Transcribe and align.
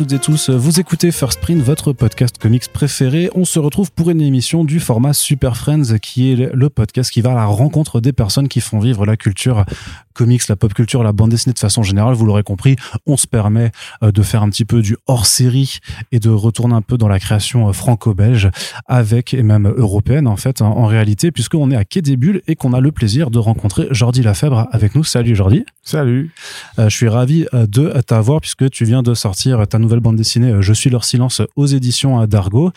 Toutes 0.00 0.12
et 0.12 0.18
tous, 0.18 0.48
vous 0.48 0.80
écoutez 0.80 1.12
First 1.12 1.42
Print, 1.42 1.60
votre 1.60 1.92
podcast 1.92 2.38
comics 2.38 2.66
préféré. 2.72 3.28
On 3.34 3.44
se 3.44 3.58
retrouve 3.58 3.92
pour 3.92 4.08
une 4.08 4.22
émission 4.22 4.64
du 4.64 4.80
format 4.80 5.12
Super 5.12 5.58
Friends, 5.58 5.98
qui 6.00 6.32
est 6.32 6.36
le 6.54 6.70
podcast 6.70 7.10
qui 7.10 7.20
va 7.20 7.32
à 7.32 7.34
la 7.34 7.44
rencontre 7.44 8.00
des 8.00 8.14
personnes 8.14 8.48
qui 8.48 8.62
font 8.62 8.78
vivre 8.78 9.04
la 9.04 9.18
culture 9.18 9.66
comics, 10.20 10.48
la 10.48 10.56
pop 10.56 10.74
culture, 10.74 11.02
la 11.02 11.12
bande 11.12 11.30
dessinée 11.30 11.54
de 11.54 11.58
façon 11.58 11.82
générale. 11.82 12.14
Vous 12.14 12.26
l'aurez 12.26 12.42
compris, 12.42 12.76
on 13.06 13.16
se 13.16 13.26
permet 13.26 13.72
euh, 14.02 14.12
de 14.12 14.22
faire 14.22 14.42
un 14.42 14.50
petit 14.50 14.64
peu 14.64 14.82
du 14.82 14.96
hors-série 15.06 15.78
et 16.12 16.18
de 16.18 16.28
retourner 16.28 16.74
un 16.74 16.82
peu 16.82 16.98
dans 16.98 17.08
la 17.08 17.18
création 17.18 17.68
euh, 17.68 17.72
franco-belge 17.72 18.50
avec, 18.86 19.34
et 19.34 19.42
même 19.42 19.66
européenne 19.68 20.26
en 20.26 20.36
fait, 20.36 20.62
en 20.62 20.86
réalité, 20.86 21.30
puisqu'on 21.30 21.70
est 21.70 21.76
à 21.76 21.84
Quai 21.84 22.02
des 22.02 22.16
Bulles 22.16 22.42
et 22.46 22.54
qu'on 22.54 22.72
a 22.72 22.80
le 22.80 22.92
plaisir 22.92 23.30
de 23.30 23.38
rencontrer 23.38 23.88
Jordi 23.90 24.22
Lafèbre 24.22 24.68
avec 24.72 24.94
nous. 24.94 25.04
Salut 25.04 25.34
Jordi. 25.34 25.64
Salut. 25.82 26.32
Euh, 26.78 26.88
je 26.88 26.96
suis 26.96 27.08
ravi 27.08 27.46
de 27.52 27.88
t'avoir 28.06 28.40
puisque 28.40 28.68
tu 28.70 28.84
viens 28.84 29.02
de 29.02 29.14
sortir 29.14 29.66
ta 29.66 29.78
nouvelle 29.78 29.89
bande 29.98 30.16
dessinée 30.16 30.54
Je 30.60 30.72
suis 30.72 30.90
leur 30.90 31.04
silence 31.04 31.42
aux 31.56 31.66
éditions 31.66 32.24
d'Argo. 32.26 32.70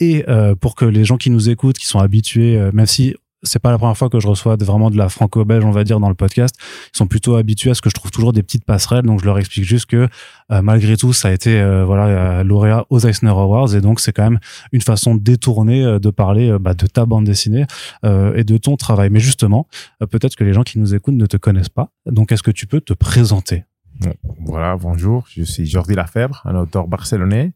Et 0.00 0.24
pour 0.60 0.74
que 0.74 0.86
les 0.86 1.04
gens 1.04 1.18
qui 1.18 1.30
nous 1.30 1.50
écoutent, 1.50 1.76
qui 1.76 1.86
sont 1.86 1.98
habitués, 1.98 2.58
même 2.72 2.86
si 2.86 3.14
c'est 3.44 3.58
pas 3.58 3.70
la 3.70 3.78
première 3.78 3.96
fois 3.96 4.08
que 4.08 4.18
je 4.18 4.26
reçois 4.26 4.56
vraiment 4.56 4.90
de 4.90 4.96
la 4.96 5.08
franco-belge, 5.08 5.64
on 5.64 5.70
va 5.70 5.84
dire, 5.84 6.00
dans 6.00 6.08
le 6.08 6.14
podcast. 6.14 6.56
Ils 6.92 6.96
sont 6.98 7.06
plutôt 7.06 7.36
habitués 7.36 7.70
à 7.70 7.74
ce 7.74 7.82
que 7.82 7.90
je 7.90 7.94
trouve 7.94 8.10
toujours 8.10 8.32
des 8.32 8.42
petites 8.42 8.64
passerelles. 8.64 9.04
Donc, 9.04 9.20
je 9.20 9.26
leur 9.26 9.38
explique 9.38 9.64
juste 9.64 9.86
que, 9.86 10.08
euh, 10.50 10.62
malgré 10.62 10.96
tout, 10.96 11.12
ça 11.12 11.28
a 11.28 11.32
été, 11.32 11.60
euh, 11.60 11.84
voilà, 11.84 12.06
euh, 12.06 12.44
lauréat 12.44 12.86
aux 12.90 12.98
Eisner 12.98 13.30
Awards. 13.30 13.74
Et 13.74 13.80
donc, 13.80 14.00
c'est 14.00 14.12
quand 14.12 14.24
même 14.24 14.40
une 14.72 14.80
façon 14.80 15.14
détournée 15.14 15.98
de 16.00 16.10
parler 16.10 16.56
bah, 16.58 16.74
de 16.74 16.86
ta 16.86 17.06
bande 17.06 17.24
dessinée 17.24 17.66
et 18.02 18.44
de 18.44 18.56
ton 18.56 18.76
travail. 18.76 19.10
Mais 19.10 19.20
justement, 19.20 19.68
peut-être 20.10 20.36
que 20.36 20.44
les 20.44 20.52
gens 20.52 20.62
qui 20.62 20.78
nous 20.78 20.94
écoutent 20.94 21.14
ne 21.14 21.26
te 21.26 21.36
connaissent 21.36 21.68
pas. 21.68 21.90
Donc, 22.06 22.32
est-ce 22.32 22.42
que 22.42 22.50
tu 22.50 22.66
peux 22.66 22.80
te 22.80 22.92
présenter? 22.92 23.64
Voilà, 24.40 24.76
bonjour. 24.76 25.26
Je 25.28 25.42
suis 25.42 25.66
Jordi 25.66 25.94
Lafèvre, 25.94 26.42
un 26.44 26.56
auteur 26.56 26.88
barcelonais 26.88 27.52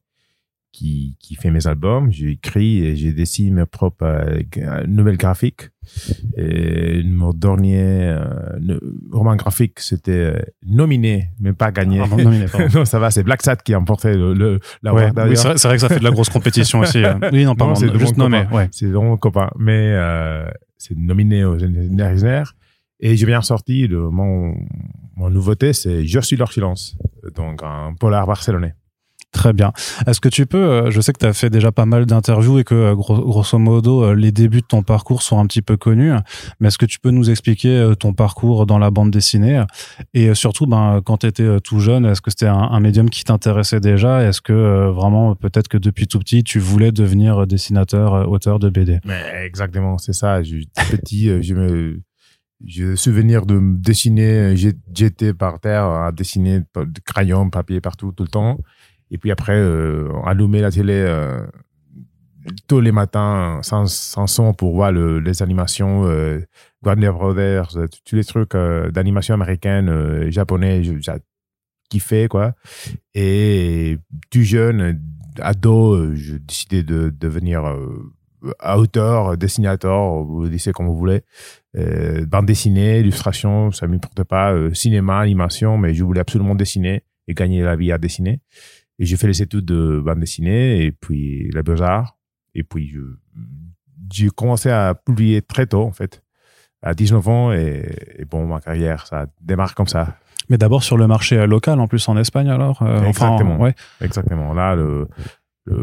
qui, 0.73 1.17
qui 1.19 1.35
fait 1.35 1.51
mes 1.51 1.67
albums. 1.67 2.13
J'écris 2.13 2.85
et 2.85 2.97
j'ai 2.97 3.13
dessiné 3.13 3.51
mes 3.51 3.67
propres 3.67 4.05
euh, 4.05 4.87
nouvelles 4.87 5.17
graphiques. 5.17 5.71
Et 6.37 7.03
mon 7.05 7.33
dernier 7.33 7.83
euh, 7.83 8.79
roman 9.11 9.37
graphique, 9.37 9.81
c'était 9.81 10.13
euh, 10.13 10.43
nominé, 10.67 11.31
mais 11.41 11.53
pas 11.53 11.73
gagné. 11.73 12.01
Ah, 12.01 12.09
nominé, 12.09 12.47
non, 12.75 12.85
ça 12.85 12.99
va, 12.99 13.11
c'est 13.11 13.23
Black 13.23 13.43
Sat 13.43 13.57
qui 13.57 13.75
a 13.75 13.79
emporté 13.79 14.15
le, 14.15 14.35
le 14.35 14.61
la 14.83 14.95
ouais, 14.95 15.11
oui, 15.17 15.37
c'est 15.37 15.65
vrai, 15.65 15.77
que 15.77 15.81
ça 15.81 15.89
fait 15.89 15.99
de 15.99 16.05
la 16.05 16.11
grosse 16.11 16.29
compétition 16.29 16.81
aussi. 16.81 17.03
Oui, 17.33 17.45
non, 17.45 17.55
pardon, 17.55 17.75
c'est 17.75 17.97
juste 17.99 18.17
nommé. 18.17 18.47
Ouais. 18.53 18.69
C'est 18.71 18.87
vraiment 18.87 19.17
copain. 19.17 19.51
Mais 19.59 19.93
euh, 19.95 20.49
c'est 20.77 20.97
nominé 20.97 21.45
aux 21.45 21.59
Eisner. 21.59 22.45
Et 23.01 23.17
j'ai 23.17 23.27
bien 23.27 23.43
sorti 23.43 23.89
de 23.89 23.97
mon, 23.97 24.55
mon 25.17 25.31
nouveauté, 25.31 25.73
c'est 25.73 26.05
Je 26.07 26.21
suis 26.21 26.37
leur 26.37 26.53
silence, 26.53 26.97
donc 27.35 27.63
un 27.63 27.95
polar 27.99 28.27
barcelonais. 28.27 28.75
Très 29.31 29.53
bien. 29.53 29.73
Est-ce 30.07 30.21
que 30.21 30.29
tu 30.29 30.47
peux, 30.47 30.59
euh, 30.59 30.91
je 30.91 31.01
sais 31.03 31.13
que 31.13 31.19
tu 31.19 31.27
as 31.27 31.35
fait 31.35 31.51
déjà 31.51 31.71
pas 31.71 31.85
mal 31.85 32.07
d'interviews 32.07 32.61
et 32.61 32.65
que 32.65 32.75
euh, 32.75 32.95
grosso 32.95 33.59
modo 33.59 34.03
euh, 34.03 34.15
les 34.15 34.33
débuts 34.33 34.63
de 34.63 34.67
ton 34.67 34.83
parcours 34.83 35.21
sont 35.23 35.39
un 35.39 35.47
petit 35.47 35.61
peu 35.61 35.77
connus, 35.77 36.13
mais 36.61 36.69
est-ce 36.69 36.79
que 36.79 36.87
tu 36.87 36.99
peux 36.99 37.11
nous 37.11 37.29
expliquer 37.29 37.93
ton 38.01 38.15
parcours 38.15 38.65
dans 38.65 38.79
la 38.79 38.91
bande 38.91 39.11
dessinée? 39.11 39.63
Et 40.15 40.35
surtout 40.35 40.67
ben, 40.67 41.03
quand 41.05 41.19
tu 41.19 41.27
étais 41.27 41.61
tout 41.61 41.79
jeune, 41.79 42.07
est-ce 42.07 42.23
que 42.23 42.31
c'était 42.31 42.47
un, 42.47 42.81
médium 42.81 43.11
qui 43.11 43.23
t'intéressait 43.23 43.81
déjà? 43.81 44.23
Est-ce 44.23 44.41
que 44.41 44.89
vraiment 44.89 45.35
peut-être 45.35 45.69
que 45.69 45.79
depuis 45.79 46.07
tout 46.07 46.19
petit 46.19 46.43
tu 46.43 46.59
voulais 46.59 46.91
devenir 46.91 47.47
dessinateur, 47.47 48.29
auteur 48.31 48.59
de 48.59 48.71
BD 48.71 48.99
mais 49.05 49.23
Exactement, 49.45 49.99
c'est 49.99 50.15
ça. 50.15 50.41
Petit, 50.91 51.43
je 51.43 51.55
me 51.55 52.01
j'ai 52.65 52.97
souvenir 52.97 53.47
de 53.47 53.61
dessiner, 53.61 54.55
j'étais 54.57 55.33
par 55.33 55.61
terre 55.61 55.85
à 55.85 56.13
dessiner 56.13 56.61
de 56.61 57.01
crayon, 57.05 57.51
papier 57.51 57.81
partout, 57.81 58.13
tout 58.13 58.25
le 58.25 58.29
temps. 58.29 58.59
Et 59.11 59.19
puis 59.19 59.31
après, 59.31 59.57
euh, 59.57 60.09
allumer 60.25 60.61
la 60.61 60.71
télé 60.71 60.95
euh, 60.95 61.47
tous 62.67 62.81
les 62.81 62.93
matins 62.93 63.61
sans, 63.63 63.87
sans 63.87 64.27
son 64.27 64.55
pour 64.55 64.75
voir 64.75 64.93
le, 64.93 65.21
les 65.21 65.43
animations 65.43 66.07
euh, 66.07 66.41
Warner 66.83 67.11
Brothers, 67.11 67.77
euh, 67.77 67.87
tous 68.05 68.17
les 68.17 68.25
trucs 68.25 68.55
euh, 68.55 68.91
d'animation 68.91 69.35
américaine, 69.35 69.89
euh, 69.89 70.31
japonais, 70.31 70.83
j'ai 70.83 71.13
kiffé 71.91 72.29
quoi. 72.29 72.55
Et 73.15 73.99
tout 74.31 74.43
jeune, 74.43 75.01
ado, 75.41 76.15
je 76.15 76.37
décidé 76.37 76.83
de 76.83 77.11
devenir 77.11 77.65
auteur, 78.77 79.37
dessinateur, 79.37 80.25
vous 80.25 80.49
dites 80.49 80.73
comme 80.73 80.87
vous 80.87 80.97
voulez, 80.97 81.23
euh, 81.77 82.27
bande 82.27 82.47
dessinée, 82.47 83.01
illustration, 83.01 83.71
ça 83.73 83.87
m'importe 83.87 84.25
pas, 84.25 84.55
cinéma, 84.75 85.19
animation, 85.19 85.79
mais 85.79 85.95
je 85.95 86.05
voulais 86.05 86.21
absolument 86.21 86.55
dessiner 86.55 87.03
et 87.27 87.35
gagner 87.35 87.63
la 87.63 87.77
vie 87.77 87.93
à 87.93 87.99
dessiner. 87.99 88.41
Et 88.99 89.07
j'ai 89.07 89.17
fait 89.17 89.29
les 89.29 89.43
études 89.43 89.65
de 89.65 90.01
bande 90.05 90.21
dessinée 90.21 90.83
et 90.85 90.93
puis 90.93 91.51
les 91.53 91.63
beaux-arts. 91.63 92.17
Et 92.55 92.65
puis, 92.65 92.95
j'ai 94.13 94.31
commencé 94.31 94.71
à 94.71 94.95
publier 94.95 95.43
très 95.43 95.67
tôt, 95.67 95.83
en 95.83 95.93
fait, 95.93 96.23
à 96.83 96.95
19 96.95 97.29
ans. 97.29 97.53
Et, 97.53 98.25
bon, 98.29 98.47
ma 98.47 98.61
carrière, 98.61 99.07
ça 99.07 99.27
démarre 99.41 99.75
comme 99.75 99.87
ça. 99.87 100.17
Mais 100.51 100.57
d'abord 100.57 100.83
sur 100.83 100.97
le 100.97 101.07
marché 101.07 101.47
local, 101.47 101.79
en 101.79 101.87
plus 101.87 102.09
en 102.09 102.17
Espagne, 102.17 102.49
alors 102.49 102.81
euh, 102.83 103.03
Exactement. 103.05 103.59
ouais. 103.61 103.75
Exactement. 104.01 104.55
Là, 104.55 104.75
le, 104.75 105.07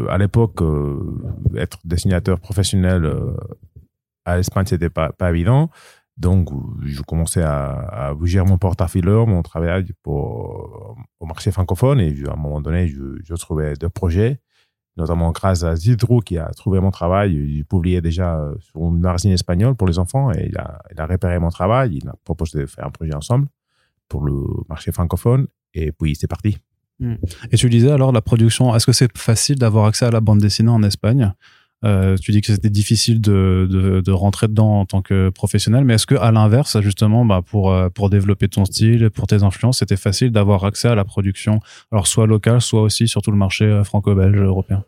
à 0.08 0.18
l'époque, 0.18 0.62
euh, 0.62 1.22
être 1.56 1.78
dessinateur 1.84 2.40
professionnel 2.40 3.04
euh, 3.04 3.36
à 4.24 4.36
l'Espagne, 4.36 4.66
c'était 4.66 4.90
pas, 4.90 5.12
pas 5.12 5.30
évident. 5.30 5.70
Donc, 6.16 6.48
je 6.82 7.02
commençais 7.02 7.42
à, 7.42 8.08
à 8.08 8.14
bouger 8.14 8.42
mon 8.42 8.58
portefeuille, 8.58 9.02
mon 9.04 9.42
travail 9.42 9.86
pour, 10.02 10.96
au 11.20 11.26
marché 11.26 11.50
francophone. 11.52 12.00
Et 12.00 12.14
à 12.26 12.32
un 12.32 12.36
moment 12.36 12.60
donné, 12.60 12.88
je, 12.88 13.34
trouvais 13.34 13.74
deux 13.74 13.90
projets, 13.90 14.40
notamment 14.96 15.30
grâce 15.32 15.62
à 15.62 15.76
Zidrou 15.76 16.20
qui 16.20 16.38
a 16.38 16.48
trouvé 16.50 16.80
mon 16.80 16.90
travail. 16.90 17.34
Il 17.34 17.64
publiait 17.66 18.00
déjà 18.00 18.50
sur 18.60 18.80
une 18.80 19.00
magazine 19.00 19.32
espagnole 19.32 19.74
pour 19.74 19.86
les 19.86 19.98
enfants 19.98 20.32
et 20.32 20.46
il 20.48 20.56
a, 20.56 20.80
il 20.90 21.00
a 21.00 21.06
repéré 21.06 21.38
mon 21.38 21.50
travail. 21.50 21.98
Il 21.98 22.06
m'a 22.06 22.14
proposé 22.24 22.60
de 22.60 22.66
faire 22.66 22.86
un 22.86 22.90
projet 22.90 23.14
ensemble 23.14 23.48
pour 24.08 24.24
le 24.24 24.42
marché 24.70 24.92
francophone. 24.92 25.46
Et 25.74 25.92
puis, 25.92 26.16
c'est 26.16 26.28
parti. 26.28 26.56
Hmm. 26.98 27.16
Et 27.52 27.56
tu 27.56 27.68
disais 27.68 27.90
alors 27.90 28.12
la 28.12 28.22
production, 28.22 28.74
est-ce 28.74 28.86
que 28.86 28.92
c'est 28.92 29.16
facile 29.16 29.56
d'avoir 29.56 29.86
accès 29.86 30.06
à 30.06 30.10
la 30.10 30.20
bande 30.20 30.40
dessinée 30.40 30.70
en 30.70 30.82
Espagne? 30.82 31.32
Euh, 31.84 32.16
tu 32.16 32.32
dis 32.32 32.40
que 32.40 32.46
c'était 32.46 32.70
difficile 32.70 33.20
de, 33.20 33.68
de, 33.70 34.00
de, 34.00 34.12
rentrer 34.12 34.48
dedans 34.48 34.80
en 34.80 34.86
tant 34.86 35.02
que 35.02 35.28
professionnel, 35.28 35.84
mais 35.84 35.94
est-ce 35.94 36.06
que 36.06 36.14
à 36.14 36.32
l'inverse, 36.32 36.80
justement, 36.80 37.26
bah, 37.26 37.42
pour 37.44 37.70
euh, 37.70 37.90
pour 37.90 38.08
développer 38.08 38.48
ton 38.48 38.64
style, 38.64 39.10
pour 39.10 39.26
tes 39.26 39.42
influences, 39.42 39.80
c'était 39.80 39.98
facile 39.98 40.30
d'avoir 40.30 40.64
accès 40.64 40.88
à 40.88 40.94
la 40.94 41.04
production, 41.04 41.60
alors 41.92 42.06
soit 42.06 42.26
locale, 42.26 42.62
soit 42.62 42.80
aussi 42.80 43.08
sur 43.08 43.20
tout 43.20 43.30
le 43.30 43.36
marché 43.36 43.66
euh, 43.66 43.84
franco-belge 43.84 44.38
européen? 44.38 44.84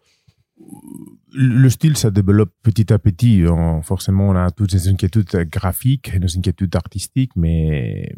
Le 1.33 1.69
style, 1.69 1.97
ça 1.97 2.11
développe 2.11 2.53
petit 2.62 2.93
à 2.93 2.99
petit. 2.99 3.44
forcément, 3.83 4.28
on 4.28 4.37
a 4.37 4.50
toutes 4.50 4.71
ces 4.71 4.89
inquiétudes 4.89 5.31
graphiques 5.50 6.15
nos 6.19 6.39
inquiétudes 6.39 6.75
artistiques, 6.75 7.33
mais, 7.37 8.12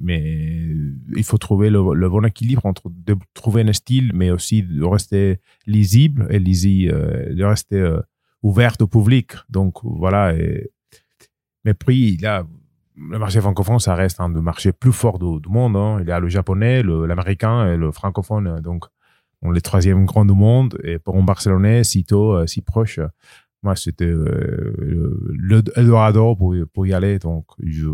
il 1.16 1.25
faut 1.25 1.38
trouver 1.38 1.70
le, 1.70 2.09
bon 2.09 2.25
équilibre 2.25 2.66
entre 2.66 2.91
de 2.91 3.16
trouver 3.34 3.62
un 3.62 3.72
style, 3.72 4.12
mais 4.15 4.31
aussi 4.31 4.62
de 4.62 4.85
rester 4.85 5.40
lisible 5.67 6.26
et 6.31 6.38
lisible, 6.38 7.35
de 7.35 7.44
rester 7.44 7.96
ouverte 8.43 8.82
au 8.82 8.87
public. 8.87 9.32
Donc 9.49 9.79
voilà. 9.82 10.35
Mais 11.64 11.75
puis 11.75 12.17
là, 12.19 12.46
le 12.96 13.19
marché 13.19 13.40
francophone, 13.40 13.79
ça 13.79 13.94
reste 13.94 14.20
un 14.20 14.29
des 14.29 14.40
marchés 14.40 14.73
plus 14.73 14.93
forts 14.93 15.19
du, 15.19 15.49
monde. 15.49 15.76
Hein. 15.76 15.99
Il 16.02 16.08
y 16.08 16.12
a 16.12 16.20
le 16.20 16.29
japonais, 16.29 16.82
l'américain 16.82 17.73
et 17.73 17.76
le 17.76 17.93
francophone. 17.93 18.61
Donc, 18.61 18.85
on 19.42 19.54
est 19.54 19.60
troisième 19.60 20.04
grand 20.04 20.25
du 20.25 20.34
monde. 20.34 20.78
Et 20.84 20.98
pour 20.98 21.16
un 21.16 21.22
Barcelonais, 21.22 21.84
si 21.84 22.04
tôt, 22.04 22.34
euh, 22.34 22.46
si 22.46 22.60
proche, 22.60 23.00
moi, 23.62 23.76
c'était 23.76 24.04
euh, 24.04 24.75
le 25.28 25.62
pour, 26.37 26.54
pour 26.72 26.87
y 26.87 26.94
aller. 26.94 27.19
Donc, 27.19 27.46
je, 27.62 27.88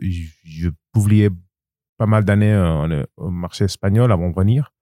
je, 0.00 0.22
je 0.44 0.68
publiais 0.92 1.30
pas 1.96 2.06
mal 2.06 2.24
d'années 2.24 2.52
euh, 2.52 3.04
au 3.16 3.30
marché 3.30 3.64
espagnol 3.64 4.12
avant 4.12 4.30
de 4.30 4.34
venir. 4.34 4.72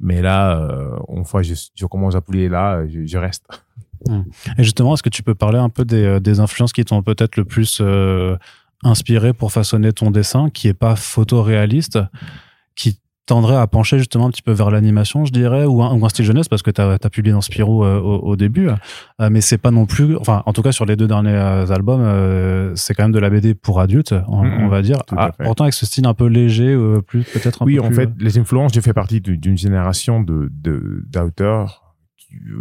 Mais 0.00 0.22
là, 0.22 0.58
euh, 0.60 0.98
une 1.08 1.24
fois 1.24 1.42
je, 1.42 1.54
je 1.74 1.86
commence 1.86 2.14
à 2.14 2.20
publier 2.20 2.48
là, 2.48 2.86
je, 2.88 3.06
je 3.06 3.18
reste. 3.18 3.46
Mmh. 4.06 4.24
Et 4.58 4.64
justement, 4.64 4.92
est-ce 4.92 5.02
que 5.02 5.08
tu 5.08 5.22
peux 5.22 5.34
parler 5.34 5.56
un 5.56 5.70
peu 5.70 5.86
des, 5.86 6.04
euh, 6.04 6.20
des 6.20 6.38
influences 6.38 6.74
qui 6.74 6.84
t'ont 6.84 7.02
peut-être 7.02 7.38
le 7.38 7.46
plus 7.46 7.78
euh, 7.80 8.36
inspiré 8.82 9.32
pour 9.32 9.50
façonner 9.50 9.94
ton 9.94 10.10
dessin, 10.10 10.50
qui 10.50 10.68
est 10.68 10.74
pas 10.74 10.94
photoréaliste, 10.94 11.98
qui 12.74 13.00
tendrait 13.26 13.56
à 13.56 13.66
pencher 13.66 13.98
justement 13.98 14.26
un 14.26 14.30
petit 14.30 14.42
peu 14.42 14.52
vers 14.52 14.70
l'animation, 14.70 15.24
je 15.24 15.32
dirais, 15.32 15.64
ou 15.64 15.82
un, 15.82 15.94
ou 15.94 16.04
un 16.04 16.08
style 16.08 16.24
jeunesse, 16.24 16.48
parce 16.48 16.62
que 16.62 16.70
tu 16.70 16.80
as, 16.80 16.98
publié 17.10 17.32
dans 17.32 17.40
Spirou 17.40 17.84
euh, 17.84 17.98
au, 17.98 18.18
au, 18.18 18.36
début, 18.36 18.68
euh, 18.68 19.28
mais 19.30 19.40
c'est 19.40 19.58
pas 19.58 19.70
non 19.70 19.86
plus, 19.86 20.16
enfin, 20.16 20.42
en 20.46 20.52
tout 20.52 20.62
cas 20.62 20.72
sur 20.72 20.84
les 20.84 20.96
deux 20.96 21.06
derniers 21.06 21.30
euh, 21.30 21.66
albums, 21.68 22.02
euh, 22.02 22.72
c'est 22.74 22.94
quand 22.94 23.04
même 23.04 23.12
de 23.12 23.18
la 23.18 23.30
BD 23.30 23.54
pour 23.54 23.80
adultes, 23.80 24.14
on, 24.28 24.44
mmh, 24.44 24.64
on 24.64 24.68
va 24.68 24.82
dire. 24.82 24.98
Ah, 25.16 25.30
pourtant 25.38 25.64
avec 25.64 25.74
ce 25.74 25.86
style 25.86 26.06
un 26.06 26.14
peu 26.14 26.26
léger, 26.26 26.76
plus 27.06 27.24
peut-être 27.24 27.62
un 27.62 27.66
oui, 27.66 27.76
peu 27.76 27.82
en 27.82 27.86
plus, 27.88 27.96
fait, 27.96 28.10
les 28.18 28.38
influences, 28.38 28.72
j'ai 28.74 28.82
fait 28.82 28.92
partie 28.92 29.20
d'une 29.20 29.56
génération 29.56 30.20
de 30.20 30.50
d'auteurs 30.52 31.80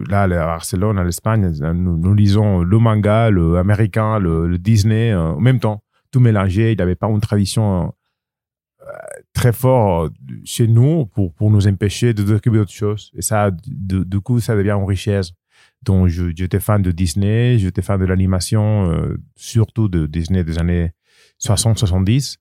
là, 0.08 0.24
à 0.24 0.28
Barcelone, 0.28 1.00
à 1.00 1.04
l'Espagne, 1.04 1.52
nous, 1.74 1.98
nous, 1.98 2.14
lisons 2.14 2.60
le 2.60 2.78
manga, 2.78 3.32
le 3.32 3.58
américain, 3.58 4.20
le, 4.20 4.48
le 4.48 4.58
Disney, 4.60 5.14
en 5.16 5.40
même 5.40 5.60
temps, 5.60 5.82
tout 6.12 6.20
mélangé. 6.20 6.72
Il 6.72 6.76
n'y 6.76 6.82
avait 6.82 6.96
pas 6.96 7.08
une 7.08 7.20
tradition 7.20 7.92
très 9.34 9.54
fort 9.54 10.10
chez 10.46 10.68
nous 10.68 11.06
pour, 11.08 11.34
pour 11.34 11.50
nous 11.52 11.68
empêcher 11.68 12.14
de 12.14 12.24
découvrir 12.24 12.62
d'autres 12.62 12.72
choses. 12.72 13.12
Et 13.16 13.22
ça, 13.22 13.52
du 13.52 14.20
coup, 14.22 14.40
ça 14.40 14.56
devient 14.56 14.78
une 14.80 14.88
richesse. 14.88 15.32
Donc, 15.84 16.08
j'étais 16.08 16.60
fan 16.60 16.82
de 16.82 16.92
Disney, 16.92 17.58
j'étais 17.60 17.82
fan 17.82 18.00
de 18.00 18.06
l'animation, 18.06 18.90
euh, 18.92 19.18
surtout 19.36 19.90
de 19.90 20.06
Disney 20.06 20.44
des 20.44 20.58
années 20.58 20.92
60-70, 21.42 22.38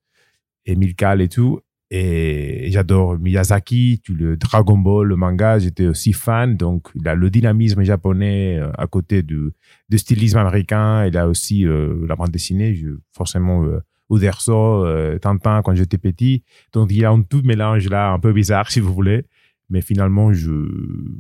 et 0.67 0.77
Milkal 0.77 1.21
et 1.21 1.29
tout. 1.29 1.61
Et 1.91 2.69
j'adore 2.71 3.19
Miyazaki, 3.19 4.01
le 4.09 4.37
Dragon 4.37 4.79
Ball, 4.79 5.09
le 5.09 5.17
manga, 5.17 5.59
j'étais 5.59 5.87
aussi 5.87 6.13
fan. 6.13 6.57
Donc, 6.57 6.89
il 6.95 7.07
a 7.07 7.15
le 7.15 7.29
dynamisme 7.29 7.83
japonais 7.83 8.59
euh, 8.59 8.71
à 8.79 8.87
côté 8.87 9.23
du, 9.23 9.51
du 9.89 9.99
stylisme 9.99 10.39
américain. 10.39 11.05
Il 11.07 11.19
a 11.19 11.29
aussi 11.29 11.67
euh, 11.67 12.07
la 12.07 12.17
bande 12.17 12.31
dessinée, 12.31 12.75
je, 12.75 12.91
forcément 13.13 13.67
Uderso, 14.13 14.85
euh, 14.85 15.19
Tintin 15.19 15.63
quand 15.63 15.75
j'étais 15.75 15.99
petit. 15.99 16.45
Donc, 16.73 16.91
il 16.91 16.99
y 16.99 17.05
a 17.05 17.11
un 17.11 17.23
tout 17.23 17.43
mélange 17.45 17.89
là, 17.89 18.13
un 18.13 18.19
peu 18.19 18.33
bizarre 18.33 18.71
si 18.71 18.81
vous 18.81 18.93
voulez. 18.93 19.27
Mais 19.71 19.81
finalement, 19.81 20.33
je, 20.33 20.51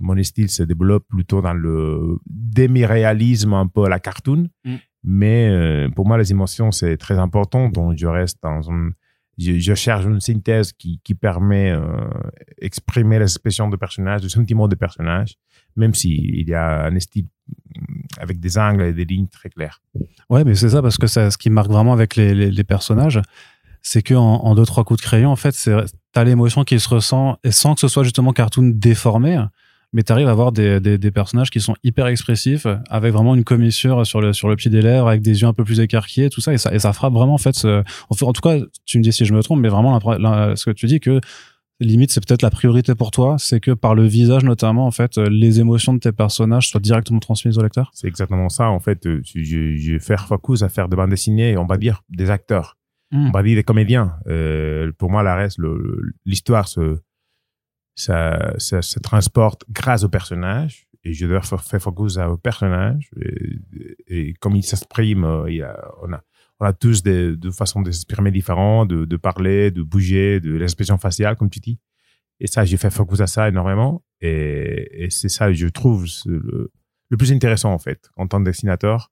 mon 0.01 0.23
style 0.23 0.51
se 0.51 0.63
développe 0.63 1.07
plutôt 1.09 1.41
dans 1.41 1.55
le 1.55 2.19
demi-réalisme, 2.27 3.55
un 3.55 3.67
peu 3.67 3.85
à 3.85 3.89
la 3.89 3.99
cartoon. 3.99 4.49
Mm. 4.65 4.75
Mais 5.05 5.49
euh, 5.49 5.89
pour 5.89 6.07
moi, 6.07 6.19
les 6.19 6.31
émotions, 6.31 6.71
c'est 6.71 6.97
très 6.97 7.19
important. 7.19 7.71
Donc, 7.71 7.97
je 7.97 8.07
reste 8.07 8.39
dans 8.43 8.71
un 8.71 8.91
je, 9.39 9.59
je, 9.59 9.75
cherche 9.75 10.05
une 10.05 10.21
synthèse 10.21 10.73
qui, 10.73 11.01
qui 11.03 11.15
permet 11.15 11.71
euh, 11.71 11.83
exprimer 12.59 13.19
l'expression 13.19 13.69
de 13.69 13.77
personnage, 13.77 14.23
le 14.23 14.29
sentiment 14.29 14.69
de 14.69 14.75
personnage, 14.75 15.37
même 15.77 15.95
s'il 15.95 16.49
y 16.49 16.55
a 16.55 16.87
un 16.87 17.01
style 17.01 17.27
avec 18.19 18.41
des 18.41 18.59
angles 18.59 18.83
et 18.83 18.93
des 18.93 19.05
lignes 19.05 19.29
très 19.29 19.49
claires. 19.49 19.81
Ouais, 20.31 20.45
mais 20.45 20.55
c'est 20.55 20.71
ça, 20.71 20.83
parce 20.83 20.99
que 20.99 21.07
ça, 21.07 21.31
ce 21.31 21.39
qui 21.39 21.51
marque 21.51 21.71
vraiment 21.71 21.93
avec 21.93 22.17
les, 22.17 22.65
personnages, 22.65 23.21
c'est 23.83 24.03
que 24.03 24.15
en, 24.15 24.45
en, 24.45 24.55
deux, 24.55 24.65
trois 24.65 24.85
coups 24.85 25.01
de 25.01 25.05
crayon, 25.05 25.31
en 25.31 25.37
fait, 25.37 25.55
t'as 26.13 26.25
l'émotion 26.25 26.65
qui 26.65 26.79
se 26.79 26.89
ressent, 26.89 27.39
et 27.45 27.51
sans 27.51 27.75
que 27.75 27.81
ce 27.81 27.89
soit 27.89 28.05
justement 28.05 28.33
cartoon 28.33 28.71
déformé, 28.75 29.43
mais 29.93 30.03
tu 30.03 30.13
arrives 30.13 30.29
à 30.29 30.31
avoir 30.31 30.53
des, 30.53 31.11
personnages 31.13 31.51
qui 31.51 31.61
sont 31.61 31.75
hyper 31.83 32.07
expressifs, 32.07 32.67
avec 32.89 33.13
vraiment 33.13 33.35
une 33.35 33.45
commissure 33.45 34.07
sur 34.07 34.21
le, 34.21 34.33
sur 34.33 34.49
le 34.49 34.57
pied 34.57 34.71
des 34.71 34.83
lèvres, 34.83 35.09
avec 35.09 35.23
des 35.23 35.43
yeux 35.43 35.49
un 35.49 35.53
peu 35.53 35.65
plus 35.65 35.81
écarquillés, 35.81 36.31
tout 36.31 36.41
ça, 36.41 36.53
et 36.53 36.59
ça, 36.59 36.73
et 36.75 36.79
ça 36.79 36.93
frappe 36.93 37.13
vraiment, 37.13 37.35
en 37.35 37.39
fait, 37.39 37.65
en 37.65 38.33
tout 38.33 38.41
cas, 38.41 38.59
tu 38.87 38.99
me 38.99 39.03
dis 39.03 39.13
si 39.13 39.25
je 39.25 39.35
me 39.35 39.43
trompe, 39.43 39.61
mais 39.61 39.69
vraiment, 39.69 39.99
ce 40.01 40.65
que 40.65 40.71
tu 40.71 40.87
dis 40.87 41.01
que 41.01 41.21
limite, 41.81 42.13
c'est 42.13 42.25
peut-être 42.25 42.43
la 42.43 42.51
priorité 42.51 42.95
pour 42.95 43.11
toi, 43.11 43.37
c'est 43.39 43.61
que 43.61 43.73
par 43.73 43.95
le 43.95 44.07
visage 44.07 44.45
notamment, 44.45 44.87
en 44.87 44.91
fait, 44.91 45.17
les 45.19 45.61
émotions 45.61 45.95
de 45.95 45.99
tes 45.99 46.13
personnages 46.13 46.69
soient 46.69 46.81
directement 46.81 47.19
transmises 47.19 47.59
au 47.59 47.63
lecteur. 47.63 47.91
C'est 47.95 48.07
exactement 48.07 48.49
ça, 48.49 48.71
en 48.71 48.81
fait. 48.81 49.01
Je, 49.05 49.43
je 49.77 49.93
vais 49.93 49.99
faire 49.99 50.27
focus 50.27 50.63
à 50.63 50.69
faire 50.69 50.89
de 50.89 50.97
bande 50.97 51.11
dessinée, 51.11 51.57
on 51.57 51.67
va 51.67 51.77
dire 51.77 52.03
des 52.09 52.31
acteurs, 52.31 52.79
mmh. 53.11 53.29
on 53.29 53.31
va 53.31 53.43
dire 53.43 53.57
des 53.57 53.65
comédiens. 53.65 54.17
Euh, 54.27 54.93
pour 54.99 55.11
moi, 55.11 55.23
la 55.23 55.35
reste, 55.35 55.59
l'histoire 56.25 56.69
se 56.69 56.99
ça, 57.95 58.55
ça 58.59 58.81
se 58.81 58.99
transporte 58.99 59.65
grâce 59.71 60.03
au 60.05 60.09
personnage 60.09 60.87
et 61.05 61.13
je 61.13 61.27
dois 61.27 61.43
faire 61.43 61.81
focus 61.81 62.17
au 62.17 62.39
personnage 62.39 63.11
et, 63.21 63.59
et 64.07 64.35
comme 64.35 64.57
il 64.57 64.63
s'exprime, 64.63 65.25
euh, 65.25 65.73
on 66.03 66.13
a 66.13 66.23
on 66.63 66.65
a 66.65 66.73
tous 66.73 67.03
des, 67.03 67.37
de 67.37 67.51
façons 67.51 67.83
de 67.83 67.91
s'exprimer 67.91 68.31
différentes, 68.31 68.89
de, 68.89 69.17
parler, 69.17 69.73
de 69.73 69.83
bouger, 69.83 70.39
de 70.39 70.55
l'expression 70.55 70.97
faciale, 70.97 71.35
comme 71.35 71.51
tu 71.51 71.59
dis. 71.59 71.81
Et 72.39 72.47
ça, 72.47 72.65
j'ai 72.65 72.77
fait 72.77 72.91
focus 72.91 73.21
à 73.21 73.27
ça 73.27 73.49
énormément. 73.49 74.05
Et, 74.21 75.09
c'est 75.11 75.29
ça, 75.29 75.53
je 75.53 75.67
trouve, 75.67 76.07
le, 76.25 76.71
plus 77.19 77.33
intéressant, 77.33 77.73
en 77.73 77.79
fait, 77.79 78.11
en 78.17 78.29
tant 78.29 78.39
que 78.39 78.45
dessinateur. 78.45 79.11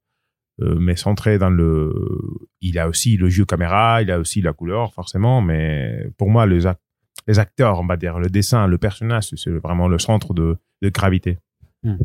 Euh, 0.62 0.76
mais 0.78 0.94
centré 0.94 1.38
dans 1.38 1.50
le... 1.50 1.92
Il 2.60 2.78
a 2.78 2.88
aussi 2.88 3.16
le 3.16 3.28
jeu 3.28 3.44
caméra, 3.44 4.00
il 4.00 4.12
a 4.12 4.20
aussi 4.20 4.40
la 4.42 4.52
couleur, 4.52 4.94
forcément. 4.94 5.40
Mais 5.40 6.06
pour 6.18 6.30
moi, 6.30 6.46
les, 6.46 6.66
acteurs, 7.38 7.80
on 7.80 7.86
va 7.86 7.96
dire, 7.96 8.20
le 8.20 8.28
dessin, 8.28 8.68
le 8.68 8.78
personnage, 8.78 9.30
c'est 9.34 9.50
vraiment 9.50 9.88
le 9.88 9.98
centre 9.98 10.34
de 10.34 10.56
gravité. 10.84 11.38
Hmm. 11.82 11.96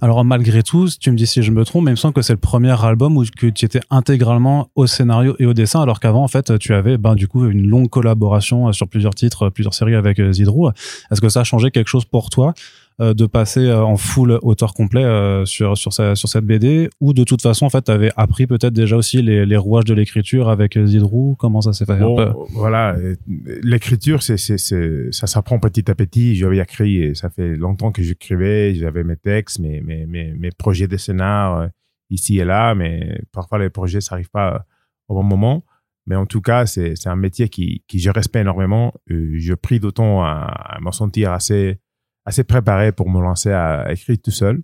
Alors 0.00 0.24
malgré 0.24 0.62
tout, 0.62 0.88
tu 1.00 1.10
me 1.10 1.16
dis 1.16 1.26
si 1.26 1.42
je 1.42 1.50
me 1.50 1.64
trompe, 1.64 1.84
mais 1.84 1.90
il 1.90 1.94
me 1.94 1.96
semble 1.96 2.14
que 2.14 2.22
c'est 2.22 2.34
le 2.34 2.38
premier 2.38 2.80
album 2.84 3.16
où 3.16 3.24
que 3.24 3.48
tu 3.48 3.64
étais 3.64 3.80
intégralement 3.90 4.70
au 4.76 4.86
scénario 4.86 5.34
et 5.40 5.46
au 5.46 5.54
dessin, 5.54 5.82
alors 5.82 5.98
qu'avant 5.98 6.22
en 6.22 6.28
fait 6.28 6.56
tu 6.58 6.72
avais 6.72 6.98
ben 6.98 7.16
du 7.16 7.26
coup 7.26 7.44
une 7.46 7.66
longue 7.66 7.90
collaboration 7.90 8.72
sur 8.72 8.86
plusieurs 8.86 9.14
titres, 9.14 9.50
plusieurs 9.50 9.74
séries 9.74 9.96
avec 9.96 10.22
Zidrou. 10.30 10.68
Est-ce 11.10 11.20
que 11.20 11.28
ça 11.28 11.40
a 11.40 11.44
changé 11.44 11.72
quelque 11.72 11.88
chose 11.88 12.04
pour 12.04 12.30
toi? 12.30 12.54
euh, 12.54 12.83
de 13.00 13.26
passer 13.26 13.66
euh, 13.66 13.82
en 13.82 13.96
full 13.96 14.38
auteur 14.42 14.72
complet 14.72 15.02
euh, 15.02 15.44
sur 15.44 15.76
sur, 15.76 15.92
sa, 15.92 16.14
sur 16.14 16.28
cette 16.28 16.44
BD 16.44 16.88
ou 17.00 17.12
de 17.12 17.24
toute 17.24 17.42
façon 17.42 17.66
en 17.66 17.70
fait 17.70 17.82
tu 17.82 17.90
avais 17.90 18.10
appris 18.16 18.46
peut-être 18.46 18.72
déjà 18.72 18.96
aussi 18.96 19.20
les, 19.20 19.44
les 19.44 19.56
rouages 19.56 19.84
de 19.84 19.94
l'écriture 19.94 20.48
avec 20.48 20.78
Zidrou. 20.78 21.34
Comment 21.38 21.60
ça 21.60 21.72
s'est 21.72 21.86
fait 21.86 21.98
bon, 21.98 22.46
voilà 22.52 22.96
l'écriture 23.26 24.22
c'est 24.22 24.36
ça 24.36 25.26
s'apprend 25.26 25.58
petit 25.58 25.90
à 25.90 25.94
petit. 25.94 26.36
J'avais 26.36 26.58
écrit 26.58 27.02
et 27.02 27.14
ça 27.14 27.30
fait 27.30 27.56
longtemps 27.56 27.90
que 27.90 28.02
j'écrivais 28.02 28.74
j'avais 28.74 29.02
mes 29.02 29.16
textes 29.16 29.58
mes 29.58 29.80
mes 29.80 30.06
mes, 30.06 30.32
mes 30.32 30.50
projets 30.50 30.86
de 30.86 30.96
scénar 30.96 31.68
ici 32.10 32.38
et 32.38 32.44
là 32.44 32.76
mais 32.76 33.20
parfois 33.32 33.58
les 33.58 33.70
projets 33.70 34.00
ça 34.00 34.14
arrive 34.14 34.30
pas 34.30 34.66
au 35.08 35.14
bon 35.14 35.24
moment. 35.24 35.64
Mais 36.06 36.16
en 36.16 36.26
tout 36.26 36.42
cas, 36.42 36.66
c'est, 36.66 37.06
un 37.06 37.16
métier 37.16 37.48
qui, 37.48 37.82
qui 37.88 37.98
je 37.98 38.10
respecte 38.10 38.42
énormément. 38.42 38.92
Euh, 39.10 39.36
je 39.38 39.54
prie 39.54 39.80
d'autant 39.80 40.22
à, 40.22 40.32
à 40.32 40.78
m'en 40.80 40.92
sentir 40.92 41.32
assez 41.32 41.78
assez 42.24 42.44
préparé 42.44 42.92
pour 42.92 43.10
me 43.10 43.20
lancer 43.20 43.52
à, 43.52 43.90
écrire 43.92 44.16
tout 44.22 44.30
seul. 44.30 44.62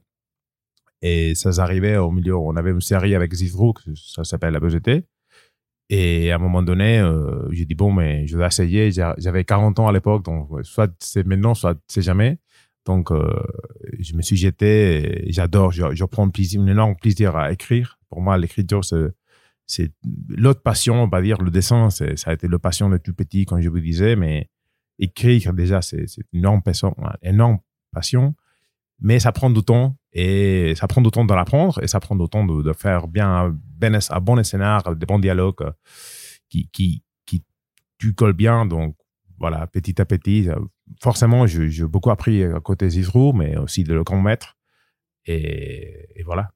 Et 1.03 1.35
ça 1.35 1.53
s'arrivait 1.53 1.97
au 1.97 2.11
milieu, 2.11 2.37
on 2.37 2.57
avait 2.57 2.71
une 2.71 2.81
série 2.81 3.15
avec 3.15 3.33
Zidrou, 3.33 3.73
ça 3.95 4.25
s'appelle 4.25 4.53
La 4.53 4.61
BGT. 4.61 5.07
Et 5.89 6.31
à 6.31 6.37
un 6.37 6.39
moment 6.39 6.63
donné, 6.63 7.01
euh, 7.01 7.49
j'ai 7.51 7.65
dit, 7.65 7.75
bon, 7.75 7.93
mais 7.93 8.27
je 8.27 8.39
vais 8.39 8.47
essayer. 8.47 8.93
J'avais 8.93 9.45
40 9.45 9.81
ans 9.81 9.89
à 9.89 9.93
l'époque, 9.93 10.25
donc 10.25 10.49
soit 10.63 10.93
c'est 11.01 11.27
maintenant, 11.27 11.55
soit 11.55 11.77
c'est 11.89 12.03
jamais. 12.03 12.39
Donc, 12.87 13.11
euh, 13.11 13.29
je 13.99 14.15
me 14.15 14.23
suis 14.23 14.37
jeté 14.37 15.25
j'adore, 15.29 15.73
je, 15.73 15.95
je 15.95 16.05
prends 16.05 16.29
plaisir, 16.31 16.61
un 16.61 16.69
énorme 16.69 16.95
plaisir 16.97 17.37
à 17.37 17.51
écrire. 17.53 17.99
Pour 18.09 18.21
moi, 18.21 18.39
l'écriture, 18.39 18.83
c'est 19.67 19.93
l'autre 20.29 20.63
passion, 20.63 21.03
on 21.03 21.09
va 21.09 21.23
dire. 21.23 21.43
Le 21.43 21.51
dessin, 21.51 21.91
ça 21.91 22.05
a 22.27 22.33
été 22.33 22.47
le 22.47 22.59
passion 22.59 22.89
de 22.89 22.97
tout 22.97 23.15
petit, 23.15 23.45
comme 23.45 23.61
je 23.61 23.69
vous 23.69 23.81
disais, 23.81 24.17
mais 24.17 24.49
écrire 25.01 25.53
déjà, 25.53 25.83
c'est 25.83 26.07
une 26.33 26.41
énorme 26.41 26.63
passion, 26.63 26.95
une 27.23 27.35
énorme 27.35 27.59
passion, 27.93 28.35
mais 29.01 29.19
ça 29.19 29.33
prend 29.33 29.51
du 29.51 29.63
temps 29.63 29.97
et 30.13 30.75
ça 30.77 30.87
prend 30.87 31.01
du 31.01 31.11
temps 31.11 31.25
de 31.25 31.35
l'apprendre 31.35 31.83
et 31.83 31.89
ça 31.89 32.01
prend 32.01 32.15
du 32.15 32.29
temps 32.29 32.45
de, 32.45 32.63
de 32.63 32.73
faire 32.73 33.09
bien 33.09 33.57
ben, 33.79 33.99
un 34.11 34.21
bon 34.21 34.43
scénario, 34.45 34.95
des 34.95 35.07
bons 35.07 35.19
dialogues 35.19 35.63
euh, 35.63 35.73
qui, 36.49 36.69
qui, 36.69 37.03
qui 37.25 37.43
tu 37.99 38.15
colles 38.15 38.35
bien. 38.35 38.67
Donc 38.67 38.95
voilà, 39.39 39.67
petit 39.67 40.01
à 40.01 40.05
petit, 40.05 40.49
euh, 40.49 40.57
forcément, 41.01 41.47
j'ai 41.47 41.87
beaucoup 41.87 42.11
appris 42.11 42.45
à 42.45 42.61
côté 42.61 42.91
Zizrou, 42.91 43.33
mais 43.33 43.57
aussi 43.57 43.85
de 43.85 43.95
le 43.95 44.05
grand 44.05 44.21
maître. 44.21 44.57
Et, 45.25 46.09
et 46.17 46.23
voilà. 46.25 46.51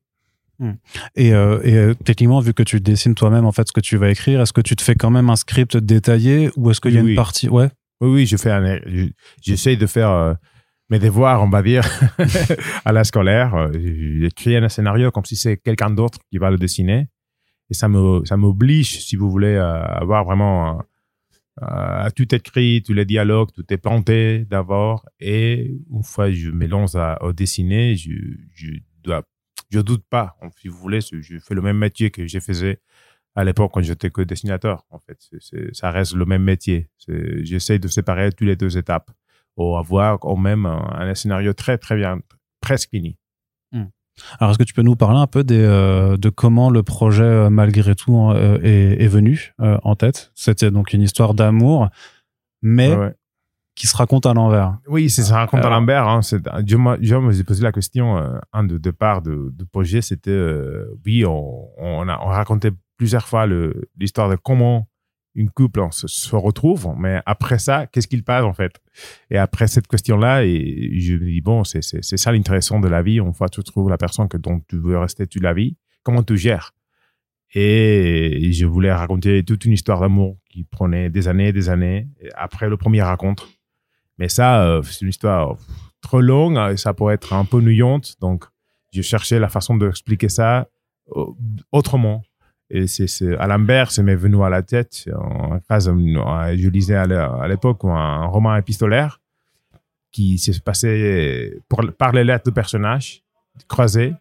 Hmm. 0.58 0.74
Et, 1.16 1.32
euh, 1.34 1.60
et 1.64 1.94
techniquement, 2.04 2.40
vu 2.40 2.54
que 2.54 2.62
tu 2.62 2.80
dessines 2.80 3.14
toi-même 3.14 3.44
en 3.44 3.52
fait 3.52 3.66
ce 3.66 3.72
que 3.72 3.80
tu 3.80 3.96
vas 3.96 4.10
écrire, 4.10 4.40
est-ce 4.40 4.52
que 4.52 4.60
tu 4.60 4.76
te 4.76 4.82
fais 4.82 4.94
quand 4.94 5.10
même 5.10 5.30
un 5.30 5.36
script 5.36 5.76
détaillé 5.76 6.50
ou 6.56 6.70
est-ce 6.70 6.80
qu'il 6.80 6.94
y 6.94 6.98
a 6.98 7.02
oui. 7.02 7.10
une 7.10 7.16
partie? 7.16 7.48
Ouais. 7.48 7.70
Oui, 8.00 8.10
oui, 8.10 8.26
je 8.26 8.36
fais 8.36 8.50
un, 8.50 8.78
j'essaie 9.42 9.76
de 9.76 9.86
faire 9.86 10.10
euh, 10.10 10.34
mes 10.90 10.98
devoirs, 10.98 11.42
on 11.42 11.48
va 11.48 11.62
dire, 11.62 11.84
à 12.84 12.92
la 12.92 13.04
scolaire. 13.04 13.54
Euh, 13.54 13.72
J'écris 14.20 14.56
un 14.56 14.68
scénario 14.68 15.10
comme 15.10 15.24
si 15.24 15.36
c'est 15.36 15.56
quelqu'un 15.56 15.90
d'autre 15.90 16.18
qui 16.30 16.38
va 16.38 16.50
le 16.50 16.58
dessiner. 16.58 17.08
Et 17.70 17.74
ça 17.74 17.88
me, 17.88 18.24
ça 18.24 18.36
m'oblige, 18.36 19.00
si 19.00 19.16
vous 19.16 19.30
voulez, 19.30 19.56
à 19.56 19.76
avoir 19.82 20.24
vraiment 20.24 20.82
à 21.60 22.10
tout 22.10 22.34
écrit, 22.34 22.82
tous 22.84 22.92
les 22.92 23.04
dialogues, 23.04 23.50
tout 23.54 23.64
est 23.72 23.76
planté 23.78 24.44
d'abord. 24.44 25.06
Et 25.20 25.72
une 25.90 26.02
fois 26.02 26.30
je 26.30 26.50
me 26.50 26.66
lance 26.66 26.94
à, 26.94 27.14
à 27.14 27.32
dessiner, 27.32 27.96
je, 27.96 28.10
je 28.54 28.72
dois, 29.02 29.22
je 29.70 29.80
doute 29.80 30.04
pas. 30.10 30.36
Si 30.60 30.68
vous 30.68 30.76
voulez, 30.76 30.98
je 31.00 31.38
fais 31.38 31.54
le 31.54 31.62
même 31.62 31.78
métier 31.78 32.10
que 32.10 32.26
je 32.26 32.38
faisais 32.40 32.80
à 33.34 33.44
l'époque 33.44 33.72
quand 33.74 33.82
j'étais 33.82 34.10
que 34.10 34.22
dessinateur. 34.22 34.84
En 34.90 34.98
fait, 34.98 35.16
c 35.20 35.36
est, 35.36 35.42
c 35.42 35.56
est, 35.56 35.74
ça 35.74 35.90
reste 35.90 36.14
le 36.14 36.24
même 36.24 36.42
métier. 36.42 36.88
J'essaie 37.42 37.78
de 37.78 37.88
séparer 37.88 38.30
toutes 38.30 38.46
les 38.46 38.56
deux 38.56 38.78
étapes 38.78 39.10
pour 39.56 39.78
avoir 39.78 40.18
quand 40.18 40.36
même 40.36 40.66
un, 40.66 40.84
un 40.94 41.14
scénario 41.14 41.52
très 41.52 41.78
très 41.78 41.96
bien, 41.96 42.20
presque 42.60 42.90
fini. 42.90 43.16
Mmh. 43.72 43.84
Alors, 44.38 44.52
est-ce 44.52 44.58
que 44.58 44.64
tu 44.64 44.74
peux 44.74 44.82
nous 44.82 44.94
parler 44.94 45.18
un 45.18 45.26
peu 45.26 45.42
des, 45.42 45.58
euh, 45.58 46.16
de 46.16 46.28
comment 46.28 46.70
le 46.70 46.84
projet, 46.84 47.24
euh, 47.24 47.50
malgré 47.50 47.96
tout, 47.96 48.16
euh, 48.30 48.60
est, 48.62 49.02
est, 49.02 49.08
venu 49.08 49.54
euh, 49.60 49.76
en 49.82 49.96
tête? 49.96 50.30
C'était 50.36 50.70
donc 50.70 50.92
une 50.92 51.02
histoire 51.02 51.34
d'amour, 51.34 51.88
mais 52.62 52.94
ouais. 52.94 53.12
qui 53.74 53.88
se 53.88 53.96
raconte 53.96 54.26
à 54.26 54.34
l'envers. 54.34 54.78
Oui, 54.86 55.10
c'est 55.10 55.24
ça 55.24 55.38
raconte 55.38 55.64
à 55.64 55.70
l'envers. 55.70 56.06
Hein, 56.06 56.20
je, 56.22 56.36
je 57.00 57.16
me 57.16 57.32
suis 57.32 57.42
posé 57.42 57.64
la 57.64 57.72
question, 57.72 58.16
un 58.52 58.64
de 58.64 58.78
départ 58.78 59.20
de, 59.20 59.50
de 59.52 59.64
projet, 59.64 60.00
c'était, 60.00 60.46
oui, 61.04 61.24
on, 61.24 61.68
on, 61.76 62.08
a, 62.08 62.20
on 62.22 62.28
racontait 62.28 62.70
plusieurs 62.96 63.26
fois 63.26 63.46
l'histoire 63.96 64.28
de 64.28 64.36
comment 64.36 64.88
une 65.34 65.50
couple 65.50 65.80
se, 65.90 66.36
retrouve, 66.36 66.94
mais 66.96 67.20
après 67.26 67.58
ça, 67.58 67.86
qu'est-ce 67.88 68.06
qu'il 68.06 68.22
passe 68.22 68.44
en 68.44 68.52
fait? 68.52 68.80
Et 69.30 69.36
après 69.36 69.66
cette 69.66 69.88
question-là, 69.88 70.44
je 70.44 71.14
me 71.14 71.30
dis 71.30 71.40
bon, 71.40 71.64
c'est 71.64 71.82
ça 71.82 72.32
l'intéressant 72.32 72.78
de 72.78 72.88
la 72.88 73.02
vie. 73.02 73.18
Une 73.18 73.34
fois 73.34 73.48
tu 73.48 73.62
trouves 73.64 73.90
la 73.90 73.98
personne 73.98 74.28
que 74.28 74.36
dont 74.36 74.60
tu 74.68 74.78
veux 74.78 74.96
rester 74.96 75.26
toute 75.26 75.42
la 75.42 75.52
vie, 75.52 75.76
comment 76.02 76.22
tu 76.22 76.36
gères? 76.36 76.72
Et 77.56 78.50
je 78.52 78.66
voulais 78.66 78.92
raconter 78.92 79.44
toute 79.44 79.64
une 79.64 79.72
histoire 79.72 80.00
d'amour 80.00 80.36
qui 80.50 80.64
prenait 80.64 81.08
des 81.08 81.28
années 81.28 81.48
et 81.48 81.52
des 81.52 81.68
années 81.68 82.08
après 82.34 82.68
le 82.68 82.76
premier 82.76 83.02
raconte. 83.02 83.46
Mais 84.18 84.28
ça, 84.28 84.64
euh, 84.64 84.82
c'est 84.82 85.02
une 85.02 85.08
histoire 85.08 85.56
trop 86.00 86.20
longue 86.20 86.58
et 86.72 86.76
ça 86.76 86.94
pourrait 86.94 87.14
être 87.14 87.32
un 87.32 87.44
peu 87.44 87.60
nuyante. 87.60 88.16
Donc, 88.20 88.44
je 88.92 89.02
cherchais 89.02 89.38
la 89.38 89.48
façon 89.48 89.76
d'expliquer 89.76 90.28
ça 90.28 90.68
euh, 91.16 91.24
autrement. 91.72 92.22
Et 92.70 92.86
c'est 92.86 93.36
Alembert, 93.38 93.90
ça 93.90 94.02
m'est 94.02 94.14
venu 94.14 94.42
à 94.42 94.48
la 94.48 94.62
tête. 94.62 95.08
En 95.14 95.60
phrase, 95.60 95.86
je 95.86 96.68
lisais 96.68 96.96
à 96.96 97.46
l'époque 97.46 97.84
un 97.84 98.24
roman 98.26 98.56
épistolaire 98.56 99.20
qui 100.10 100.38
s'est 100.38 100.58
passé 100.60 101.60
pour, 101.68 101.82
par 101.98 102.12
les 102.12 102.24
lettres 102.24 102.44
de 102.46 102.50
personnages 102.50 103.22
croisées. 103.68 104.14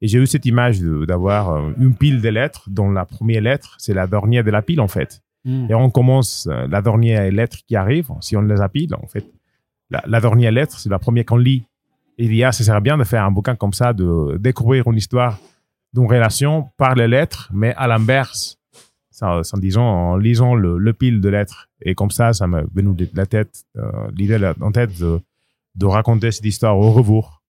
Et 0.00 0.08
j'ai 0.08 0.18
eu 0.18 0.26
cette 0.26 0.44
image 0.44 0.80
d'avoir 0.80 1.50
euh, 1.50 1.72
une 1.78 1.94
pile 1.94 2.20
de 2.20 2.28
lettres, 2.28 2.68
dont 2.68 2.90
la 2.90 3.04
première 3.04 3.40
lettre, 3.40 3.74
c'est 3.78 3.94
la 3.94 4.06
dernière 4.06 4.44
de 4.44 4.50
la 4.50 4.60
pile, 4.60 4.80
en 4.80 4.88
fait. 4.88 5.22
Hmm. 5.44 5.66
Et 5.70 5.74
on 5.74 5.88
commence 5.88 6.46
euh, 6.50 6.66
la 6.68 6.82
dernière 6.82 7.30
lettre 7.30 7.58
qui 7.66 7.76
arrive, 7.76 8.10
si 8.20 8.36
on 8.36 8.42
les 8.42 8.60
appile, 8.60 8.94
en 8.94 9.06
fait. 9.06 9.24
La, 9.90 10.20
dernière 10.20 10.50
lettre, 10.50 10.78
c'est 10.78 10.90
la 10.90 10.98
première 10.98 11.24
qu'on 11.24 11.36
lit. 11.36 11.64
Et 12.18 12.24
il 12.24 12.34
y 12.34 12.42
a, 12.42 12.52
ça 12.52 12.64
serait 12.64 12.80
bien 12.80 12.98
de 12.98 13.04
faire 13.04 13.24
un 13.24 13.30
bouquin 13.30 13.54
comme 13.54 13.72
ça, 13.72 13.92
de 13.92 14.36
découvrir 14.38 14.86
une 14.88 14.96
histoire 14.96 15.38
d'une 15.94 16.06
relation 16.06 16.70
par 16.76 16.94
les 16.94 17.08
lettres, 17.08 17.50
mais 17.54 17.72
à 17.76 17.86
l'inverse, 17.86 18.58
disant, 19.58 19.84
en 19.84 20.16
lisant 20.16 20.54
le, 20.54 20.92
pile 20.92 21.20
de 21.20 21.28
lettres. 21.28 21.68
Et 21.80 21.94
comme 21.94 22.10
ça, 22.10 22.32
ça 22.32 22.46
m'a 22.46 22.62
venu 22.74 22.94
de 22.94 23.08
la 23.14 23.26
tête, 23.26 23.64
euh, 23.76 24.10
l'idée 24.14 24.52
en 24.60 24.72
tête 24.72 24.98
de, 24.98 25.20
de 25.76 25.86
raconter 25.86 26.32
cette 26.32 26.44
histoire 26.44 26.76
au 26.76 26.90
rebours. 26.90 27.42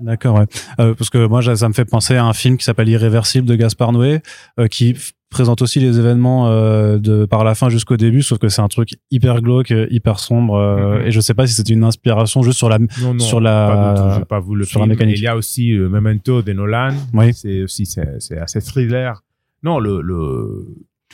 D'accord, 0.00 0.38
ouais. 0.38 0.46
Euh, 0.80 0.94
parce 0.94 1.10
que 1.10 1.26
moi, 1.26 1.42
ça 1.42 1.68
me 1.68 1.74
fait 1.74 1.84
penser 1.84 2.16
à 2.16 2.24
un 2.24 2.32
film 2.32 2.56
qui 2.56 2.64
s'appelle 2.64 2.88
Irréversible 2.88 3.46
de 3.46 3.54
Gaspard 3.54 3.92
Noé, 3.92 4.20
euh, 4.58 4.66
qui 4.66 4.96
présente 5.30 5.62
aussi 5.62 5.80
les 5.80 5.98
événements 5.98 6.48
euh, 6.48 6.98
de 6.98 7.24
par 7.24 7.42
la 7.42 7.54
fin 7.54 7.68
jusqu'au 7.68 7.96
début, 7.96 8.22
sauf 8.22 8.38
que 8.38 8.48
c'est 8.48 8.62
un 8.62 8.68
truc 8.68 8.90
hyper 9.10 9.40
glauque, 9.40 9.72
hyper 9.90 10.18
sombre. 10.18 10.58
Mm-hmm. 10.58 11.06
Et 11.06 11.10
je 11.10 11.20
sais 11.20 11.34
pas 11.34 11.46
si 11.46 11.54
c'était 11.54 11.72
une 11.72 11.84
inspiration 11.84 12.42
juste 12.42 12.58
sur 12.58 12.68
la 12.68 12.78
non, 12.78 13.14
non, 13.14 13.18
sur 13.18 13.40
la 13.40 14.20
pas, 14.20 14.24
pas 14.26 14.40
vu 14.40 14.56
le 14.56 14.64
sur 14.64 14.80
la 14.80 14.86
mécanique. 14.86 15.18
Il 15.18 15.22
y 15.22 15.28
a 15.28 15.36
aussi 15.36 15.72
Memento 15.72 16.42
de 16.42 16.52
Nolan. 16.52 16.94
Oui. 17.12 17.34
C'est 17.34 17.62
aussi 17.62 17.86
c'est 17.86 18.38
assez 18.38 18.60
thriller. 18.60 19.22
Non, 19.62 19.78
le, 19.78 20.02
le 20.02 20.66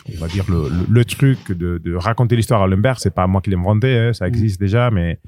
on 0.09 0.19
va 0.19 0.29
dire 0.29 0.45
le, 0.49 0.71
le, 0.89 1.05
truc 1.05 1.53
de, 1.53 1.79
de 1.79 1.95
raconter 1.95 2.37
l'histoire 2.37 2.63
à 2.63 2.67
Lambert, 2.67 2.99
c'est 2.99 3.15
pas 3.15 3.27
moi 3.27 3.41
qui 3.41 3.51
l'ai 3.51 3.57
inventé, 3.57 3.97
hein, 3.97 4.13
ça 4.13 4.27
mm. 4.27 4.29
existe 4.29 4.61
déjà, 4.61 4.91
mais 4.91 5.19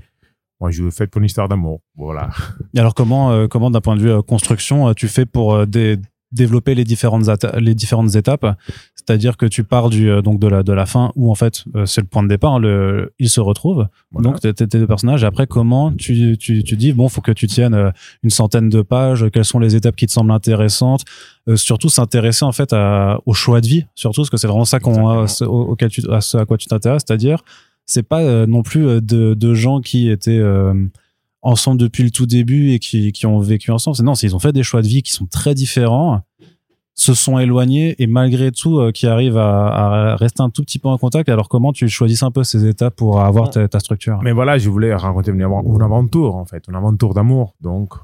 moi, 0.62 0.70
je 0.70 0.88
fais 0.90 1.08
pour 1.08 1.18
une 1.18 1.24
histoire 1.24 1.48
d'amour. 1.48 1.80
Voilà. 1.96 2.30
Et 2.72 2.78
alors, 2.78 2.94
comment, 2.94 3.32
euh, 3.32 3.48
comment 3.48 3.68
d'un 3.68 3.80
point 3.80 3.96
de 3.96 4.00
vue 4.00 4.12
euh, 4.12 4.22
construction, 4.22 4.88
euh, 4.88 4.92
tu 4.94 5.08
fais 5.08 5.26
pour 5.26 5.66
développer 6.30 6.76
les 6.76 6.84
différentes, 6.84 7.24
les 7.58 7.74
différentes 7.74 8.14
étapes? 8.14 8.46
C'est-à-dire 8.94 9.36
que 9.36 9.44
tu 9.44 9.64
pars 9.64 9.90
du, 9.90 10.22
donc 10.22 10.38
de, 10.38 10.46
la, 10.46 10.62
de 10.62 10.72
la 10.72 10.86
fin 10.86 11.10
où, 11.16 11.32
en 11.32 11.34
fait, 11.34 11.64
c'est 11.84 12.00
le 12.00 12.06
point 12.06 12.22
de 12.22 12.28
départ, 12.28 12.60
le, 12.60 13.12
ils 13.18 13.28
se 13.28 13.40
retrouvent. 13.40 13.88
Donc, 14.12 14.38
tes 14.38 14.52
deux 14.52 14.86
personnages. 14.86 15.24
Et 15.24 15.26
après, 15.26 15.48
comment 15.48 15.90
tu, 15.92 16.38
tu, 16.38 16.62
tu 16.62 16.76
dis, 16.76 16.92
bon, 16.92 17.08
faut 17.08 17.22
que 17.22 17.32
tu 17.32 17.48
tiennes 17.48 17.92
une 18.22 18.30
centaine 18.30 18.68
de 18.68 18.82
pages, 18.82 19.26
quelles 19.32 19.44
sont 19.44 19.58
les 19.58 19.74
étapes 19.74 19.96
qui 19.96 20.06
te 20.06 20.12
semblent 20.12 20.30
intéressantes 20.30 21.02
surtout 21.56 21.88
s'intéresser 21.88 22.44
en 22.44 22.52
fait 22.52 22.72
à, 22.72 23.18
au 23.26 23.34
choix 23.34 23.60
de 23.60 23.66
vie 23.66 23.84
surtout 23.96 24.20
parce 24.20 24.30
que 24.30 24.36
c'est 24.36 24.46
vraiment 24.46 24.64
ça 24.64 24.78
qu'on 24.78 25.26
auquel 25.26 25.90
tu 25.90 26.00
à 26.08 26.20
ce 26.20 26.36
à 26.36 26.46
quoi 26.46 26.56
tu 26.56 26.68
t'intéresses 26.68 27.02
c'est-à-dire 27.04 27.42
c'est 27.86 28.02
pas 28.02 28.22
euh, 28.22 28.46
non 28.46 28.62
plus 28.62 28.86
euh, 28.86 29.00
de, 29.00 29.34
de, 29.34 29.54
gens 29.54 29.80
qui 29.80 30.10
étaient 30.10 30.38
euh, 30.38 30.74
ensemble 31.42 31.80
depuis 31.80 32.04
le 32.04 32.10
tout 32.10 32.26
début 32.26 32.70
et 32.70 32.78
qui, 32.78 33.12
qui 33.12 33.26
ont 33.26 33.38
vécu 33.38 33.70
ensemble. 33.70 33.96
Non, 34.02 34.14
ils 34.14 34.34
ont 34.34 34.38
fait 34.38 34.52
des 34.52 34.62
choix 34.62 34.82
de 34.82 34.88
vie 34.88 35.02
qui 35.02 35.12
sont 35.12 35.26
très 35.26 35.54
différents, 35.54 36.20
se 36.94 37.14
sont 37.14 37.38
éloignés 37.38 38.00
et 38.00 38.06
malgré 38.06 38.52
tout 38.52 38.90
qui 38.92 39.06
arrivent 39.06 39.38
à, 39.38 40.12
à, 40.12 40.16
rester 40.16 40.42
un 40.42 40.50
tout 40.50 40.62
petit 40.62 40.78
peu 40.78 40.88
en 40.88 40.98
contact. 40.98 41.28
Alors 41.28 41.48
comment 41.48 41.72
tu 41.72 41.88
choisis 41.88 42.22
un 42.22 42.30
peu 42.30 42.44
ces 42.44 42.66
étapes 42.66 42.94
pour 42.94 43.20
avoir 43.20 43.50
ta, 43.50 43.66
ta 43.66 43.80
structure? 43.80 44.20
Mais 44.22 44.32
voilà, 44.32 44.58
je 44.58 44.68
voulais 44.70 44.94
raconter 44.94 45.32
une, 45.32 45.42
aventure 45.42 46.36
en 46.36 46.44
fait, 46.44 46.64
une 46.68 46.76
aventure 46.76 47.14
d'amour. 47.14 47.56
Donc 47.60 47.94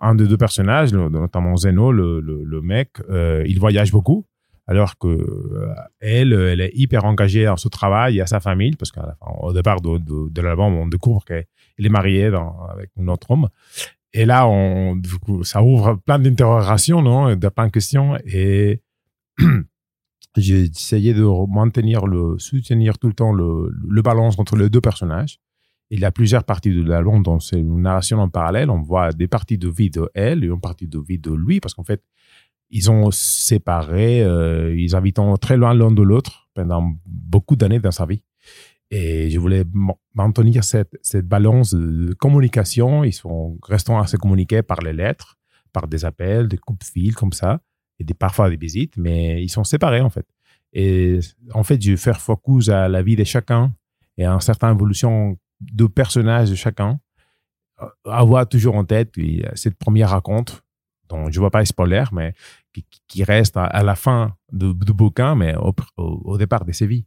un 0.00 0.14
des 0.14 0.26
deux 0.26 0.36
personnages, 0.36 0.92
notamment 0.92 1.56
Zeno, 1.56 1.90
le, 1.90 2.20
le, 2.20 2.44
le 2.44 2.62
mec, 2.62 2.98
il 3.10 3.58
voyage 3.58 3.90
beaucoup 3.90 4.24
alors 4.68 4.98
que 4.98 5.08
euh, 5.08 5.74
elle, 5.98 6.34
elle 6.34 6.60
est 6.60 6.70
hyper 6.74 7.06
engagée 7.06 7.46
dans 7.46 7.56
ce 7.56 7.68
travail 7.68 8.18
et 8.18 8.20
à 8.20 8.26
sa 8.26 8.38
famille, 8.38 8.76
parce 8.76 8.92
qu'au 8.92 9.52
départ 9.54 9.80
de, 9.80 9.98
de, 9.98 10.42
l'album, 10.42 10.74
on 10.74 10.86
découvre 10.86 11.24
qu'elle 11.24 11.46
est 11.78 11.88
mariée 11.88 12.26
avec 12.26 12.90
un 13.00 13.08
autre 13.08 13.30
homme. 13.30 13.48
Et 14.12 14.26
là, 14.26 14.46
on, 14.46 15.00
ça 15.42 15.62
ouvre 15.62 15.94
plein 16.04 16.18
d'interrogations, 16.18 17.00
non, 17.00 17.34
de 17.34 17.48
plein 17.48 17.66
de 17.66 17.72
questions. 17.72 18.18
Et 18.26 18.82
j'ai 20.36 20.64
essayé 20.64 21.14
de 21.14 21.24
maintenir 21.50 22.06
le, 22.06 22.38
soutenir 22.38 22.98
tout 22.98 23.08
le 23.08 23.14
temps 23.14 23.32
le, 23.32 23.72
le 23.72 24.02
balance 24.02 24.38
entre 24.38 24.56
les 24.56 24.68
deux 24.68 24.82
personnages. 24.82 25.40
Il 25.90 26.00
y 26.00 26.04
a 26.04 26.12
plusieurs 26.12 26.44
parties 26.44 26.74
de 26.74 26.82
l'album 26.82 27.22
dont 27.22 27.40
c'est 27.40 27.58
une 27.58 27.80
narration 27.80 28.18
en 28.18 28.28
parallèle. 28.28 28.68
On 28.68 28.82
voit 28.82 29.12
des 29.12 29.28
parties 29.28 29.56
de 29.56 29.70
vie 29.70 29.88
de 29.88 30.10
elle 30.12 30.44
et 30.44 30.48
une 30.48 30.60
partie 30.60 30.86
de 30.86 30.98
vie 31.00 31.18
de 31.18 31.32
lui, 31.32 31.58
parce 31.60 31.72
qu'en 31.72 31.84
fait, 31.84 32.02
ils 32.70 32.90
ont 32.90 33.10
séparé, 33.10 34.22
euh, 34.22 34.74
ils 34.76 34.94
habitent 34.94 35.20
très 35.40 35.56
loin 35.56 35.74
l'un 35.74 35.90
de 35.90 36.02
l'autre 36.02 36.48
pendant 36.54 36.92
beaucoup 37.06 37.56
d'années 37.56 37.80
dans 37.80 37.90
sa 37.90 38.06
vie. 38.06 38.22
Et 38.90 39.30
je 39.30 39.38
voulais 39.38 39.64
maintenir 40.14 40.64
cette, 40.64 40.98
cette 41.02 41.26
balance 41.26 41.74
de 41.74 42.14
communication. 42.14 43.04
Ils 43.04 43.12
sont 43.12 43.58
restant 43.62 44.00
à 44.00 44.06
se 44.06 44.16
communiquer 44.16 44.62
par 44.62 44.80
les 44.80 44.94
lettres, 44.94 45.36
par 45.72 45.88
des 45.88 46.04
appels, 46.04 46.48
des 46.48 46.56
coupes 46.56 46.80
de 46.80 46.84
fil 46.84 47.14
comme 47.14 47.32
ça, 47.32 47.60
et 47.98 48.04
des, 48.04 48.14
parfois 48.14 48.48
des 48.48 48.56
visites, 48.56 48.96
mais 48.96 49.42
ils 49.42 49.50
sont 49.50 49.64
séparés 49.64 50.00
en 50.00 50.10
fait. 50.10 50.26
Et 50.72 51.20
en 51.54 51.62
fait, 51.62 51.80
je 51.82 51.90
vais 51.90 51.96
faire 51.96 52.20
focus 52.20 52.68
à 52.68 52.88
la 52.88 53.02
vie 53.02 53.16
de 53.16 53.24
chacun 53.24 53.72
et 54.16 54.24
à 54.24 54.32
une 54.32 54.40
certaine 54.40 54.74
évolution 54.74 55.38
de 55.60 55.86
personnage 55.86 56.50
de 56.50 56.54
chacun. 56.54 56.98
Avoir 58.04 58.48
toujours 58.48 58.74
en 58.74 58.84
tête 58.84 59.14
cette 59.54 59.78
première 59.78 60.10
raconte 60.10 60.62
donc 61.08 61.32
je 61.32 61.40
vois 61.40 61.50
pas 61.50 61.64
spoiler, 61.64 62.04
mais 62.12 62.34
qui, 63.08 63.24
reste 63.24 63.56
à, 63.56 63.82
la 63.82 63.94
fin 63.94 64.34
du, 64.52 64.72
bouquin, 64.74 65.34
mais 65.34 65.54
au, 65.96 66.38
départ 66.38 66.64
de 66.64 66.72
ses 66.72 66.86
vies. 66.86 67.04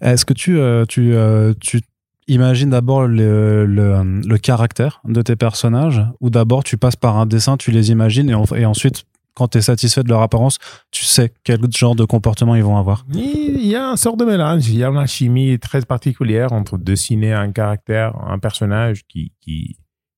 Est-ce 0.00 0.24
que 0.24 0.32
tu, 0.32 0.58
euh, 0.58 0.84
tu, 0.86 1.14
euh, 1.14 1.54
tu 1.60 1.80
imagines 2.28 2.70
d'abord 2.70 3.06
le, 3.06 3.66
le, 3.66 4.38
caractère 4.38 5.00
de 5.04 5.22
tes 5.22 5.36
personnages 5.36 6.02
ou 6.20 6.30
d'abord 6.30 6.62
tu 6.62 6.76
passes 6.76 6.96
par 6.96 7.16
un 7.18 7.26
dessin, 7.26 7.56
tu 7.56 7.72
les 7.72 7.90
imagines 7.90 8.30
et, 8.30 8.60
et 8.60 8.66
ensuite 8.66 9.04
quand 9.34 9.48
tu 9.48 9.58
es 9.58 9.62
satisfait 9.62 10.02
de 10.02 10.08
leur 10.08 10.22
apparence, 10.22 10.58
tu 10.92 11.04
sais 11.04 11.32
quel 11.42 11.58
genre 11.76 11.96
de 11.96 12.04
comportement 12.04 12.54
ils 12.54 12.62
vont 12.62 12.76
avoir? 12.76 13.04
Il 13.12 13.66
y 13.66 13.74
a 13.74 13.90
un 13.90 13.96
sort 13.96 14.16
de 14.16 14.24
mélange, 14.24 14.68
il 14.68 14.76
y 14.76 14.84
a 14.84 14.88
une 14.88 15.06
chimie 15.06 15.58
très 15.58 15.82
particulière 15.82 16.52
entre 16.52 16.78
dessiner 16.78 17.32
un 17.32 17.50
caractère, 17.50 18.16
un 18.24 18.38
personnage 18.38 19.02
qui, 19.08 19.32
qui, 19.40 19.76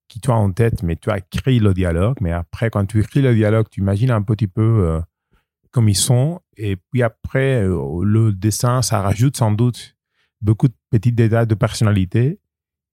qui 0.08 0.20
toi 0.20 0.36
en 0.36 0.52
tête, 0.52 0.82
mais 0.82 0.96
tu 0.96 1.10
as 1.10 1.18
écrit 1.18 1.58
le 1.58 1.74
dialogue. 1.74 2.16
Mais 2.20 2.32
après, 2.32 2.70
quand 2.70 2.84
tu 2.86 3.00
écris 3.00 3.22
le 3.22 3.34
dialogue, 3.34 3.66
tu 3.70 3.80
imagines 3.80 4.10
un 4.10 4.22
petit 4.22 4.46
peu 4.46 4.62
euh, 4.62 5.00
comme 5.70 5.88
ils 5.88 5.96
sont. 5.96 6.40
Et 6.56 6.76
puis 6.76 7.02
après, 7.02 7.62
euh, 7.62 8.02
le 8.04 8.32
dessin, 8.32 8.82
ça 8.82 9.00
rajoute 9.00 9.36
sans 9.36 9.52
doute 9.52 9.96
beaucoup 10.40 10.68
de 10.68 10.74
petits 10.90 11.12
détails 11.12 11.46
de 11.46 11.54
personnalité 11.54 12.40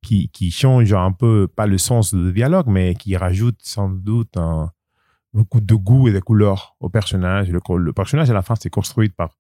qui, 0.02 0.30
qui 0.30 0.52
changent 0.52 0.94
un 0.94 1.12
peu, 1.12 1.48
pas 1.48 1.68
le 1.68 1.78
sens 1.78 2.14
du 2.14 2.34
dialogue, 2.34 2.68
mais 2.68 2.96
qui 2.96 3.16
rajoutent 3.16 3.62
sans 3.62 3.90
doute 3.90 4.38
beaucoup 5.34 5.62
de 5.62 5.76
goût 5.76 6.08
et 6.08 6.14
de 6.14 6.20
couleurs 6.20 6.76
au 6.80 6.90
personnage. 6.90 7.50
Le, 7.50 7.94
personnage, 7.94 8.30
à 8.30 8.34
la 8.34 8.42
fin, 8.42 8.56
c'est 8.56 8.70
construit 8.70 9.10
par, 9.10 9.38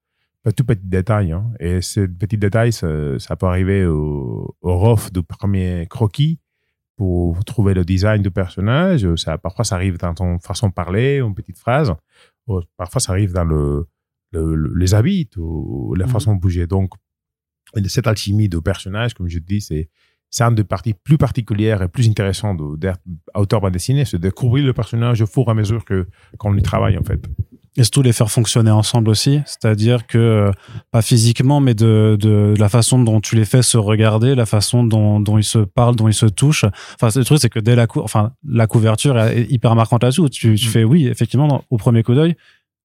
tout 0.55 0.63
petit 0.63 0.85
détail. 0.85 1.31
Hein. 1.31 1.51
Et 1.59 1.81
ces 1.81 2.07
petits 2.07 2.37
détails, 2.37 2.73
ça, 2.73 2.87
ça 3.19 3.35
peut 3.35 3.45
arriver 3.45 3.85
au, 3.85 4.55
au 4.61 4.77
rough 4.77 5.11
du 5.11 5.23
premier 5.23 5.87
croquis 5.89 6.39
pour 6.95 7.43
trouver 7.45 7.73
le 7.73 7.83
design 7.83 8.21
du 8.21 8.31
personnage. 8.31 9.15
Ça, 9.15 9.37
parfois, 9.37 9.65
ça 9.65 9.75
arrive 9.75 9.97
dans 9.97 10.13
ton 10.13 10.39
façon 10.39 10.69
de 10.69 10.73
parler, 10.73 11.17
une 11.17 11.33
petite 11.33 11.57
phrase. 11.57 11.93
parfois, 12.77 13.01
ça 13.01 13.11
arrive 13.11 13.33
dans 13.33 13.45
le, 13.45 13.87
les 14.75 14.93
habits 14.93 15.29
ou 15.37 15.95
la 15.95 16.05
mhm. 16.05 16.11
façon 16.11 16.35
de 16.35 16.39
bouger. 16.39 16.67
Donc, 16.67 16.93
cette 17.87 18.07
alchimie 18.07 18.49
de 18.49 18.59
personnage, 18.59 19.13
comme 19.13 19.27
je 19.27 19.39
dis, 19.39 19.61
c'est 19.61 19.89
c'est 20.33 20.43
une 20.43 20.55
des 20.55 20.63
parties 20.63 20.95
plus 20.95 21.19
particulières 21.19 21.83
et 21.83 21.87
plus 21.87 22.09
intéressantes 22.09 22.79
d'être 22.79 22.99
auteur 23.35 23.61
bande 23.61 23.73
dessinée, 23.73 24.03
c'est 24.03 24.17
de 24.17 24.23
découvrir 24.23 24.65
le 24.65 24.73
personnage 24.73 25.21
au 25.21 25.27
fur 25.27 25.43
et 25.47 25.51
à 25.51 25.53
mesure 25.53 25.85
que 25.85 26.07
qu'on 26.39 26.57
y 26.57 26.61
travaille 26.63 26.97
en 26.97 27.03
fait. 27.03 27.23
Et 27.75 27.83
surtout 27.83 28.03
les 28.03 28.13
faire 28.13 28.29
fonctionner 28.29 28.69
ensemble 28.69 29.09
aussi, 29.09 29.41
c'est-à-dire 29.45 30.05
que 30.05 30.17
euh, 30.17 30.51
pas 30.91 31.01
physiquement, 31.01 31.59
mais 31.59 31.73
de, 31.73 32.17
de, 32.19 32.53
la 32.59 32.69
façon 32.69 32.99
dont 32.99 33.19
tu 33.19 33.35
les 33.35 33.45
fais 33.45 33.63
se 33.63 33.77
regarder, 33.77 34.35
la 34.35 34.45
façon 34.45 34.83
dont, 34.83 35.19
dont 35.19 35.39
ils 35.39 35.43
se 35.43 35.57
parlent, 35.57 35.95
dont 35.95 36.07
ils 36.07 36.13
se 36.13 36.27
touchent. 36.27 36.65
Enfin, 37.01 37.09
le 37.17 37.25
truc 37.25 37.39
c'est 37.41 37.49
que 37.49 37.59
dès 37.59 37.75
la 37.75 37.87
cou 37.87 38.01
enfin 38.01 38.33
la 38.47 38.67
couverture 38.67 39.19
est 39.19 39.47
hyper 39.49 39.73
marquante 39.75 40.03
là-dessus. 40.03 40.29
Tu, 40.29 40.55
tu 40.55 40.67
mm. 40.67 40.71
fais 40.71 40.83
oui, 40.83 41.07
effectivement, 41.07 41.63
au 41.71 41.77
premier 41.77 42.03
coup 42.03 42.13
d'œil, 42.13 42.35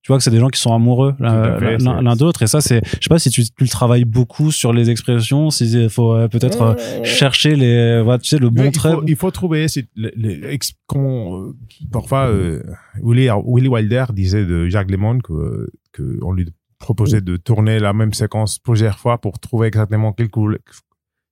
tu 0.02 0.12
vois 0.12 0.18
que 0.18 0.24
c'est 0.24 0.30
des 0.30 0.38
gens 0.38 0.48
qui 0.48 0.60
sont 0.60 0.72
amoureux 0.72 1.14
l'un 1.18 2.16
d'autre. 2.16 2.42
Et 2.42 2.46
ça 2.46 2.60
c'est 2.60 2.80
je 2.84 3.02
sais 3.02 3.08
pas 3.08 3.18
si 3.18 3.30
tu, 3.30 3.42
tu 3.44 3.68
travailles 3.68 4.04
beaucoup 4.04 4.50
sur 4.50 4.72
les 4.72 4.90
expressions 4.90 5.50
s'il 5.50 5.90
faut 5.90 6.14
euh, 6.14 6.28
peut-être 6.28 6.62
euh, 6.62 7.04
chercher 7.04 7.56
les 7.56 8.00
voilà, 8.02 8.18
tu 8.18 8.28
sais 8.28 8.38
le 8.38 8.50
bon 8.50 8.70
trait. 8.70 8.94
il 9.06 9.16
faut 9.16 9.30
trouver 9.30 9.66
les, 9.96 10.12
les, 10.16 10.58
euh, 10.96 11.52
parfois 11.92 12.30
Willy, 13.02 13.28
Willy 13.46 13.68
Wilder 13.68 14.06
disait 14.12 14.44
de 14.44 14.68
Jacques 14.68 14.90
Lemond 14.90 15.18
que 15.18 15.68
que 15.92 16.18
on 16.22 16.32
lui 16.32 16.46
proposait 16.78 17.20
de 17.20 17.36
tourner 17.36 17.78
la 17.78 17.92
même 17.92 18.12
séquence 18.12 18.58
plusieurs 18.58 18.98
fois 18.98 19.18
pour 19.18 19.40
trouver 19.40 19.66
exactement 19.66 20.12
quel 20.12 20.28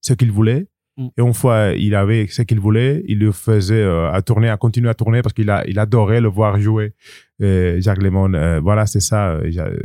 ce 0.00 0.12
qu'il 0.12 0.32
voulait. 0.32 0.66
Mm. 0.96 1.08
Et 1.16 1.22
une 1.22 1.34
fois 1.34 1.72
il 1.76 1.94
avait 1.94 2.26
ce 2.26 2.42
qu'il 2.42 2.60
voulait, 2.60 3.02
il 3.06 3.18
le 3.18 3.32
faisait 3.32 3.82
euh, 3.82 4.10
à 4.10 4.22
tourner, 4.22 4.48
à 4.48 4.56
continuer 4.56 4.88
à 4.88 4.94
tourner 4.94 5.22
parce 5.22 5.32
qu'il 5.32 5.54
il 5.68 5.78
adorait 5.78 6.20
le 6.20 6.28
voir 6.28 6.58
jouer. 6.58 6.94
Jacques 7.38 8.02
Lemon, 8.02 8.32
euh, 8.34 8.60
voilà, 8.60 8.86
c'est 8.86 9.00
ça. 9.00 9.32
euh, 9.32 9.78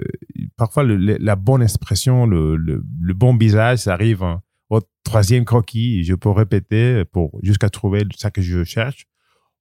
parfois, 0.56 0.84
la 0.86 1.36
bonne 1.36 1.62
expression, 1.62 2.26
le, 2.26 2.56
le, 2.56 3.14
bon 3.14 3.36
visage, 3.36 3.80
ça 3.80 3.94
arrive 3.94 4.24
au 4.70 4.80
troisième 5.04 5.44
croquis. 5.44 6.04
Je 6.04 6.16
peux 6.16 6.30
répéter 6.30 7.04
pour 7.06 7.38
jusqu'à 7.44 7.70
trouver 7.70 8.04
ça 8.16 8.32
que 8.32 8.42
je 8.42 8.64
cherche. 8.64 9.06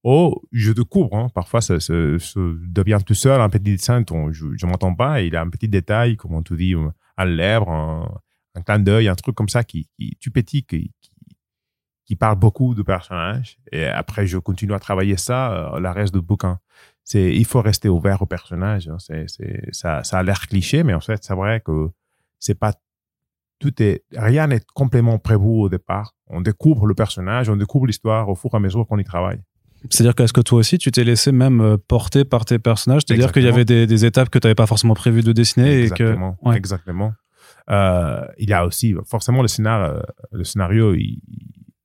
Oh, 0.05 0.41
je 0.53 0.73
découvre. 0.73 1.15
Hein. 1.15 1.29
Parfois, 1.35 1.61
ça, 1.61 1.75
devient 1.79 2.99
tout 3.05 3.15
seul 3.15 3.41
un 3.41 3.49
petit 3.49 3.73
dessin. 3.73 4.05
je 4.31 4.45
ne 4.47 4.71
m'entends 4.71 4.95
pas. 4.95 5.21
Il 5.21 5.35
a 5.35 5.43
un 5.43 5.51
petit 5.51 5.69
détail, 5.69 6.17
comme 6.17 6.35
on 6.35 6.43
te 6.43 6.55
dit, 6.55 6.75
un 7.17 7.25
lèvre, 7.25 7.69
un, 7.69 8.63
clin 8.63 8.79
d'œil, 8.79 9.09
un 9.09 9.15
truc 9.17 9.35
comme 9.35 9.49
ça 9.49 9.65
qui, 9.65 9.89
qui 9.99 10.17
tu 10.21 10.31
qui, 10.31 10.63
qui, 10.63 10.93
qui 12.11 12.17
parle 12.17 12.35
beaucoup 12.35 12.75
du 12.75 12.83
personnage. 12.83 13.57
Et 13.71 13.85
après, 13.87 14.27
je 14.27 14.37
continue 14.39 14.75
à 14.75 14.81
travailler 14.81 15.17
ça, 15.17 15.53
euh, 15.53 15.79
le 15.79 15.91
reste 15.91 16.13
du 16.13 16.21
bouquin. 16.21 16.59
C'est, 17.05 17.33
il 17.33 17.45
faut 17.45 17.63
rester 17.63 17.89
ouvert 17.89 18.21
au 18.21 18.27
personnage. 18.27 18.89
hein. 18.89 18.97
C'est, 18.99 19.27
c'est, 19.29 19.69
ça, 19.71 20.03
ça 20.03 20.19
a 20.19 20.23
l'air 20.25 20.41
cliché, 20.49 20.83
mais 20.83 20.93
en 20.93 20.99
fait, 20.99 21.23
c'est 21.23 21.35
vrai 21.35 21.61
que 21.61 21.89
c'est 22.41 22.59
pas 22.59 22.73
tout 23.61 23.81
est, 23.81 24.03
rien 24.17 24.49
n'est 24.49 24.63
complètement 24.75 25.19
prévu 25.21 25.47
au 25.47 25.69
départ. 25.69 26.17
On 26.27 26.41
découvre 26.41 26.85
le 26.89 26.95
personnage, 26.95 27.49
on 27.49 27.55
découvre 27.55 27.87
l'histoire 27.87 28.29
au 28.29 28.35
fur 28.35 28.51
et 28.55 28.57
à 28.57 28.59
mesure 28.59 28.85
qu'on 28.89 28.99
y 28.99 29.05
travaille. 29.05 29.41
C'est-à-dire 29.89 30.17
qu'est-ce 30.17 30.33
que 30.33 30.41
toi 30.41 30.59
aussi, 30.59 30.79
tu 30.79 30.91
t'es 30.91 31.05
laissé 31.05 31.31
même 31.31 31.61
euh, 31.61 31.77
porter 31.77 32.25
par 32.25 32.45
tes 32.45 32.59
personnages? 32.59 33.03
C'est-à-dire 33.07 33.31
qu'il 33.31 33.45
y 33.45 33.49
avait 33.49 33.65
des, 33.65 33.87
des 33.87 34.05
étapes 34.05 34.31
que 34.31 34.41
tu 34.41 34.49
n'avais 34.49 34.57
pas 34.57 34.67
forcément 34.67 34.95
prévu 34.95 35.23
de 35.23 35.31
dessiner 35.31 35.83
Exactement. 35.83 36.37
et 36.41 36.45
que. 36.45 36.49
Ouais. 36.49 36.57
Exactement. 36.57 37.13
Euh, 37.71 38.27
il 38.37 38.49
y 38.51 38.53
a 38.53 38.67
aussi, 38.67 38.97
forcément, 39.07 39.43
le 39.43 39.49
scénario, 39.49 39.95
euh, 39.95 40.03
le 40.33 40.43
scénario, 40.43 40.95
il, 40.95 41.21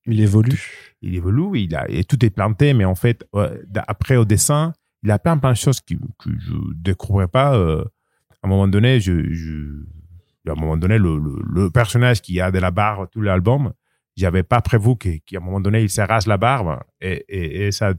Il 0.06 0.22
évolue. 0.22 0.94
il 1.02 1.16
évolue, 1.16 1.60
il 1.60 1.78
et 1.90 2.04
tout 2.04 2.24
est 2.24 2.30
planté, 2.30 2.74
mais 2.74 2.86
en 2.86 2.96
fait, 2.96 3.26
après 3.88 4.18
au 4.18 4.26
dessin, 4.26 4.74
il 5.04 5.12
a 5.12 5.20
plein, 5.20 5.38
plein 5.38 5.52
de 5.52 5.58
choses 5.58 5.82
que 5.82 5.96
je 6.26 6.54
ne 6.54 6.74
découvrais 6.76 7.28
pas. 7.28 7.56
euh, 7.56 7.84
à 8.44 8.48
un 8.48 8.50
moment 8.50 8.68
donné, 8.68 8.98
à 8.98 10.52
un 10.52 10.56
moment 10.56 10.78
donné, 10.78 10.98
le, 11.00 11.20
le, 11.20 11.70
personnage 11.72 12.22
qui 12.22 12.40
a 12.40 12.52
de 12.52 12.60
la 12.60 12.70
barbe 12.70 13.08
tout 13.12 13.22
l'album, 13.22 13.74
j'avais 14.16 14.44
pas 14.44 14.62
prévu 14.62 14.96
qu'à 14.98 15.38
un 15.38 15.40
moment 15.40 15.60
donné, 15.60 15.82
il 15.82 15.90
se 15.90 16.02
rase 16.02 16.28
la 16.28 16.38
barbe, 16.38 16.80
et, 17.02 17.66
et, 17.66 17.72
ça, 17.72 17.94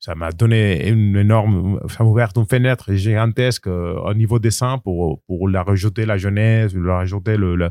ça 0.00 0.14
m'a 0.14 0.32
donné 0.32 0.88
une 0.88 1.16
énorme, 1.16 1.80
ça 1.88 2.02
m'a 2.02 2.10
ouvert 2.10 2.30
une 2.36 2.46
fenêtre 2.46 2.92
gigantesque 2.94 3.66
euh, 3.66 3.94
au 4.00 4.14
niveau 4.14 4.38
dessin 4.38 4.78
pour, 4.78 5.22
pour 5.22 5.48
la 5.48 5.62
rajouter 5.62 6.06
la 6.06 6.16
jeunesse, 6.16 6.74
la 6.74 6.96
rajouter 6.96 7.36
le, 7.36 7.54
le, 7.54 7.70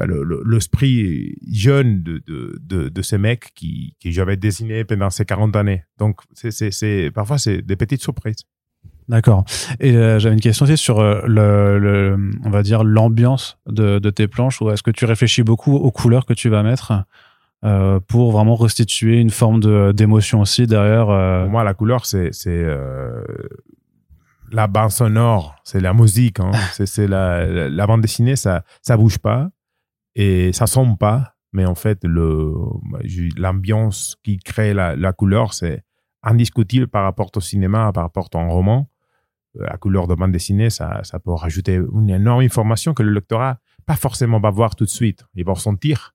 tu 0.00 0.06
vois, 0.06 0.06
le, 0.06 0.22
le- 0.22 0.42
l'esprit 0.46 1.36
jeune 1.50 2.02
de, 2.02 2.22
de, 2.26 2.58
de, 2.62 2.88
de 2.88 3.02
ces 3.02 3.18
mecs 3.18 3.52
qui, 3.54 3.94
qui 4.00 4.12
j'avais 4.12 4.36
dessiné 4.36 4.84
pendant 4.84 5.10
ces 5.10 5.24
40 5.24 5.56
années. 5.56 5.84
Donc, 5.98 6.20
c'est, 6.34 6.50
c'est, 6.50 6.70
c'est, 6.70 7.10
parfois, 7.14 7.38
c'est 7.38 7.62
des 7.62 7.76
petites 7.76 8.02
surprises. 8.02 8.44
D'accord. 9.08 9.44
Et 9.80 9.96
euh, 9.96 10.18
j'avais 10.18 10.34
une 10.34 10.40
question 10.40 10.64
aussi 10.64 10.76
sur 10.76 11.00
euh, 11.00 11.22
le, 11.26 11.78
le- 11.78 12.30
on 12.44 12.50
va 12.50 12.62
dire, 12.62 12.84
l'ambiance 12.84 13.58
de, 13.66 13.98
de 13.98 14.10
tes 14.10 14.28
planches. 14.28 14.60
Ou 14.60 14.70
est-ce 14.70 14.82
que 14.82 14.90
tu 14.90 15.04
réfléchis 15.06 15.42
beaucoup 15.42 15.74
aux 15.74 15.90
couleurs 15.90 16.26
que 16.26 16.34
tu 16.34 16.48
vas 16.50 16.62
mettre 16.62 16.92
euh, 17.64 17.98
pour 18.06 18.32
vraiment 18.32 18.54
restituer 18.54 19.18
une 19.18 19.30
forme 19.30 19.60
de, 19.60 19.92
d'émotion 19.92 20.40
aussi 20.42 20.66
derrière 20.66 21.06
Pour 21.06 21.50
moi, 21.50 21.64
la 21.64 21.72
couleur, 21.74 22.04
c'est, 22.04 22.28
c'est 22.32 22.66
la 24.50 24.66
bande 24.66 24.90
sonore, 24.90 25.56
c'est 25.64 25.80
la 25.80 25.92
musique. 25.94 26.40
Hein. 26.40 26.50
c'est, 26.72 26.86
c'est 26.86 27.06
la, 27.06 27.46
la, 27.46 27.68
la 27.68 27.86
bande 27.86 28.00
dessinée, 28.02 28.36
ça 28.36 28.62
ça 28.82 28.96
bouge 28.96 29.18
pas 29.18 29.48
et 30.22 30.52
ça 30.52 30.66
sombre 30.66 30.96
pas. 30.98 31.34
Mais 31.52 31.64
en 31.64 31.74
fait, 31.74 31.98
l'ambiance 33.36 34.16
qui 34.22 34.38
crée 34.38 34.74
la, 34.74 34.96
la 34.96 35.12
couleur, 35.12 35.54
c'est 35.54 35.82
indiscutible 36.22 36.88
par 36.88 37.04
rapport 37.04 37.30
au 37.34 37.40
cinéma, 37.40 37.90
par 37.92 38.04
rapport 38.04 38.28
à 38.34 38.38
un 38.38 38.48
roman. 38.48 38.90
Euh, 39.56 39.64
La 39.64 39.76
couleur 39.78 40.06
de 40.08 40.14
bande 40.14 40.32
dessinée, 40.32 40.70
ça, 40.70 41.00
ça 41.04 41.18
peut 41.18 41.32
rajouter 41.32 41.76
une 41.94 42.10
énorme 42.10 42.42
information 42.42 42.92
que 42.94 43.02
le 43.02 43.12
lectorat 43.12 43.58
pas 43.86 43.96
forcément 43.96 44.40
va 44.40 44.50
voir 44.50 44.76
tout 44.76 44.84
de 44.84 44.90
suite. 44.90 45.24
Il 45.34 45.44
va 45.44 45.52
ressentir 45.54 46.14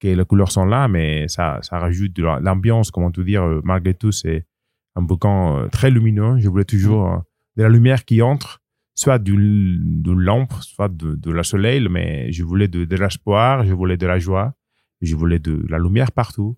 que 0.00 0.06
les 0.08 0.24
couleurs 0.24 0.52
sont 0.52 0.64
là, 0.64 0.86
mais 0.86 1.26
ça, 1.26 1.58
ça 1.62 1.78
rajoute 1.80 2.12
de 2.12 2.22
la- 2.24 2.38
l'ambiance, 2.38 2.90
comment 2.92 3.10
te 3.10 3.20
dire. 3.20 3.42
euh, 3.42 3.60
Malgré 3.64 3.94
tout, 3.94 4.12
c'est 4.12 4.46
un 4.94 5.02
bouquin 5.02 5.56
euh, 5.56 5.68
très 5.68 5.90
lumineux. 5.90 6.38
Je 6.38 6.48
voulais 6.48 6.64
toujours 6.64 7.22
de 7.56 7.62
la 7.64 7.68
lumière 7.68 8.04
qui 8.04 8.22
entre, 8.22 8.60
soit 9.02 9.20
d'une 9.20 10.02
d'une 10.02 10.20
lampe, 10.30 10.52
soit 10.60 10.88
de, 10.88 11.14
de 11.14 11.30
la 11.30 11.44
soleil, 11.52 11.86
mais 11.88 12.32
je 12.32 12.42
voulais 12.42 12.66
de, 12.76 12.84
de 12.84 12.96
l'espoir, 12.96 13.64
je 13.64 13.72
voulais 13.72 13.96
de 13.96 14.06
la 14.06 14.18
joie, 14.18 14.54
je 15.00 15.14
voulais 15.14 15.38
de 15.38 15.54
la 15.68 15.78
lumière 15.78 16.10
partout. 16.10 16.56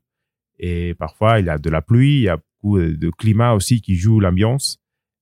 Et 0.58 0.94
parfois, 0.94 1.40
il 1.40 1.46
y 1.46 1.50
a 1.50 1.58
de 1.58 1.70
la 1.76 1.82
pluie, 1.82 2.14
il 2.20 2.22
y 2.22 2.28
a 2.30 2.38
beaucoup 2.62 2.78
de 2.80 3.10
climat 3.10 3.52
aussi 3.52 3.82
qui 3.82 3.94
joue 3.94 4.20
l'ambiance, 4.20 4.78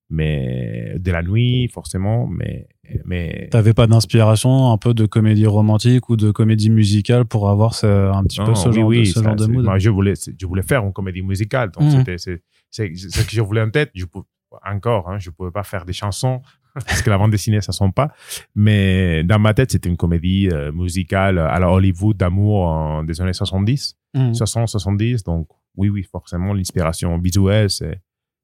mais 0.09 0.95
de 0.97 1.11
la 1.11 1.21
nuit, 1.21 1.67
forcément, 1.67 2.25
mais, 2.27 2.67
mais 3.05 3.47
T'avais 3.51 3.73
pas 3.73 3.85
d'inspiration 3.87 4.71
un 4.71 4.77
peu 4.77 4.93
de 4.93 5.05
comédie 5.05 5.45
romantique 5.45 6.07
ou 6.09 6.15
de 6.15 6.31
comédie 6.31 6.69
musicale 6.69 7.25
pour 7.25 7.49
avoir 7.49 7.73
ce- 7.73 7.85
un 8.13 8.23
petit 8.23 8.39
peu 8.43 8.55
ce 8.55 8.69
oui, 8.69 8.75
genre, 8.75 8.87
oui, 8.87 8.99
de, 8.99 9.03
ce 9.05 9.13
ça, 9.13 9.23
genre 9.23 9.35
de 9.35 9.45
mood? 9.45 9.65
moi, 9.65 9.77
je 9.77 9.89
voulais, 9.89 10.13
je 10.39 10.45
voulais 10.45 10.63
faire 10.63 10.83
une 10.85 10.93
comédie 10.93 11.21
musicale. 11.21 11.69
Donc, 11.71 11.83
Mhm. 11.83 11.91
c'était, 11.91 12.17
c'est, 12.17 12.41
ce 12.95 13.23
que 13.25 13.31
je 13.31 13.41
voulais 13.41 13.61
en 13.61 13.69
tête. 13.69 13.91
Je 13.93 14.05
encore, 14.65 15.09
hein, 15.09 15.19
je 15.19 15.29
pouvais 15.29 15.51
pas 15.51 15.63
faire 15.63 15.85
des 15.85 15.93
chansons 15.93 16.41
parce 16.73 17.01
que 17.01 17.09
la 17.09 17.17
bande 17.17 17.31
dessinée, 17.31 17.61
ça 17.61 17.71
sent 17.71 17.91
pas. 17.95 18.11
Mais 18.55 19.23
dans 19.23 19.39
ma 19.39 19.53
tête, 19.53 19.71
c'était 19.71 19.89
une 19.89 19.97
comédie 19.97 20.49
euh, 20.51 20.71
musicale 20.71 21.37
à 21.39 21.59
la 21.59 21.71
Hollywood 21.71 22.17
d'amour 22.17 23.03
des 23.03 23.21
années 23.21 23.33
70, 23.33 23.95
Mhm. 24.15 24.33
60, 24.33 24.67
70. 24.67 25.23
Donc, 25.23 25.47
oui, 25.75 25.89
oui, 25.89 26.03
forcément, 26.03 26.53
l'inspiration 26.53 27.17
visuelle, 27.19 27.69
c'est, 27.69 28.01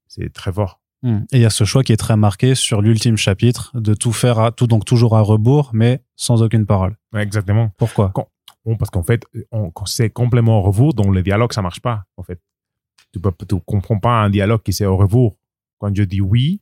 c'est 0.07 0.31
très 0.31 0.51
fort. 0.53 0.79
Mhm. 1.03 1.25
Et 1.31 1.37
il 1.37 1.41
y 1.41 1.45
a 1.45 1.49
ce 1.49 1.63
choix 1.63 1.83
qui 1.83 1.91
est 1.91 1.97
très 1.97 2.15
marqué 2.17 2.53
sur 2.55 2.81
l'ultime 2.81 3.17
chapitre 3.17 3.71
de 3.79 3.93
tout 3.93 4.11
faire 4.13 4.39
à 4.39 4.51
tout, 4.51 4.67
donc 4.67 4.85
toujours 4.85 5.15
à 5.17 5.21
rebours, 5.21 5.71
mais 5.73 6.01
sans 6.15 6.41
aucune 6.43 6.65
parole. 6.65 6.95
Ouais, 7.13 7.23
exactement. 7.23 7.71
Pourquoi? 7.77 8.13
Parce 8.79 8.89
qu'en 8.89 9.03
fait, 9.03 9.23
on, 9.51 9.71
c'est 9.85 10.09
complètement 10.09 10.59
au 10.59 10.61
rebours, 10.63 10.93
donc 10.95 11.13
le 11.13 11.21
dialogue, 11.21 11.53
ça 11.53 11.61
marche 11.61 11.81
pas, 11.81 12.05
en 12.17 12.23
fait. 12.23 12.39
Tu 13.13 13.19
tu 13.47 13.55
comprends 13.65 13.99
pas 13.99 14.23
un 14.23 14.29
dialogue 14.29 14.61
qui 14.63 14.73
c'est 14.73 14.85
au 14.85 14.97
rebours. 14.97 15.37
Quand 15.79 15.95
je 15.95 16.03
dis 16.03 16.21
oui, 16.21 16.61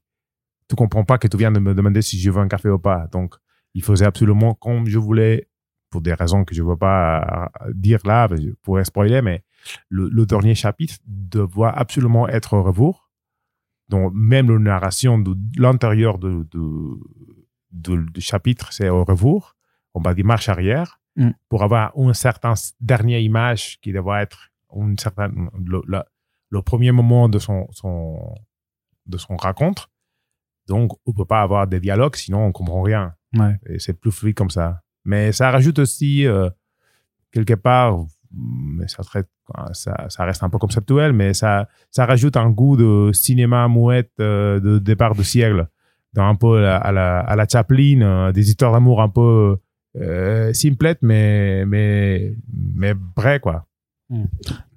tu 0.68 0.76
comprends 0.76 1.04
pas 1.04 1.18
que 1.18 1.28
tu 1.28 1.38
viens 1.38 1.52
de 1.52 1.60
me 1.60 1.74
demander 1.74 2.02
si 2.02 2.20
je 2.20 2.32
veux 2.32 2.42
un 2.42 2.48
café 2.48 2.70
ou 2.70 2.80
pas. 2.80 3.08
Donc, 3.12 3.36
il 3.74 3.84
faisait 3.84 4.06
absolument 4.06 4.54
comme 4.54 4.88
je 4.88 5.00
voulais, 5.00 5.48
pour 5.90 6.02
des 6.02 6.14
raisons 6.14 6.44
que 6.44 6.56
je 6.56 6.64
ne 6.64 6.70
veux 6.70 6.78
pas 6.78 7.50
euh, 7.62 7.72
dire 7.74 8.00
là, 8.06 8.28
pourrais 8.62 8.86
spoiler, 8.86 9.22
mais 9.22 9.44
le, 9.90 10.10
le 10.10 10.26
dernier 10.26 10.56
chapitre 10.56 10.96
doit 11.06 11.72
absolument 11.72 12.28
être 12.28 12.54
au 12.54 12.64
rebours. 12.64 13.10
Donc, 13.90 14.12
même 14.16 14.52
la 14.52 14.60
narration 14.60 15.20
de 15.20 15.36
l'intérieur 15.58 16.18
du 16.18 16.46
chapitre, 18.20 18.74
c'est 18.74 18.90
au 18.90 19.04
rebours. 19.04 19.56
On 19.94 20.02
va 20.02 20.14
dire 20.14 20.26
marche 20.26 20.50
arrière 20.50 21.00
Mm. 21.16 21.30
pour 21.48 21.62
avoir 21.62 21.92
une 21.96 22.14
certaine 22.16 22.56
dernière 22.82 23.20
image 23.20 23.80
qui 23.82 23.94
doit 23.94 24.24
être 24.24 24.50
une 24.76 24.98
certaine, 24.98 25.48
le 26.50 26.62
premier 26.64 26.92
moment 26.92 27.30
de 27.30 27.38
son, 27.38 27.68
son, 27.72 28.34
de 29.06 29.18
son 29.18 29.36
raconte. 29.36 29.90
Donc, 30.68 30.92
on 31.06 31.14
peut 31.14 31.26
pas 31.26 31.42
avoir 31.42 31.68
des 31.68 31.80
dialogues, 31.80 32.16
sinon 32.16 32.46
on 32.46 32.52
comprend 32.52 32.82
rien. 32.82 33.14
Ouais. 33.38 33.56
Et 33.68 33.80
c'est 33.80 33.94
plus 33.94 34.12
fluide 34.12 34.36
comme 34.36 34.50
ça. 34.50 34.82
Mais 35.06 35.32
ça 35.32 35.52
rajoute 35.52 35.80
aussi, 35.80 36.26
euh, 36.26 36.50
quelque 37.32 37.56
part, 37.56 38.06
mais 38.32 38.88
ça, 38.88 39.04
traite, 39.04 39.28
ça, 39.74 40.06
ça 40.10 40.24
reste 40.24 40.44
un 40.44 40.50
peu 40.50 40.58
conceptuel, 40.58 41.14
mais 41.14 41.34
ça, 41.34 41.68
ça 41.92 42.06
rajoute 42.06 42.38
un 42.38 42.50
goût 42.50 42.78
de 42.78 43.12
cinéma 43.12 43.68
mouette 43.68 44.12
euh, 44.20 44.60
de 44.60 44.80
départ 44.80 45.16
de 45.16 45.24
siècle. 45.24 45.68
Dans 46.14 46.28
un 46.28 46.36
peu 46.36 46.60
à 46.60 46.62
la, 46.62 46.78
à 46.78 46.92
la, 46.92 47.20
à 47.20 47.36
la 47.36 47.48
Chaplin, 47.48 48.02
euh, 48.02 48.32
des 48.32 48.50
histoires 48.50 48.72
d'amour 48.72 49.02
un 49.02 49.10
peu 49.10 49.58
simplettes, 50.54 51.00
mais, 51.02 51.66
mais, 51.66 52.34
mais 52.52 52.96
vraies, 53.16 53.40
quoi. 53.40 53.66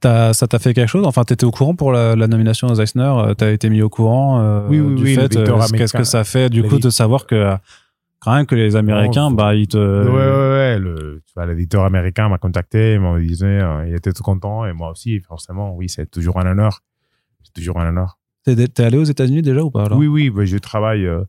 T'as- 0.01 0.33
ça 0.33 0.47
t'a 0.47 0.59
fait 0.59 0.73
quelque 0.73 0.89
chose? 0.89 1.05
Enfin, 1.07 1.25
t'étais 1.25 1.45
au 1.45 1.51
courant 1.51 1.75
pour 1.75 1.93
la, 1.93 2.17
la 2.17 2.27
nomination 2.27 2.69
aux 2.69 2.81
Eisner 2.81 3.03
euh, 3.19 3.35
T'as 3.35 3.51
été 3.53 3.69
mis 3.69 3.83
au 3.83 3.89
courant 3.89 4.41
euh, 4.41 4.69
Oui, 4.69 4.81
oui, 4.81 4.95
du 4.95 5.05
oui, 5.05 5.15
fait 5.15 5.37
euh. 5.37 5.67
Qu'est-ce 5.77 5.93
que 5.93 6.05
ça 6.05 6.25
fait 6.25 6.49
du 6.49 6.63
coup 6.63 6.79
de 6.79 6.91
savoir 6.91 7.27
que 7.27 7.57
quand 8.21 8.35
même 8.35 8.47
que 8.47 8.55
les 8.55 8.77
Américains, 8.77 9.29
faut- 9.29 9.37
bah 9.37 9.55
ils 9.55 9.69
te. 9.69 9.77
ouais, 9.77 10.11
ouais, 10.11 10.49
ouais. 10.49 10.79
Le, 10.79 11.23
tu 11.27 11.33
vois, 11.35 11.47
l'éditeur 11.47 11.85
américain 11.85 12.29
m'a 12.29 12.39
contacté, 12.39 12.95
il 12.95 13.01
m'a 13.01 13.19
dit, 13.21 13.37
euh, 13.43 13.85
il 13.87 13.95
était 13.95 14.13
tout 14.13 14.23
content, 14.23 14.65
et 14.67 14.73
moi 14.73 14.91
aussi, 14.91 15.21
forcément, 15.21 15.75
oui, 15.75 15.89
c'est 15.89 16.11
toujours 16.11 16.39
un 16.41 16.47
honneur. 16.51 16.83
C'est 17.45 17.53
toujours 17.53 17.79
un 17.79 17.89
honneur. 17.89 18.19
T'es 18.45 18.83
allé 18.83 18.97
aux 18.97 19.05
États-Unis 19.05 19.43
déjà 19.43 19.63
ou 19.63 19.71
pas 19.71 19.85
alors? 19.85 19.99
Oui, 19.99 20.07
oui, 20.07 20.31
bah, 20.31 20.45
je 20.45 20.57
travaille 20.57 21.07
euh, 21.07 21.23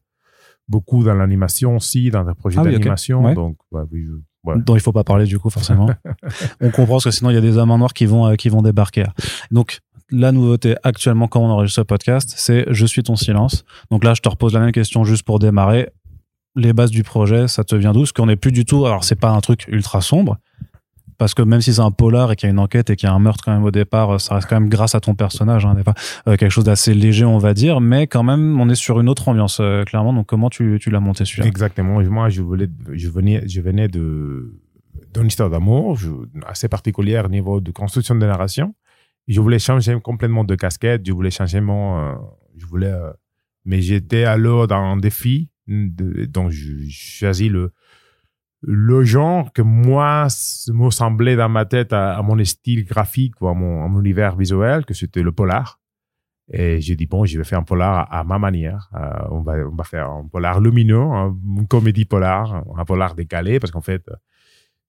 beaucoup 0.67 1.03
dans 1.03 1.13
l'animation 1.13 1.75
aussi, 1.75 2.09
dans 2.09 2.23
des 2.23 2.33
projets 2.33 2.59
Ah 2.59 2.63
oui, 2.63 2.69
ok. 2.69 2.73
d'animation. 2.79 3.23
Ouais. 3.25 3.33
Donc, 3.35 3.57
ouais, 3.71 3.83
oui, 3.91 4.05
je- 4.07 4.21
Voilà. 4.47 4.61
dont 4.61 4.75
il 4.75 4.79
faut 4.79 4.93
pas 4.93 5.03
parler 5.03 5.25
du 5.25 5.37
coup 5.39 5.49
forcément. 5.49 5.89
on 6.61 6.69
comprend 6.69 6.95
parce 6.95 7.03
que 7.03 7.11
sinon 7.11 7.31
il 7.31 7.33
y 7.33 7.37
a 7.37 7.41
des 7.41 7.57
amants 7.57 7.77
noirs 7.77 7.93
qui 7.93 8.05
vont 8.05 8.25
euh, 8.27 8.35
qui 8.35 8.47
vont 8.47 8.61
débarquer. 8.61 9.03
Donc 9.51 9.79
la 10.09 10.31
nouveauté 10.31 10.75
actuellement 10.83 11.27
quand 11.27 11.41
on 11.41 11.49
enregistre 11.49 11.81
ce 11.81 11.85
podcast, 11.85 12.33
c'est 12.37 12.65
je 12.69 12.85
suis 12.85 13.03
ton 13.03 13.17
silence. 13.17 13.65
Donc 13.91 14.05
là 14.05 14.13
je 14.13 14.21
te 14.21 14.29
repose 14.29 14.53
la 14.53 14.61
même 14.61 14.71
question 14.71 15.03
juste 15.03 15.23
pour 15.23 15.39
démarrer. 15.39 15.89
Les 16.55 16.71
bases 16.71 16.91
du 16.91 17.03
projet, 17.03 17.49
ça 17.49 17.65
te 17.65 17.75
vient 17.75 17.91
d'où? 17.91 17.99
Parce 17.99 18.13
qu'on 18.13 18.27
n'est 18.27 18.37
plus 18.37 18.53
du 18.53 18.63
tout. 18.63 18.85
Alors 18.85 19.03
c'est 19.03 19.19
pas 19.19 19.31
un 19.31 19.41
truc 19.41 19.65
ultra 19.67 19.99
sombre. 19.99 20.37
Parce 21.17 21.33
que 21.33 21.41
même 21.41 21.61
si 21.61 21.73
c'est 21.73 21.81
un 21.81 21.91
polar 21.91 22.31
et 22.31 22.35
qu'il 22.35 22.47
y 22.47 22.49
a 22.49 22.53
une 22.53 22.59
enquête 22.59 22.89
et 22.91 22.95
qu'il 22.95 23.07
y 23.07 23.11
a 23.11 23.13
un 23.15 23.19
meurtre 23.19 23.43
quand 23.43 23.51
même 23.51 23.63
au 23.63 23.71
départ, 23.71 24.11
euh, 24.11 24.17
ça 24.19 24.35
reste 24.35 24.47
quand 24.47 24.59
même 24.59 24.69
grâce 24.69 24.93
à 24.93 24.99
ton 24.99 25.15
personnage, 25.15 25.65
hein, 25.65 25.75
euh, 26.27 26.37
quelque 26.37 26.51
chose 26.51 26.65
d'assez 26.65 26.93
léger 26.93 27.25
on 27.25 27.39
va 27.39 27.53
dire, 27.53 27.81
mais 27.81 28.05
quand 28.05 28.23
même 28.23 28.59
on 28.61 28.69
est 28.69 28.75
sur 28.75 28.99
une 28.99 29.09
autre 29.09 29.27
ambiance 29.27 29.57
euh, 29.59 29.83
clairement. 29.83 30.13
Donc 30.13 30.27
comment 30.27 30.49
tu, 30.49 30.77
tu 30.79 30.91
l'as 30.91 30.99
monté 30.99 31.25
celui-là? 31.25 31.47
Exactement. 31.47 32.01
Moi, 32.03 32.29
je 32.29 32.41
voulais, 32.41 32.69
je 32.93 33.09
venais, 33.09 33.41
je 33.47 33.61
venais 33.61 33.87
d'une 33.87 34.51
histoire 35.25 35.49
d'amour 35.49 35.97
assez 36.45 36.67
particulière 36.67 37.25
au 37.25 37.29
niveau 37.29 37.61
de 37.61 37.71
construction 37.71 38.13
de 38.15 38.25
narration. 38.25 38.75
Je 39.27 39.41
voulais 39.41 39.59
changer 39.59 39.99
complètement 39.99 40.43
de 40.43 40.55
casquette. 40.55 41.01
Je 41.05 41.11
voulais 41.11 41.31
changer 41.31 41.61
mon, 41.61 42.15
je 42.55 42.65
voulais, 42.65 42.93
mais 43.65 43.81
j'étais 43.81 44.23
alors 44.23 44.67
dans 44.67 44.77
un 44.77 44.97
défi. 44.97 45.49
De, 45.67 46.23
donc, 46.23 46.51
je 46.51 46.71
choisis 46.89 47.49
le 47.51 47.73
le 48.61 49.03
genre 49.03 49.53
que 49.53 49.61
moi 49.61 50.27
me 50.73 50.89
semblait 50.89 51.35
dans 51.35 51.49
ma 51.49 51.65
tête 51.65 51.93
à, 51.93 52.17
à 52.17 52.21
mon 52.21 52.43
style 52.43 52.85
graphique 52.85 53.41
ou 53.41 53.47
à 53.47 53.53
mon, 53.53 53.83
à 53.83 53.87
mon 53.87 53.99
univers 53.99 54.35
visuel, 54.35 54.85
que 54.85 54.93
c'était 54.93 55.23
le 55.23 55.31
polar. 55.31 55.79
Et 56.49 56.79
j'ai 56.79 56.95
dit, 56.95 57.07
bon, 57.07 57.25
je 57.25 57.37
vais 57.37 57.43
faire 57.43 57.59
un 57.59 57.63
polar 57.63 58.07
à, 58.09 58.19
à 58.19 58.23
ma 58.23 58.39
manière. 58.39 58.89
Euh, 58.95 59.27
on, 59.31 59.41
va, 59.41 59.53
on 59.69 59.75
va 59.75 59.83
faire 59.83 60.09
un 60.09 60.27
polar 60.27 60.61
lumineux, 60.61 60.97
hein, 60.97 61.35
une 61.57 61.67
comédie 61.67 62.05
polar, 62.05 62.63
un 62.77 62.85
polar 62.85 63.15
décalé, 63.15 63.59
parce 63.59 63.71
qu'en 63.71 63.81
fait, 63.81 64.09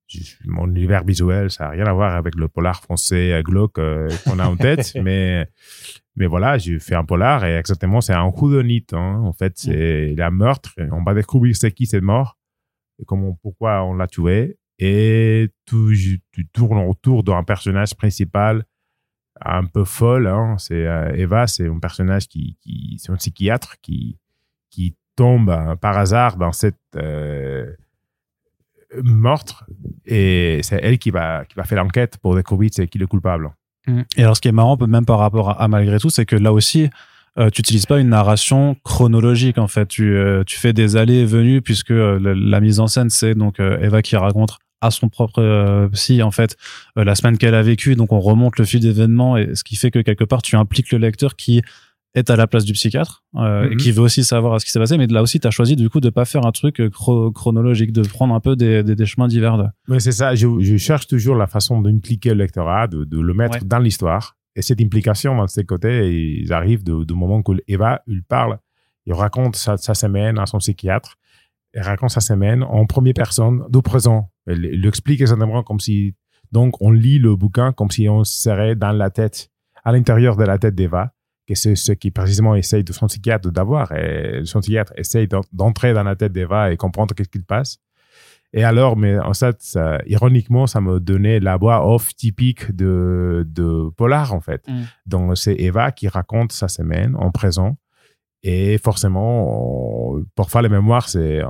je 0.07 0.21
mon 0.47 0.69
univers 0.69 1.05
visuel, 1.05 1.51
ça 1.51 1.65
n'a 1.65 1.71
rien 1.71 1.87
à 1.87 1.93
voir 1.93 2.15
avec 2.15 2.37
le 2.37 2.49
polar 2.49 2.81
français 2.81 3.43
glauque 3.45 3.79
euh, 3.79 4.09
qu'on 4.25 4.39
a 4.39 4.47
en 4.47 4.57
tête. 4.57 4.93
mais, 5.03 5.47
mais 6.17 6.27
voilà, 6.27 6.59
j'ai 6.59 6.79
fait 6.79 6.95
un 6.95 7.05
polar 7.05 7.45
et 7.45 7.57
exactement, 7.57 8.01
c'est 8.01 8.15
un 8.15 8.25
whodunit. 8.25 8.87
Hein. 8.93 9.21
En 9.25 9.33
fait, 9.33 9.59
c'est 9.59 10.19
a 10.19 10.27
un 10.27 10.31
meurtre. 10.31 10.73
On 10.93 11.03
va 11.03 11.13
découvrir 11.13 11.55
c'est 11.57 11.73
qui 11.73 11.87
cette 11.87 12.05
mort 12.05 12.38
comment, 13.07 13.39
pourquoi 13.43 13.85
on 13.85 13.95
l'a 13.95 14.07
tué. 14.07 14.59
Et 14.79 15.51
tu, 15.67 16.21
tu 16.33 16.49
tournes 16.49 16.79
autour 16.79 17.25
d'un 17.25 17.43
personnage 17.43 17.95
principal 17.95 18.65
un 19.45 19.65
peu 19.65 19.85
folle. 19.85 20.27
Hein. 20.27 20.57
C'est 20.59 20.87
euh, 20.87 21.13
Eva, 21.15 21.47
c'est 21.47 21.69
un 21.69 21.79
personnage 21.79 22.29
qui, 22.29 22.57
c'est 22.99 23.13
un 23.13 23.17
psychiatre 23.17 23.77
qui 23.83 24.19
qui 24.71 24.97
tombe 25.17 25.51
euh, 25.51 25.77
par 25.77 25.97
hasard 25.99 26.37
dans 26.37 26.53
cette 26.53 26.77
euh, 26.97 27.73
meurtre 29.03 29.67
et 30.05 30.61
c'est 30.63 30.81
elle 30.83 30.99
qui 30.99 31.11
va 31.11 31.45
qui 31.45 31.55
va 31.55 31.65
faire 31.65 31.83
l'enquête 31.83 32.19
pour 32.19 32.35
découvrir 32.35 32.71
qui 32.71 32.99
le 32.99 33.07
coupable. 33.07 33.51
Et 34.17 34.23
alors, 34.23 34.37
ce 34.37 34.43
qui 34.43 34.49
est 34.49 34.53
marrant, 34.53 34.77
même 34.87 35.07
par 35.07 35.19
rapport 35.19 35.59
à 35.59 35.67
malgré 35.67 35.99
tout, 35.99 36.11
c'est 36.11 36.27
que 36.27 36.37
là 36.37 36.53
aussi, 36.53 36.91
euh, 37.39 37.51
tu 37.51 37.61
n'utilises 37.61 37.87
pas 37.87 37.99
une 38.01 38.09
narration 38.09 38.77
chronologique. 38.85 39.59
En 39.59 39.69
fait, 39.69 39.87
tu, 39.87 40.17
euh, 40.17 40.43
tu 40.47 40.57
fais 40.59 40.73
des 40.73 40.97
allées 40.97 41.19
et 41.21 41.25
venues 41.27 41.63
puisque 41.63 41.91
euh, 41.93 42.19
la, 42.21 42.35
la 42.35 42.61
mise 42.61 42.81
en 42.81 42.87
scène, 42.87 43.11
c'est 43.11 43.35
donc 43.35 43.61
Eva 43.61 44.03
qui 44.03 44.17
raconte 44.17 44.59
à 44.81 44.91
son 44.93 45.09
propre 45.09 45.89
psy 45.93 46.23
en 46.23 46.31
fait 46.31 46.57
la 46.95 47.15
semaine 47.17 47.37
qu'elle 47.39 47.55
a 47.57 47.63
vécue. 47.63 47.97
Donc, 47.97 48.13
on 48.13 48.21
remonte 48.21 48.59
le 48.59 48.65
fil 48.65 48.81
d'événements 48.81 49.37
et 49.37 49.55
ce 49.55 49.65
qui 49.65 49.77
fait 49.77 49.91
que 49.91 49.99
quelque 50.01 50.25
part, 50.25 50.41
tu 50.43 50.55
impliques 50.57 50.93
le 50.93 50.99
lecteur 50.99 51.35
qui 51.37 51.63
est 52.15 52.31
à 52.31 52.37
la 52.37 52.47
place 52.47 52.65
du 52.65 52.73
psychiatre 52.73 53.23
euh, 53.37 53.67
et 53.67 53.71
Mhm. 53.71 53.77
qui 53.77 53.93
veut 53.93 54.01
aussi 54.03 54.25
savoir 54.25 54.61
ce 54.61 54.65
qui 54.65 54.73
s'est 54.73 54.79
passé. 54.81 54.97
Mais 54.97 55.07
là 55.07 55.21
aussi, 55.23 55.39
tu 55.41 55.47
as 55.47 55.51
choisi 55.51 55.77
du 55.77 55.91
coup 55.91 56.01
de 56.01 56.11
pas 56.11 56.25
faire 56.25 56.47
un 56.47 56.53
truc 56.53 56.79
chro- 56.81 57.33
chronologique, 57.33 57.93
de 57.93 58.03
prendre 58.03 58.35
un 58.35 58.41
peu 58.41 58.57
des, 58.57 58.83
des, 58.83 58.95
des 58.97 59.07
chemins 59.07 59.29
divers. 59.29 59.59
de- 59.59 59.65
Mais 59.89 60.01
c'est 60.01 60.13
ça, 60.13 60.35
je, 60.35 60.47
je 60.61 60.77
cherche 60.79 61.07
toujours 61.07 61.37
la 61.37 61.47
façon 61.47 61.81
d'impliquer 61.81 62.31
le 62.31 62.37
lectorat, 62.37 62.87
de, 62.89 63.05
de 63.05 63.21
le 63.21 63.35
mettre 63.35 63.59
Ouais. 63.59 63.65
dans 63.65 63.79
l'histoire. 63.79 64.37
Et 64.59 64.63
cette 64.63 64.81
implication 64.81 65.37
dans 65.37 65.47
ses 65.47 65.65
côtés, 65.65 66.11
ils 66.43 66.53
arrivent 66.53 66.83
du 66.83 67.15
moment 67.15 67.43
que 67.43 67.53
Eva, 67.69 68.03
il 68.09 68.25
parle, 68.25 68.59
il 69.07 69.13
raconte 69.15 69.55
sa, 69.55 69.77
semaine 69.95 70.37
à 70.37 70.47
son 70.47 70.59
psychiatre. 70.59 71.17
Elle 71.73 71.85
raconte 71.85 72.11
sa 72.11 72.21
semaine 72.21 72.65
en 72.65 72.85
première 72.85 73.15
personne, 73.15 73.65
du 73.71 73.81
présent. 73.83 74.31
Elle, 74.49 74.65
elle 74.65 74.81
l'explique 74.81 75.21
exactement 75.21 75.63
comme 75.63 75.79
si. 75.79 76.17
Donc, 76.51 76.83
on 76.83 76.91
lit 76.91 77.21
le 77.21 77.37
bouquin 77.37 77.73
comme 77.73 77.93
si 77.93 78.09
on 78.09 78.25
serait 78.25 78.75
dans 78.75 78.91
la 78.91 79.11
tête, 79.11 79.49
à 79.85 79.93
l'intérieur 79.93 80.35
de 80.37 80.43
la 80.43 80.59
tête 80.59 80.75
d'Eva, 80.75 81.13
que 81.47 81.55
c'est 81.55 81.77
ce 81.77 81.93
qui 81.93 82.11
précisément 82.11 82.57
essaye 82.57 82.83
de 82.83 82.93
son 82.93 83.07
psychiatre 83.07 83.53
d'avoir. 83.53 83.93
Et 83.93 84.41
son 84.45 84.59
psychiatre 84.59 84.93
essaye 84.97 85.29
d'en- 85.29 85.43
d'entrer 85.53 85.95
dans 85.95 86.03
la 86.03 86.17
tête 86.17 86.33
d'Eva 86.33 86.73
et 86.73 86.77
comprendre 86.77 87.15
qu'est-ce 87.15 87.29
qu'il 87.29 87.45
passe. 87.45 87.79
Et 88.55 88.65
alors, 88.65 88.97
mais 88.97 89.19
en 89.19 89.35
fait, 89.35 89.57
ça, 89.61 89.99
ironiquement, 90.07 90.67
ça 90.67 90.81
me 90.81 91.01
donnait 91.01 91.39
la 91.41 91.57
voix 91.59 91.87
off 91.87 92.15
typique 92.15 92.75
de, 92.75 93.47
de 93.49 93.91
Polar, 93.97 94.33
en 94.33 94.41
fait. 94.41 94.67
Mm. 94.69 94.83
Donc, 95.07 95.37
c'est 95.37 95.55
Eva 95.55 95.93
qui 95.93 96.09
raconte 96.09 96.53
sa 96.53 96.69
semaine 96.69 97.15
en 97.17 97.31
présent. 97.31 97.77
Et 98.43 98.79
forcément, 98.79 100.13
on- 100.15 100.25
parfois, 100.35 100.63
les 100.63 100.69
mémoires, 100.69 101.09
c'est, 101.09 101.43
euh, 101.43 101.49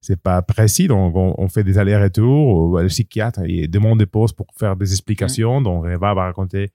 c'est 0.00 0.20
pas 0.20 0.40
précis. 0.42 0.86
Donc, 0.88 1.14
on, 1.16 1.34
on 1.36 1.48
fait 1.48 1.64
des 1.64 1.76
allers-retours. 1.76 2.78
Le 2.80 2.86
psychiatre, 2.88 3.40
il 3.46 3.68
demande 3.68 3.98
des 3.98 4.06
pauses 4.06 4.32
pour 4.32 4.46
faire 4.56 4.76
des 4.76 4.92
explications. 4.92 5.60
Donc, 5.60 5.84
Eva 5.86 6.14
va 6.14 6.22
raconter 6.24 6.70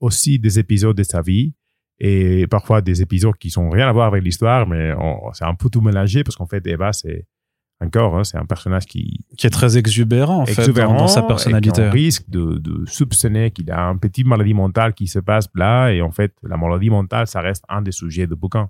aussi 0.00 0.38
des 0.38 0.58
épisodes 0.58 0.96
de 0.96 1.02
sa 1.02 1.20
vie. 1.22 1.54
Et 1.98 2.46
parfois, 2.46 2.80
des 2.80 3.02
épisodes 3.02 3.36
qui 3.36 3.50
sont 3.50 3.70
rien 3.70 3.88
à 3.88 3.92
voir 3.92 4.06
avec 4.06 4.22
l'histoire, 4.22 4.68
mais 4.68 4.92
on- 4.98 5.32
c'est 5.32 5.44
un 5.44 5.54
peu 5.54 5.68
tout 5.68 5.80
mélangé 5.80 6.22
parce 6.22 6.36
qu'en 6.36 6.46
fait, 6.46 6.64
Eva, 6.66 6.92
c'est 6.92 7.26
encore, 7.80 8.16
hein, 8.18 8.24
c'est 8.24 8.36
un 8.38 8.44
personnage 8.44 8.86
qui, 8.86 9.20
Qui 9.36 9.46
est 9.46 9.50
très 9.50 9.78
exubérant 9.78 10.42
en 10.42 10.46
fait 10.46 10.60
exubérant 10.62 10.94
dans, 10.94 11.00
dans 11.00 11.08
sa 11.08 11.20
et 11.20 11.26
personnalité. 11.26 11.82
qu'on 11.84 11.90
risque 11.90 12.28
de, 12.28 12.58
de 12.58 12.84
soupçonner 12.86 13.50
qu'il 13.52 13.70
a 13.70 13.78
une 13.90 14.00
petite 14.00 14.26
maladie 14.26 14.54
mentale 14.54 14.94
qui 14.94 15.06
se 15.06 15.18
passe 15.20 15.46
là. 15.54 15.90
Et 15.90 16.02
en 16.02 16.10
fait, 16.10 16.32
la 16.42 16.56
maladie 16.56 16.90
mentale, 16.90 17.26
ça 17.28 17.40
reste 17.40 17.62
un 17.68 17.82
des 17.82 17.92
sujets 17.92 18.26
de 18.26 18.34
bouquin. 18.34 18.68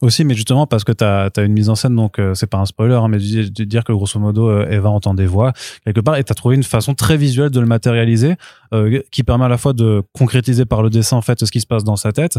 Aussi, 0.00 0.24
mais 0.24 0.34
justement 0.34 0.66
parce 0.66 0.84
que 0.84 0.92
tu 0.92 1.02
as, 1.04 1.30
une 1.44 1.52
mise 1.52 1.68
en 1.68 1.74
scène, 1.74 1.96
donc 1.96 2.18
euh, 2.18 2.34
c'est 2.34 2.46
pas 2.46 2.58
un 2.58 2.64
spoiler, 2.66 2.94
hein, 2.94 3.08
mais 3.08 3.18
de, 3.18 3.48
de 3.48 3.64
dire 3.64 3.84
que 3.84 3.92
grosso 3.92 4.18
modo, 4.20 4.48
euh, 4.48 4.66
Eva 4.70 4.88
entend 4.90 5.12
des 5.12 5.26
voix 5.26 5.52
quelque 5.84 6.00
part, 6.00 6.16
et 6.16 6.24
tu 6.24 6.30
as 6.32 6.34
trouvé 6.34 6.54
une 6.54 6.62
façon 6.62 6.94
très 6.94 7.16
visuelle 7.16 7.50
de 7.50 7.60
le 7.60 7.66
matérialiser, 7.66 8.36
euh, 8.72 9.00
qui 9.10 9.22
permet 9.22 9.44
à 9.44 9.48
la 9.48 9.58
fois 9.58 9.72
de 9.74 10.02
concrétiser 10.12 10.64
par 10.66 10.82
le 10.82 10.88
dessin 10.88 11.16
en 11.16 11.20
fait 11.20 11.44
ce 11.44 11.50
qui 11.50 11.60
se 11.60 11.66
passe 11.66 11.84
dans 11.84 11.96
sa 11.96 12.12
tête, 12.12 12.38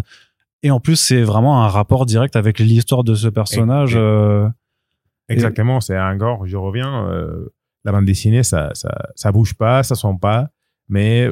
et 0.63 0.71
en 0.71 0.79
plus 0.79 0.95
c'est 0.95 1.21
vraiment 1.21 1.63
un 1.63 1.67
rapport 1.67 2.05
direct 2.07 2.35
avec 2.35 2.57
l'histoire 2.59 3.03
de 3.03 3.13
ce 3.13 3.27
personnage. 3.27 3.95
Et- 3.95 3.99
et- 3.99 4.01
euh, 4.01 4.47
Exactement, 5.29 5.79
c'est 5.81 5.95
un. 5.95 6.17
Je 6.45 6.57
reviens, 6.57 7.07
euh, 7.07 7.47
la 7.85 7.91
bande 7.91 8.05
dessinée, 8.05 8.43
ça, 8.43 8.71
ça, 8.73 8.89
ça 9.15 9.31
bouge 9.31 9.53
pas, 9.53 9.83
ça 9.83 9.95
sent 9.95 10.15
pas. 10.21 10.49
Mais 10.89 11.29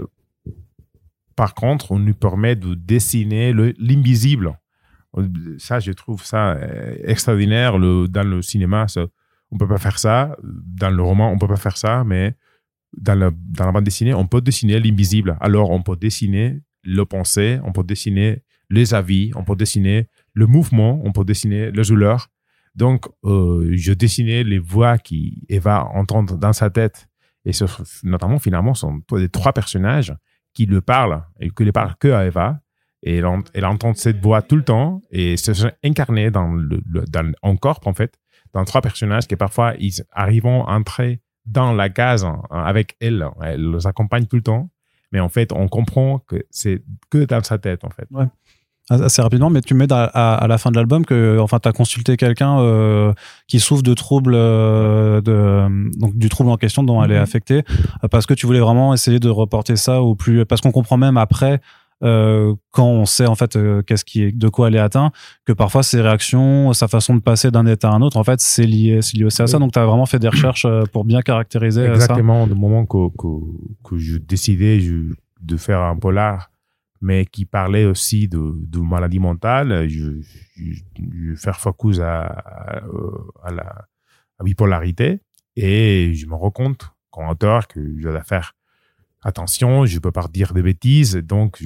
par 1.35 1.53
contre, 1.53 1.91
on 1.91 1.99
nous 1.99 2.13
permet 2.13 2.55
de 2.55 2.73
dessiner 2.75 3.53
le- 3.53 3.73
l'invisible. 3.79 4.57
Ça, 5.57 5.79
je 5.79 5.91
trouve 5.91 6.23
ça 6.23 6.51
euh, 6.53 6.95
extraordinaire. 7.03 7.77
Le, 7.77 8.07
dans 8.07 8.23
le 8.23 8.41
cinéma, 8.41 8.87
ça, 8.87 9.05
on 9.51 9.57
peut 9.57 9.67
pas 9.67 9.77
faire 9.77 9.99
ça. 9.99 10.35
Dans 10.43 10.89
le 10.89 11.01
roman, 11.03 11.31
on 11.31 11.37
peut 11.37 11.47
pas 11.47 11.57
faire 11.57 11.77
ça. 11.77 12.03
Mais 12.05 12.35
dans 12.97 13.15
la, 13.15 13.31
dans 13.31 13.65
la 13.65 13.71
bande 13.71 13.83
dessinée, 13.83 14.13
on 14.13 14.27
peut 14.27 14.41
dessiner 14.41 14.79
l'invisible. 14.79 15.37
Alors, 15.41 15.71
on 15.71 15.81
peut 15.81 15.95
dessiner 15.97 16.61
le 16.83 17.03
pensée, 17.05 17.59
on 17.63 17.71
peut 17.73 17.83
dessiner 17.83 18.43
les 18.69 18.93
avis, 18.93 19.31
on 19.35 19.43
peut 19.43 19.55
dessiner 19.55 20.07
le 20.33 20.47
mouvement, 20.47 21.01
on 21.03 21.11
peut 21.11 21.25
dessiner 21.25 21.71
les 21.71 21.83
douleurs. 21.83 22.29
Donc, 22.75 23.05
euh, 23.25 23.69
je 23.75 23.91
dessinais 23.93 24.43
les 24.43 24.59
voix 24.59 24.97
qui 24.97 25.43
Eva 25.49 25.85
entend 25.93 26.23
dans 26.23 26.53
sa 26.53 26.69
tête. 26.69 27.07
Et 27.45 27.53
ce, 27.53 27.65
notamment, 28.03 28.39
finalement, 28.39 28.73
sont 28.73 29.01
les 29.13 29.29
trois 29.29 29.51
personnages 29.53 30.13
qui 30.53 30.65
le 30.65 30.81
parlent 30.81 31.23
et 31.39 31.49
qui 31.49 31.63
ne 31.63 31.71
parlent 31.71 31.95
que 31.99 32.09
à 32.09 32.25
Eva. 32.25 32.59
Et 33.03 33.17
elle, 33.17 33.25
ent- 33.25 33.43
elle 33.53 33.65
entend 33.65 33.93
cette 33.95 34.21
voix 34.21 34.41
tout 34.41 34.55
le 34.55 34.63
temps 34.63 35.01
et 35.09 35.35
se 35.37 35.53
sont 35.53 35.71
incarnés 35.83 36.29
dans, 36.31 36.51
le- 36.53 36.81
en 37.41 37.55
corps, 37.57 37.79
en 37.85 37.93
fait, 37.93 38.13
dans 38.53 38.63
trois 38.63 38.81
personnages 38.81 39.27
qui 39.27 39.35
parfois, 39.35 39.73
ils 39.79 40.03
arrivent 40.11 40.45
à 40.45 40.49
entrer 40.75 41.21
dans 41.45 41.73
la 41.73 41.89
case 41.89 42.23
hein, 42.23 42.41
avec 42.51 42.95
elle. 43.01 43.25
Elle 43.41 43.71
les 43.71 43.87
accompagne 43.87 44.27
tout 44.27 44.35
le 44.35 44.43
temps. 44.43 44.69
Mais 45.11 45.19
en 45.19 45.29
fait, 45.29 45.51
on 45.51 45.67
comprend 45.67 46.19
que 46.19 46.45
c'est 46.51 46.83
que 47.09 47.25
dans 47.25 47.43
sa 47.43 47.57
tête, 47.57 47.83
en 47.83 47.89
fait. 47.89 48.07
Assez 48.91 49.21
rapidement, 49.21 49.49
mais 49.49 49.61
tu 49.61 49.73
mets 49.73 49.91
à, 49.91 50.03
à- 50.03 50.35
à 50.35 50.47
la 50.47 50.57
fin 50.57 50.69
de 50.71 50.75
l'album 50.75 51.05
que 51.05 51.37
enfin 51.39 51.59
tu 51.59 51.67
as 51.69 51.71
consulté 51.71 52.17
quelqu'un 52.17 52.59
euh, 52.59 53.13
qui 53.47 53.59
souffre 53.59 53.83
de 53.83 53.93
troubles 53.93 54.33
euh, 54.35 55.21
de 55.21 55.67
donc 55.99 56.15
du 56.17 56.29
trouble 56.29 56.49
en 56.49 56.57
question 56.57 56.83
dont 56.83 57.03
elle 57.03 57.11
est 57.11 57.17
Mhm. 57.17 57.23
affectée. 57.23 57.63
Euh, 58.03 58.07
parce 58.09 58.25
que 58.25 58.33
tu 58.33 58.45
voulais 58.45 58.59
vraiment 58.59 58.93
essayer 58.93 59.19
de 59.19 59.29
reporter 59.29 59.77
ça 59.77 60.01
au 60.01 60.15
plus 60.15 60.45
parce 60.45 60.61
qu'on 60.61 60.71
comprend 60.71 60.97
même 60.97 61.17
après 61.17 61.61
euh, 62.03 62.55
quand 62.71 62.87
on 62.87 63.05
sait 63.05 63.27
en 63.27 63.35
fait 63.35 63.55
euh, 63.55 63.83
qu'est-ce 63.83 64.03
qui 64.03 64.23
est 64.23 64.31
de 64.31 64.49
quoi 64.49 64.69
elle 64.69 64.75
est 64.75 64.79
atteinte 64.79 65.13
que 65.45 65.53
parfois 65.53 65.83
ses 65.83 66.01
réactions 66.01 66.73
sa 66.73 66.87
façon 66.87 67.13
de 67.15 67.21
passer 67.21 67.51
d'un 67.51 67.65
état 67.67 67.89
à 67.89 67.93
un 67.93 68.01
autre 68.01 68.17
en 68.17 68.23
fait 68.23 68.41
c'est 68.41 68.65
lié 68.65 68.99
c'est 69.03 69.17
lié 69.17 69.23
aussi 69.25 69.41
à 69.43 69.47
ça. 69.47 69.59
Donc 69.59 69.71
tu 69.71 69.79
as 69.79 69.85
vraiment 69.85 70.05
fait 70.07 70.17
des 70.19 70.27
recherches 70.29 70.65
euh, 70.65 70.83
pour 70.91 71.05
bien 71.05 71.21
caractériser 71.21 71.81
euh, 71.81 71.87
ça. 71.95 72.05
Exactement, 72.05 72.47
du 72.47 72.55
moment 72.55 72.85
que, 72.85 73.07
que, 73.17 73.27
que 73.87 73.97
je 73.97 74.17
décidais 74.17 74.79
je- 74.79 75.13
de 75.41 75.57
faire 75.57 75.79
un 75.81 75.95
polar, 75.95 76.50
mais 77.01 77.25
qui 77.25 77.45
parlait 77.45 77.85
aussi 77.85 78.27
de, 78.27 78.53
de 78.55 78.79
maladie 78.79 79.19
mentale, 79.19 79.87
je, 79.89 80.21
je, 80.55 80.81
je 80.95 81.35
faire 81.35 81.59
focus 81.59 81.99
à, 81.99 82.81
la 83.51 83.87
bipolarité. 84.43 85.19
Et 85.55 86.13
je 86.13 86.27
me 86.27 86.35
rends 86.35 86.51
compte, 86.51 86.91
comme 87.09 87.27
auteur, 87.27 87.67
que 87.67 87.79
je 87.97 88.07
dois 88.07 88.23
faire 88.23 88.53
attention, 89.23 89.85
je 89.85 89.99
peux 89.99 90.11
pas 90.11 90.27
dire 90.31 90.53
des 90.53 90.61
bêtises. 90.61 91.15
Donc, 91.15 91.61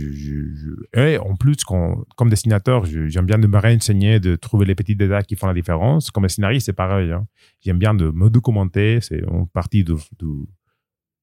en 0.95 1.35
plus, 1.35 1.63
comme 1.63 2.29
dessinateur, 2.29 2.85
j'aime 2.85 3.25
bien 3.25 3.37
de 3.37 3.47
me 3.47 3.57
réenseigner, 3.57 4.19
de 4.19 4.35
trouver 4.35 4.65
les 4.65 4.75
petits 4.75 4.95
détails 4.95 5.23
qui 5.23 5.35
font 5.35 5.47
la 5.47 5.53
différence. 5.53 6.11
Comme 6.11 6.27
scénariste, 6.27 6.67
c'est 6.67 6.73
pareil. 6.73 7.11
Hein. 7.11 7.27
J'aime 7.61 7.77
bien 7.77 7.93
de 7.93 8.09
me 8.11 8.29
documenter. 8.29 8.99
C'est 9.01 9.19
une 9.19 9.47
partie 9.47 9.83
de, 9.83 9.95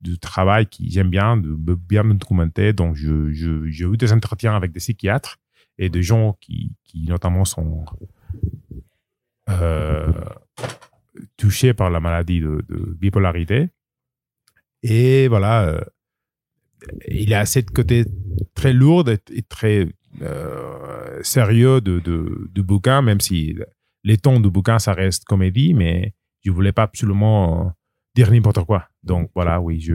du 0.02 0.18
travail 0.18 0.66
qui 0.66 0.90
j'aime 0.90 1.10
bien, 1.10 1.36
de 1.36 1.74
bien 1.74 2.02
me 2.02 2.14
documenter. 2.14 2.72
Donc, 2.72 2.96
j'ai 2.96 3.84
eu 3.84 3.96
des 3.96 4.12
entretiens 4.12 4.54
avec 4.54 4.72
des 4.72 4.80
psychiatres 4.80 5.38
et 5.78 5.88
des 5.88 6.02
gens 6.02 6.36
qui, 6.40 6.72
qui 6.84 7.06
notamment 7.06 7.44
sont 7.44 7.84
euh, 9.48 10.12
touchés 11.36 11.72
par 11.72 11.90
la 11.90 12.00
maladie 12.00 12.40
de, 12.40 12.64
de 12.68 12.96
bipolarité. 12.98 13.70
Et 14.82 15.28
voilà, 15.28 15.68
euh, 15.68 15.80
il 17.08 17.32
a 17.34 17.46
cette 17.46 17.70
côté 17.70 18.04
très 18.54 18.72
lourd 18.72 19.08
et 19.08 19.42
très 19.48 19.86
euh, 20.20 21.22
sérieux 21.22 21.80
de, 21.80 22.00
de, 22.00 22.50
du 22.52 22.62
bouquin, 22.62 23.02
même 23.02 23.20
si 23.20 23.56
les 24.04 24.18
tons 24.18 24.40
du 24.40 24.50
bouquin, 24.50 24.78
ça 24.78 24.92
reste 24.92 25.24
comédie, 25.24 25.74
mais 25.74 26.14
je 26.44 26.50
voulais 26.50 26.72
pas 26.72 26.82
absolument 26.82 27.72
dire 28.14 28.30
n'importe 28.30 28.64
quoi. 28.64 28.84
Donc 29.02 29.30
voilà, 29.34 29.60
oui, 29.60 29.80
j'ai 29.80 29.92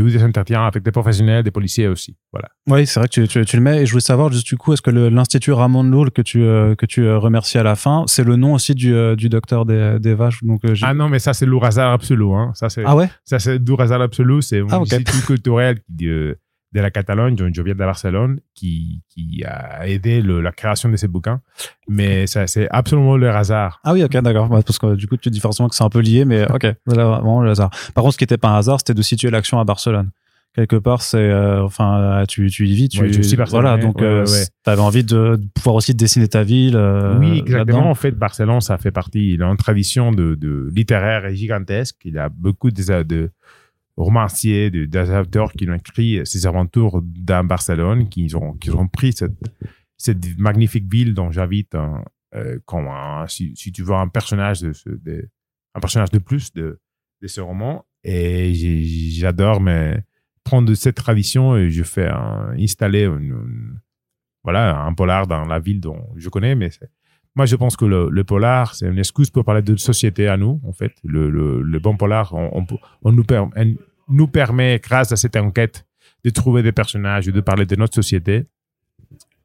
eu 0.00 0.10
des 0.10 0.22
entretiens 0.24 0.66
avec 0.66 0.82
des 0.82 0.90
professionnels, 0.90 1.44
des 1.44 1.50
policiers 1.50 1.86
aussi. 1.86 2.16
Voilà. 2.32 2.48
Oui, 2.66 2.86
c'est 2.86 2.98
vrai 2.98 3.08
que 3.08 3.24
tu, 3.26 3.44
tu, 3.44 3.56
le 3.56 3.62
mets. 3.62 3.82
Et 3.82 3.86
je 3.86 3.92
voulais 3.92 4.00
savoir, 4.00 4.32
juste 4.32 4.46
du 4.46 4.56
coup, 4.56 4.72
est-ce 4.72 4.82
que 4.82 4.90
l'Institut 4.90 5.52
Ramon 5.52 5.84
Loul 5.84 6.10
que 6.10 6.22
tu, 6.22 6.42
euh, 6.42 6.74
que 6.74 6.86
tu 6.86 7.02
euh, 7.02 7.18
remercies 7.18 7.58
à 7.58 7.62
la 7.62 7.76
fin, 7.76 8.04
c'est 8.06 8.24
le 8.24 8.36
nom 8.36 8.54
aussi 8.54 8.74
du, 8.74 8.94
euh, 8.94 9.14
du 9.14 9.28
docteur 9.28 9.64
des, 9.64 9.98
des 10.00 10.14
vaches 10.14 10.42
donc, 10.42 10.62
Ah 10.82 10.94
non, 10.94 11.08
mais 11.08 11.18
ça, 11.18 11.34
c'est 11.34 11.46
l'Ourazar 11.46 11.92
Absolu. 11.92 12.32
Hein. 12.34 12.52
Ça, 12.54 12.68
ah 12.84 12.96
ouais? 12.96 13.08
Ça, 13.24 13.38
c'est 13.38 13.58
l'Ourazar 13.58 14.00
Absolu. 14.00 14.42
C'est 14.42 14.60
un 14.60 14.66
ah, 14.70 14.80
institut 14.80 15.26
culturel 15.26 15.78
de, 15.88 16.38
de 16.72 16.80
la 16.80 16.90
Catalogne, 16.90 17.36
je 17.36 17.62
viens 17.62 17.72
de 17.72 17.78
Barcelone, 17.78 18.40
qui, 18.54 19.02
qui 19.08 19.42
a 19.44 19.86
aidé 19.88 20.20
la 20.20 20.52
création 20.52 20.88
de 20.88 20.96
ces 20.96 21.08
bouquins. 21.08 21.40
Mais 21.88 22.26
ça, 22.26 22.46
c'est 22.46 22.68
absolument 22.70 23.16
le 23.16 23.30
hasard. 23.30 23.80
Ah 23.84 23.94
oui, 23.94 24.04
ok, 24.04 24.16
d'accord. 24.18 24.48
Bah, 24.48 24.60
parce 24.64 24.78
que 24.78 24.94
du 24.94 25.06
coup, 25.06 25.16
tu 25.16 25.30
dis 25.30 25.40
forcément 25.40 25.68
que 25.68 25.74
c'est 25.74 25.84
un 25.84 25.88
peu 25.88 26.00
lié, 26.00 26.24
mais 26.24 26.50
ok, 26.50 26.66
vraiment 26.86 27.40
le 27.40 27.50
hasard. 27.50 27.70
Par 27.94 28.02
contre, 28.02 28.14
ce 28.14 28.18
qui 28.18 28.24
n'était 28.24 28.38
pas 28.38 28.48
un 28.48 28.58
hasard, 28.58 28.78
c'était 28.80 28.94
de 28.94 29.02
situer 29.02 29.30
l'action 29.30 29.58
à 29.58 29.64
Barcelone. 29.64 30.10
Quelque 30.54 30.76
part, 30.76 31.02
c'est, 31.02 31.18
euh, 31.18 31.62
enfin, 31.62 32.24
tu, 32.26 32.50
tu 32.50 32.66
y 32.66 32.74
vis, 32.74 32.88
tu, 32.88 33.00
voilà, 33.48 33.76
donc, 33.76 34.02
euh, 34.02 34.24
tu 34.24 34.70
avais 34.70 34.80
envie 34.80 35.04
de, 35.04 35.38
pouvoir 35.54 35.76
aussi 35.76 35.94
dessiner 35.94 36.26
ta 36.26 36.42
ville. 36.42 36.74
Euh, 36.74 37.16
oui, 37.18 37.38
exactement. 37.38 37.88
En 37.88 37.94
fait, 37.94 38.10
Barcelone, 38.10 38.60
ça 38.60 38.76
fait 38.76 38.90
partie, 38.90 39.34
il 39.34 39.42
a 39.42 39.46
une 39.46 39.56
tradition 39.56 40.10
de, 40.10 40.34
de 40.34 40.68
littéraire 40.74 41.32
gigantesque. 41.32 41.96
Il 42.04 42.18
a 42.18 42.28
beaucoup 42.28 42.70
de, 42.72 43.02
de 43.04 43.30
romanciers, 43.98 44.70
des 44.70 45.10
auteurs 45.10 45.52
qui 45.52 45.68
ont 45.68 45.74
écrit 45.74 46.20
ces 46.24 46.46
aventures 46.46 47.02
dans 47.02 47.44
Barcelone, 47.44 48.08
qui 48.08 48.32
ont, 48.34 48.88
pris 48.88 49.12
cette, 49.12 50.38
magnifique 50.38 50.90
ville 50.90 51.14
dont 51.14 51.30
j'habite 51.30 51.74
euh, 52.34 52.58
comme 52.64 52.88
si, 53.26 53.54
si, 53.56 53.72
tu 53.72 53.82
veux 53.82 53.94
un 53.94 54.08
personnage 54.08 54.60
de, 54.60 55.28
un 55.74 56.18
plus 56.20 56.52
de, 56.52 56.78
ce 57.26 57.40
roman. 57.40 57.84
Et 58.04 58.54
j'adore 58.54 59.60
prendre 60.44 60.72
cette 60.74 60.96
tradition 60.96 61.56
et 61.56 61.70
je 61.70 61.82
fais 61.82 62.08
installer 62.08 63.10
voilà, 64.44 64.80
un 64.80 64.94
polar 64.94 65.26
dans 65.26 65.44
la 65.44 65.58
ville 65.58 65.80
dont 65.80 66.08
je 66.16 66.28
connais. 66.28 66.54
Mais 66.54 66.70
moi, 67.38 67.46
je 67.46 67.54
pense 67.54 67.76
que 67.76 67.84
le, 67.84 68.10
le 68.10 68.24
polar, 68.24 68.74
c'est 68.74 68.86
une 68.86 68.98
excuse 68.98 69.30
pour 69.30 69.44
parler 69.44 69.62
de 69.62 69.76
société 69.76 70.26
à 70.26 70.36
nous, 70.36 70.60
en 70.66 70.72
fait. 70.72 70.92
Le, 71.04 71.30
le, 71.30 71.62
le 71.62 71.78
bon 71.78 71.96
polar, 71.96 72.34
on, 72.34 72.50
on, 72.52 72.66
on 73.04 73.12
nous 73.12 73.22
permet, 73.22 73.76
nous 74.08 74.26
permet, 74.26 74.80
grâce 74.82 75.12
à 75.12 75.16
cette 75.16 75.36
enquête, 75.36 75.86
de 76.24 76.30
trouver 76.30 76.64
des 76.64 76.72
personnages, 76.72 77.26
de 77.26 77.40
parler 77.40 77.64
de 77.64 77.76
notre 77.76 77.94
société. 77.94 78.46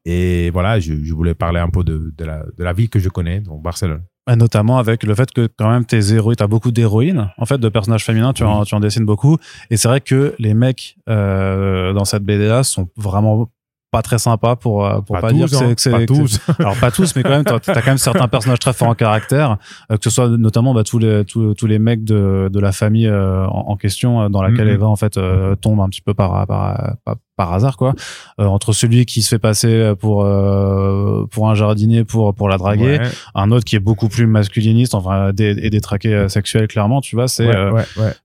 Et 0.04 0.50
voilà, 0.50 0.80
je, 0.80 0.92
voulais 1.14 1.36
parler 1.36 1.60
un 1.60 1.68
peu 1.68 1.84
de, 1.84 2.12
de, 2.18 2.24
la, 2.24 2.38
de, 2.58 2.64
la, 2.64 2.72
ville 2.72 2.88
que 2.88 2.98
je 2.98 3.08
connais, 3.08 3.38
donc 3.38 3.62
Barcelone. 3.62 4.02
Et 4.28 4.34
notamment 4.34 4.78
avec 4.78 5.04
le 5.04 5.14
fait 5.14 5.30
que 5.30 5.46
quand 5.56 5.70
même 5.70 5.84
tes 5.84 6.12
héroïnes, 6.12 6.34
as 6.40 6.48
beaucoup 6.48 6.72
d'héroïnes, 6.72 7.30
en 7.38 7.46
fait, 7.46 7.58
de 7.58 7.68
personnages 7.68 8.04
féminins, 8.04 8.32
tu, 8.32 8.42
en, 8.42 8.64
tu 8.64 8.74
en 8.74 8.80
dessines 8.80 9.06
beaucoup. 9.06 9.38
Et 9.70 9.76
c'est 9.76 9.86
vrai 9.86 10.00
que 10.00 10.34
les 10.40 10.54
mecs 10.54 10.96
euh, 11.08 11.92
dans 11.92 12.04
cette 12.04 12.24
BD-là 12.24 12.64
sont 12.64 12.88
vraiment 12.96 13.48
pas 13.94 14.02
très 14.02 14.18
sympa 14.18 14.56
pour 14.56 14.84
euh, 14.84 15.00
pour 15.02 15.20
pas, 15.20 15.32
dire 15.32 15.46
que 15.46 15.74
c'est 15.76 15.94
hein. 15.94 16.00
pas 16.00 16.06
tous 16.06 16.40
alors 16.58 16.76
pas 16.80 16.90
tous 16.90 17.14
mais 17.14 17.22
quand 17.22 17.30
même 17.30 17.44
t'as 17.44 17.54
as 17.54 17.80
quand 17.80 17.86
même 17.86 17.98
certains 17.98 18.26
personnages 18.26 18.58
très 18.58 18.72
forts 18.72 18.88
en 18.88 18.96
caractère 18.96 19.58
euh, 19.92 19.96
que 19.96 20.02
ce 20.02 20.10
soit 20.10 20.28
notamment 20.28 20.74
bah, 20.74 20.82
tous 20.82 20.98
les 20.98 21.24
tous, 21.24 21.54
tous 21.54 21.68
les 21.68 21.78
mecs 21.78 22.02
de 22.02 22.50
de 22.52 22.60
la 22.60 22.72
famille 22.72 23.06
euh, 23.06 23.46
en, 23.46 23.76
question 23.76 24.28
dans 24.30 24.42
laquelle 24.42 24.66
mm-hmm. 24.66 24.74
Eva 24.74 24.86
en 24.88 24.96
fait 24.96 25.16
tombe 25.60 25.80
un 25.80 25.88
petit 25.88 26.00
peu 26.00 26.12
par 26.12 26.44
par, 26.48 26.96
par 27.04 27.16
par 27.36 27.52
hasard 27.52 27.76
quoi 27.76 27.94
euh, 28.40 28.44
entre 28.44 28.72
celui 28.72 29.06
qui 29.06 29.22
se 29.22 29.28
fait 29.28 29.38
passer 29.38 29.92
pour 29.98 30.24
euh, 30.24 31.26
pour 31.30 31.50
un 31.50 31.54
jardinier 31.54 32.04
pour 32.04 32.34
pour 32.34 32.48
la 32.48 32.58
draguer 32.58 33.00
un 33.34 33.50
autre 33.50 33.64
qui 33.64 33.76
est 33.76 33.80
beaucoup 33.80 34.08
plus 34.08 34.26
masculiniste 34.26 34.94
enfin 34.94 35.32
des, 35.32 35.56
et 35.62 35.70
détraqué 35.70 36.14
euh, 36.14 36.28
sexuel 36.28 36.68
clairement 36.68 37.00
tu 37.00 37.16
vois 37.16 37.28
c'est 37.28 37.50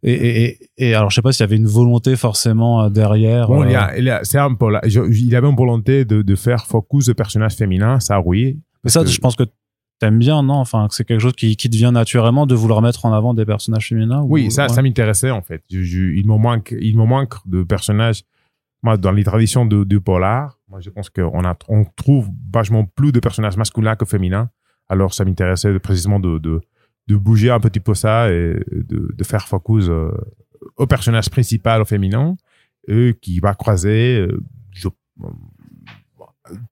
et, 0.04 0.14
et, 0.14 0.60
et, 0.78 0.94
alors 0.94 1.10
je 1.10 1.16
sais 1.16 1.22
pas 1.22 1.32
s'il 1.32 1.42
y 1.42 1.44
avait 1.44 1.58
une 1.58 1.68
volonté 1.68 2.16
forcément 2.16 2.90
derrière 2.90 3.48
bon 3.48 3.64
il 3.66 3.72
y 3.72 3.76
a, 3.76 3.98
il 3.98 4.10
a 4.10 4.24
c'est 4.24 4.38
un 4.38 4.54
peu 4.54 4.72
là, 4.72 4.82
il 4.86 5.36
avait 5.36 5.48
une 5.48 5.56
volonté 5.56 6.06
de, 6.06 6.22
de 6.22 6.36
faire 6.36 6.66
focus 6.66 7.06
de 7.06 7.14
personnages 7.14 7.56
féminins 7.56 8.00
ça 8.00 8.22
oui 8.24 8.60
mais 8.84 8.90
ça 8.90 9.04
je 9.06 9.18
pense 9.20 9.36
que 9.36 9.44
t'aimes 10.00 10.20
bien, 10.20 10.42
non? 10.42 10.56
Enfin, 10.56 10.88
c'est 10.90 11.06
quelque 11.06 11.20
chose 11.20 11.36
qui, 11.36 11.56
qui 11.56 11.70
te 11.70 11.76
vient 11.76 11.92
naturellement 11.92 12.46
de 12.46 12.56
vouloir 12.56 12.82
mettre 12.82 13.06
en 13.06 13.14
avant 13.14 13.34
des 13.34 13.46
personnages 13.46 13.90
féminins. 13.90 14.24
Oui, 14.26 14.50
ça, 14.50 14.68
ça 14.70 14.82
m'intéressait 14.82 15.32
en 15.32 15.42
fait. 15.42 15.62
Je, 15.70 15.84
je, 15.84 16.02
il 16.14 16.26
me 16.26 16.38
manque, 16.38 16.74
il 16.80 16.98
me 16.98 17.06
manque 17.06 17.36
de 17.46 17.64
personnages 17.64 18.24
moi, 18.82 18.98
dans 18.98 19.12
les 19.12 19.24
traditions 19.24 19.66
du 19.66 20.00
polar, 20.00 20.58
moi, 20.70 20.80
je 20.80 20.90
pense 20.90 21.10
qu'on 21.10 21.44
a, 21.44 21.56
on 21.68 21.84
trouve 21.84 22.30
vachement 22.54 22.86
plus 22.86 23.12
de 23.12 23.20
personnages 23.20 23.58
masculins 23.58 23.96
que 23.96 24.06
féminins. 24.06 24.50
Alors, 24.88 25.14
ça 25.14 25.26
m'intéressait 25.26 25.78
précisément 25.80 26.20
de, 26.20 26.38
de, 26.38 26.62
bouger 27.16 27.50
un 27.50 27.60
petit 27.60 27.80
peu 27.80 27.96
ça 27.96 28.32
et 28.32 28.60
de, 28.70 29.24
faire 29.24 29.48
focus 29.48 29.88
euh, 29.90 30.12
au 30.78 30.86
personnage 30.86 31.30
principal, 31.30 31.82
au 31.82 31.86
féminin, 31.86 32.36
et 32.88 33.16
qui 33.20 33.40
va 33.40 33.54
croiser 33.56 34.28
euh, 34.28 34.42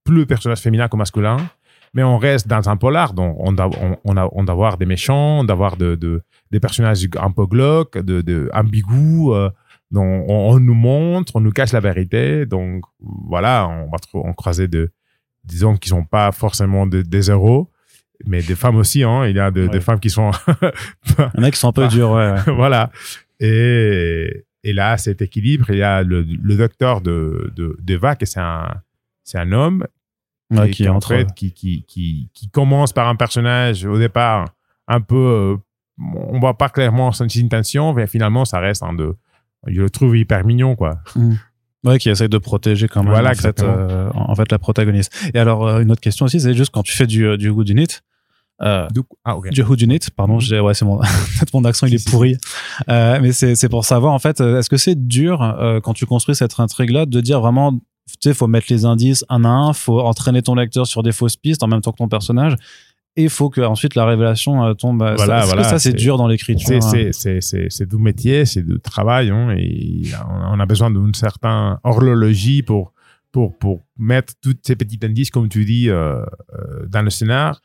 plus 0.04 0.20
de 0.20 0.26
personnages 0.26 0.60
féminins 0.60 0.88
que 0.88 0.96
masculins. 0.96 1.50
Mais 1.94 2.04
on 2.04 2.18
reste 2.18 2.48
dans 2.48 2.70
un 2.70 2.78
polar, 2.78 3.14
donc 3.14 3.36
on 3.40 3.52
doit, 3.52 3.70
on, 4.04 4.18
a, 4.18 4.30
on 4.32 4.44
doit 4.44 4.54
avoir 4.54 4.78
des 4.78 4.86
méchants, 4.86 5.44
d'avoir 5.44 5.78
de, 5.78 5.96
de, 5.96 6.22
des 6.52 6.60
personnages 6.60 7.08
un 7.20 7.32
peu 7.32 7.46
glauques, 7.48 7.98
de, 7.98 8.50
ambigus. 8.54 9.30
Euh, 9.30 9.50
donc, 9.92 10.26
on, 10.28 10.60
nous 10.60 10.74
montre, 10.74 11.36
on 11.36 11.40
nous 11.40 11.52
cache 11.52 11.72
la 11.72 11.80
vérité. 11.80 12.46
Donc, 12.46 12.84
voilà, 13.00 13.68
on 13.68 13.90
va 13.90 13.98
on 14.14 14.34
croiser 14.34 14.68
de, 14.68 14.92
disons, 15.44 15.78
qui 15.78 15.90
sont 15.90 16.04
pas 16.04 16.32
forcément 16.32 16.86
des 16.86 17.30
héros, 17.30 17.72
mais 18.26 18.42
des 18.42 18.56
femmes 18.56 18.76
aussi. 18.76 19.04
Hein. 19.04 19.26
Il 19.28 19.36
y 19.36 19.40
a 19.40 19.52
des 19.52 19.80
femmes 19.80 20.00
qui 20.00 20.10
sont. 20.10 20.32
Il 21.20 21.38
y 21.38 21.40
en 21.40 21.44
a 21.44 21.52
qui 21.52 21.58
sont 21.58 21.70
un 21.70 21.74
peu 21.74 21.88
dures, 21.88 22.12
ouais. 22.12 22.36
voilà. 22.56 22.92
Et, 23.40 24.46
et 24.64 24.74
là, 24.74 24.98
cet 24.98 25.22
équilibre, 25.22 25.70
il 25.70 25.78
y 25.78 25.84
a 25.84 26.04
le, 26.04 26.24
le 26.24 26.58
docteur 26.58 27.02
de, 27.02 27.54
de, 27.56 27.78
de 27.80 27.96
Vac, 27.96 28.22
c'est 28.26 28.40
un, 28.40 28.82
c'est 29.24 29.38
un 29.38 29.52
homme 29.52 29.86
qui, 30.52 30.72
qui, 30.72 30.90
en 30.90 31.00
fait, 31.00 31.28
qui, 31.36 31.52
qui, 31.54 31.84
qui, 31.88 32.30
qui, 32.34 32.50
commence 32.50 32.94
par 32.94 33.08
un 33.08 33.16
personnage 33.16 33.86
au 33.86 33.98
départ 33.98 34.50
un 34.88 35.02
peu, 35.02 35.16
euh, 35.16 35.58
on 36.00 36.40
voit 36.40 36.58
pas 36.58 36.70
clairement 36.70 37.12
son 37.12 37.26
intention, 37.26 37.94
mais 37.94 38.08
finalement, 38.08 38.46
ça 38.46 38.60
reste 38.60 38.82
un 38.82 38.94
de, 38.94 39.16
je 39.68 39.82
le 39.82 39.90
trouve 39.90 40.18
hyper 40.18 40.46
mignon, 40.46 40.76
quoi. 40.76 41.00
Mm. 41.16 41.34
Ouais, 41.84 42.00
qui 42.00 42.10
essaie 42.10 42.28
de 42.28 42.38
protéger 42.38 42.88
quand 42.88 43.04
même 43.04 43.14
voilà, 43.14 43.32
en, 43.32 43.36
fait, 43.36 43.62
euh, 43.62 44.10
en 44.14 44.36
fait 44.36 44.52
la 44.52 44.60
protagoniste. 44.60 45.16
Et 45.34 45.40
alors 45.40 45.68
euh, 45.68 45.82
une 45.82 45.92
autre 45.92 46.02
question 46.02 46.26
aussi, 46.26 46.40
c'est 46.40 46.54
juste 46.54 46.72
quand 46.72 46.84
tu 46.84 46.92
fais 46.92 47.06
du 47.06 47.26
euh, 47.26 47.38
du 47.38 47.50
Houdinit, 47.50 48.02
euh, 48.64 48.88
du, 48.90 49.02
ah, 49.24 49.38
okay. 49.38 49.52
du 49.52 49.62
Houdinit, 49.62 50.00
pardon, 50.16 50.40
mm. 50.40 50.60
ouais 50.62 50.74
c'est 50.74 50.86
mon 50.86 51.00
mon 51.54 51.64
accent 51.66 51.86
il 51.86 51.94
est 51.94 52.10
pourri, 52.10 52.36
euh, 52.90 53.20
mais 53.22 53.32
c'est 53.32 53.56
c'est 53.56 53.70
pour 53.70 53.86
savoir 53.86 54.12
en 54.12 54.20
fait, 54.20 54.42
est-ce 54.42 54.70
que 54.70 54.78
c'est 54.78 55.08
dur 55.08 55.40
quand 55.84 55.94
tu 55.94 56.06
construis 56.06 56.36
cette 56.36 56.60
intrigue 56.60 56.90
là 56.90 57.06
de 57.06 57.22
dire 57.22 57.40
vraiment 57.40 57.74
tu 57.74 58.16
sais, 58.30 58.34
faut 58.34 58.48
mettre 58.48 58.68
les 58.70 58.86
indices 58.86 59.24
un 59.30 59.44
à 59.46 59.50
un, 59.50 59.74
faut 59.74 60.00
entraîner 60.00 60.42
ton 60.42 60.56
lecteur 60.56 60.88
sur 60.88 61.04
des 61.04 61.12
fausses 61.12 61.36
pistes 61.36 61.62
en 61.62 61.68
même 61.68 61.82
temps 61.82 61.92
que 61.92 61.98
ton 61.98 62.08
personnage? 62.08 62.56
Et 63.18 63.24
il 63.24 63.30
faut 63.30 63.50
que 63.50 63.62
ensuite 63.62 63.96
la 63.96 64.06
révélation 64.06 64.64
euh, 64.64 64.74
tombe. 64.76 65.00
Voilà, 65.00 65.42
ça, 65.42 65.46
voilà. 65.48 65.64
ça 65.64 65.80
c'est 65.80 65.94
dur 65.94 66.18
dans 66.18 66.28
l'écriture. 66.28 66.82
C'est 66.82 67.10
hein. 67.10 67.86
du 67.90 67.98
métier, 67.98 68.46
c'est 68.46 68.62
du 68.62 68.80
travail, 68.80 69.32
hein, 69.32 69.56
et 69.58 70.04
on 70.30 70.60
a 70.60 70.66
besoin 70.68 70.92
d'une 70.92 71.16
certaine 71.16 71.78
horlogie 71.84 72.62
pour 72.62 72.94
pour 73.32 73.58
pour 73.58 73.82
mettre 73.98 74.34
toutes 74.40 74.66
ces 74.66 74.76
petits 74.76 75.00
indices, 75.02 75.32
comme 75.32 75.50
tu 75.50 75.66
dis, 75.66 75.90
euh, 75.90 76.24
euh 76.54 76.86
dans 76.88 77.02
le 77.02 77.10
scénar, 77.10 77.62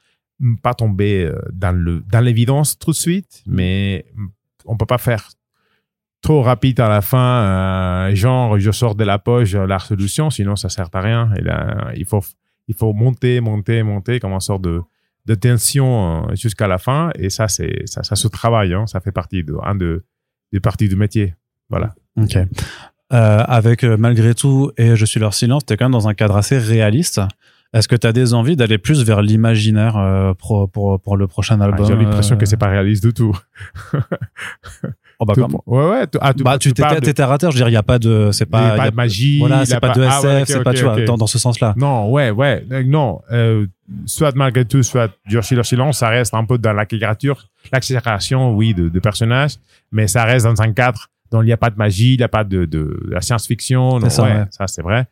pas 0.62 0.72
tomber 0.72 1.30
dans 1.52 1.76
le 1.76 2.02
dans 2.10 2.20
l'évidence 2.20 2.78
tout 2.78 2.92
de 2.92 2.96
suite, 2.96 3.42
mm. 3.46 3.54
mais 3.54 4.06
on 4.64 4.78
peut 4.78 4.86
pas 4.86 4.98
faire 4.98 5.28
trop 6.22 6.40
rapide 6.40 6.80
à 6.80 6.88
la 6.88 7.02
fin, 7.02 8.08
euh, 8.08 8.14
genre 8.14 8.58
je 8.58 8.70
sors 8.70 8.94
de 8.94 9.04
la 9.04 9.18
poche 9.18 9.52
la 9.52 9.78
solution, 9.78 10.30
sinon 10.30 10.56
ça 10.56 10.70
sert 10.70 10.88
à 10.94 11.00
rien. 11.00 11.30
Et 11.36 11.42
là, 11.42 11.92
il 11.94 12.06
faut 12.06 12.22
il 12.68 12.74
faut 12.74 12.94
monter, 12.94 13.40
monter, 13.40 13.82
monter 13.82 14.18
comme 14.18 14.32
une 14.32 14.40
sorte 14.40 14.62
de 14.62 14.80
de 15.26 15.34
tension 15.34 16.28
euh, 16.28 16.34
jusqu'à 16.34 16.66
la 16.66 16.78
fin. 16.78 17.10
Et 17.16 17.30
ça, 17.30 17.48
c'est 17.48 17.82
ça, 17.86 18.02
ça 18.02 18.16
se 18.16 18.28
travaille. 18.28 18.74
Hein. 18.74 18.86
Ça 18.86 19.00
fait 19.00 19.12
partie 19.12 19.44
de 19.44 19.54
un 19.62 19.74
de 19.74 20.04
des 20.52 20.60
parties 20.60 20.88
du 20.88 20.96
métier. 20.96 21.34
Voilà. 21.70 21.94
Ok. 22.16 22.36
Euh, 22.36 23.44
avec 23.46 23.84
euh, 23.84 23.96
malgré 23.98 24.34
tout 24.34 24.72
et 24.78 24.96
je 24.96 25.04
suis 25.04 25.20
leur 25.20 25.34
silence, 25.34 25.66
tu 25.66 25.74
es 25.74 25.76
quand 25.76 25.84
même 25.84 25.92
dans 25.92 26.08
un 26.08 26.14
cadre 26.14 26.36
assez 26.36 26.58
réaliste. 26.58 27.20
Est-ce 27.74 27.88
que 27.88 27.96
tu 27.96 28.06
as 28.06 28.12
des 28.12 28.34
envies 28.34 28.54
d'aller 28.54 28.76
plus 28.76 29.02
vers 29.02 29.22
l'imaginaire 29.22 29.96
euh, 29.96 30.34
pour, 30.34 30.70
pour, 30.70 31.00
pour 31.00 31.16
le 31.16 31.26
prochain 31.26 31.58
Ah, 31.60 31.64
album 31.64 31.86
J'ai 31.86 31.96
l'impression 31.96 32.36
euh, 32.36 32.38
que 32.38 32.44
c'est 32.44 32.58
pas 32.58 32.68
réaliste 32.68 33.04
du 33.04 33.14
tout. 33.14 33.36
oh, 35.22 35.24
bah, 35.24 35.34
Tout- 35.34 35.48
ouais, 35.66 35.90
ouais. 35.90 36.06
tu- 36.06 36.18
ah, 36.20 36.34
tu, 36.34 36.42
bah, 36.42 36.58
tu 36.58 36.72
t'es 36.72 36.82
de- 36.82 37.22
à 37.22 37.38
terre, 37.38 37.50
je 37.50 37.56
veux 37.56 37.60
dire, 37.60 37.68
il 37.68 37.72
n'y 37.72 37.76
a 37.76 37.82
pas 37.82 37.98
de. 37.98 38.30
C'est 38.32 38.46
pas. 38.46 38.76
pas 38.76 38.90
de 38.90 38.96
magie. 38.96 39.38
voilà, 39.38 39.64
c'est 39.64 39.74
a 39.74 39.80
pas 39.80 39.90
de 39.90 40.02
ah, 40.02 40.18
SF, 40.18 40.24
ouais, 40.24 40.40
ok, 40.42 40.46
c'est 40.48 40.62
pas, 40.62 40.70
ok, 40.70 40.76
tu 40.76 40.82
vois, 40.84 40.94
ok. 40.94 41.04
dans, 41.04 41.16
dans 41.16 41.26
ce 41.26 41.38
sens-là. 41.38 41.74
Non, 41.76 42.10
ouais, 42.10 42.30
ouais. 42.30 42.64
Euh, 42.70 42.82
Non, 42.84 43.20
euh, 43.30 43.66
soit 44.06 44.34
malgré 44.34 44.64
tout, 44.64 44.82
soit 44.82 45.10
Durci 45.26 45.54
leur 45.54 45.64
silence, 45.66 45.98
ça 45.98 46.08
reste 46.08 46.34
un 46.34 46.44
peu 46.44 46.58
dans 46.58 46.72
la 46.72 46.86
caricature, 46.86 47.46
l'accélération, 47.72 48.54
oui, 48.54 48.74
de, 48.74 48.88
de 48.88 49.00
personnages, 49.00 49.56
mais 49.90 50.08
ça 50.08 50.24
reste 50.24 50.46
dans 50.46 50.60
un 50.62 50.72
cadre 50.72 51.06
dont 51.30 51.42
il 51.42 51.46
n'y 51.46 51.52
a 51.52 51.56
pas 51.56 51.70
de 51.70 51.76
magie, 51.76 52.14
il 52.14 52.18
n'y 52.18 52.24
a 52.24 52.28
pas 52.28 52.44
de, 52.44 52.64
de, 52.66 53.00
de 53.06 53.10
la 53.10 53.20
science-fiction. 53.20 53.96
Ouais, 53.96 54.04
ouais. 54.04 54.44
ça 54.50 54.66
c'est 54.66 54.82
vrai. 54.82 55.06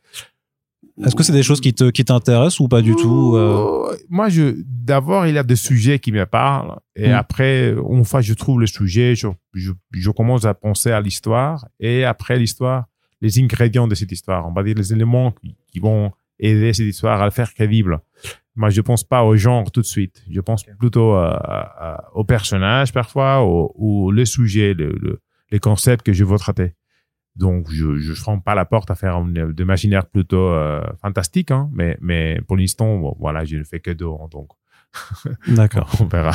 Est-ce 1.04 1.14
que 1.14 1.22
c'est 1.22 1.32
des 1.32 1.42
choses 1.42 1.60
qui 1.60 1.72
te 1.72 1.90
qui 1.90 2.04
t'intéressent 2.04 2.60
ou 2.60 2.68
pas 2.68 2.82
du 2.82 2.94
tout 2.94 3.32
euh, 3.36 3.90
Euh, 3.92 3.96
Moi, 4.08 4.28
je, 4.28 4.54
d'abord, 4.66 5.26
il 5.26 5.34
y 5.34 5.38
a 5.38 5.42
des 5.42 5.56
sujets 5.56 5.98
qui 5.98 6.12
me 6.12 6.26
parlent, 6.26 6.78
et 6.96 7.08
Mm. 7.08 7.12
après, 7.12 7.70
une 7.72 8.04
fois 8.04 8.20
je 8.20 8.34
trouve 8.34 8.60
le 8.60 8.66
sujet, 8.66 9.14
je, 9.14 9.28
je, 9.54 9.72
je 9.92 10.10
commence 10.10 10.44
à 10.44 10.54
penser 10.54 10.90
à 10.90 11.00
l'histoire, 11.00 11.66
et 11.78 12.04
après 12.04 12.38
l'histoire, 12.38 12.84
les 13.22 13.38
ingrédients 13.38 13.86
de 13.88 13.94
cette 13.94 14.12
histoire, 14.12 14.46
on 14.48 14.52
va 14.52 14.62
dire 14.62 14.74
les 14.76 14.92
éléments 14.92 15.30
qui, 15.32 15.56
qui 15.72 15.78
vont 15.80 16.10
aider 16.38 16.72
cette 16.72 16.86
histoire 16.86 17.20
à 17.20 17.24
le 17.26 17.30
faire 17.30 17.52
crédible. 17.54 17.98
Moi, 18.56 18.70
je 18.70 18.80
pense 18.80 19.04
pas 19.04 19.22
au 19.24 19.36
genre 19.36 19.70
tout 19.70 19.80
de 19.80 19.86
suite. 19.86 20.22
Je 20.30 20.40
pense 20.40 20.64
plutôt 20.78 21.12
à- 21.12 21.34
à- 21.36 21.94
à- 21.94 22.04
au 22.14 22.24
personnage 22.24 22.92
parfois, 22.92 23.44
ou 23.76 24.10
le 24.10 24.24
sujet, 24.24 24.74
le, 24.74 24.92
le- 25.00 25.20
les 25.50 25.58
concepts 25.58 26.04
que 26.06 26.12
je 26.12 26.24
veux 26.24 26.38
traiter. 26.38 26.74
Donc, 27.36 27.70
je 27.70 27.86
ne 27.86 28.14
ferme 28.14 28.42
pas 28.42 28.54
la 28.54 28.64
porte 28.64 28.90
à 28.90 28.94
faire 28.94 29.16
un 29.16 29.32
imaginaire 29.58 30.06
plutôt 30.06 30.48
euh, 30.48 30.82
fantastique, 31.00 31.50
hein, 31.50 31.70
mais, 31.72 31.96
mais 32.00 32.40
pour 32.46 32.56
l'instant, 32.56 33.14
voilà, 33.18 33.44
je 33.44 33.56
ne 33.56 33.64
fais 33.64 33.80
que 33.80 33.90
deux, 33.90 34.10
donc 34.30 34.50
D'accord. 35.48 35.90
on 36.00 36.04
verra. 36.04 36.32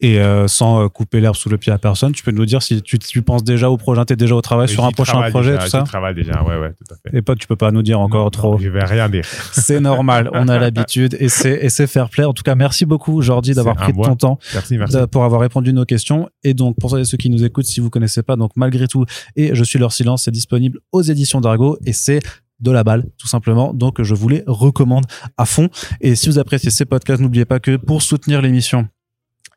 Et 0.00 0.20
euh, 0.20 0.46
sans 0.46 0.84
euh, 0.84 0.88
couper 0.88 1.20
l'herbe 1.20 1.36
sous 1.36 1.48
le 1.48 1.56
pied 1.56 1.72
à 1.72 1.78
personne, 1.78 2.12
tu 2.12 2.22
peux 2.22 2.30
nous 2.30 2.44
dire 2.44 2.62
si 2.62 2.82
tu, 2.82 2.98
tu 2.98 3.22
penses 3.22 3.44
déjà 3.44 3.70
au 3.70 3.76
projet, 3.76 4.04
tu 4.04 4.12
es 4.12 4.16
déjà 4.16 4.34
au 4.34 4.40
travail 4.42 4.68
sur 4.68 4.84
un 4.84 4.90
prochain 4.90 5.22
projet, 5.30 5.52
déjà, 5.52 5.64
tout 5.64 5.70
ça 5.70 5.82
travaille 5.82 6.14
déjà, 6.14 6.42
ouais, 6.42 6.58
ouais, 6.58 6.72
tout 6.72 6.94
à 6.94 6.96
fait. 6.96 7.16
Et 7.16 7.22
pas, 7.22 7.34
tu 7.34 7.46
peux 7.46 7.56
pas 7.56 7.70
nous 7.70 7.82
dire 7.82 7.98
encore 8.00 8.24
Non, 8.24 8.30
trop. 8.30 8.52
non, 8.52 8.58
je 8.58 8.68
vais 8.68 8.84
rien 8.84 9.08
dire. 9.08 9.24
C'est 9.52 9.80
normal, 9.80 10.28
on 10.32 10.48
a 10.48 10.58
l'habitude 10.58 11.16
et 11.18 11.28
c'est 11.28 11.86
fair 11.86 12.08
play. 12.10 12.24
En 12.24 12.32
tout 12.32 12.42
cas, 12.42 12.54
merci 12.54 12.84
beaucoup 12.84 13.22
Jordi 13.22 13.54
d'avoir 13.54 13.76
pris 13.76 13.92
de 13.92 14.02
ton 14.02 14.16
temps 14.16 14.38
Merci, 14.52 14.78
merci. 14.78 14.96
pour 15.10 15.24
avoir 15.24 15.40
répondu 15.40 15.70
à 15.70 15.72
nos 15.72 15.84
questions. 15.84 16.28
Et 16.42 16.54
donc 16.54 16.76
pour 16.78 16.90
ceux 16.90 17.16
qui 17.16 17.30
nous 17.30 17.44
écoutent, 17.44 17.66
si 17.66 17.80
vous 17.80 17.90
connaissez 17.90 18.22
pas, 18.22 18.36
donc 18.36 18.52
malgré 18.56 18.86
tout 18.86 19.04
et 19.36 19.54
je 19.54 19.64
suis 19.64 19.78
leur 19.78 19.92
silence, 19.92 20.24
c'est 20.24 20.30
disponible 20.30 20.78
aux 20.92 21.02
éditions 21.02 21.40
d'Argo 21.40 21.78
et 21.86 21.92
c'est 21.92 22.20
de 22.64 22.70
la 22.70 22.82
balle 22.82 23.06
tout 23.18 23.28
simplement. 23.28 23.72
Donc 23.72 24.02
je 24.02 24.14
vous 24.14 24.28
les 24.28 24.42
recommande 24.46 25.04
à 25.36 25.46
fond. 25.46 25.68
Et 26.00 26.16
si 26.16 26.28
vous 26.28 26.38
appréciez 26.38 26.70
ces 26.70 26.84
podcasts, 26.84 27.20
n'oubliez 27.20 27.44
pas 27.44 27.60
que 27.60 27.76
pour 27.76 28.02
soutenir 28.02 28.42
l'émission 28.42 28.88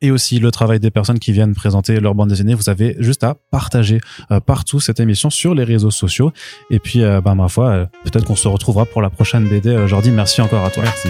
et 0.01 0.11
aussi 0.11 0.39
le 0.39 0.51
travail 0.51 0.79
des 0.79 0.91
personnes 0.91 1.19
qui 1.19 1.31
viennent 1.31 1.55
présenter 1.55 1.99
leur 1.99 2.13
bande 2.13 2.29
dessinée, 2.29 2.53
vous 2.53 2.69
avez 2.69 2.95
juste 2.99 3.23
à 3.23 3.35
partager 3.51 3.99
euh, 4.31 4.39
partout 4.39 4.79
cette 4.79 4.99
émission 4.99 5.29
sur 5.29 5.55
les 5.55 5.63
réseaux 5.63 5.91
sociaux. 5.91 6.31
Et 6.69 6.79
puis, 6.79 7.03
euh, 7.03 7.21
bah, 7.21 7.35
ma 7.35 7.47
foi, 7.47 7.69
euh, 7.69 7.85
peut-être 8.03 8.25
qu'on 8.25 8.35
se 8.35 8.47
retrouvera 8.47 8.85
pour 8.85 9.01
la 9.01 9.09
prochaine 9.09 9.47
BD. 9.47 9.69
Euh, 9.69 9.87
Jordi, 9.87 10.11
merci 10.11 10.41
encore 10.41 10.63
à 10.63 10.69
toi. 10.69 10.83
Merci. 10.83 11.09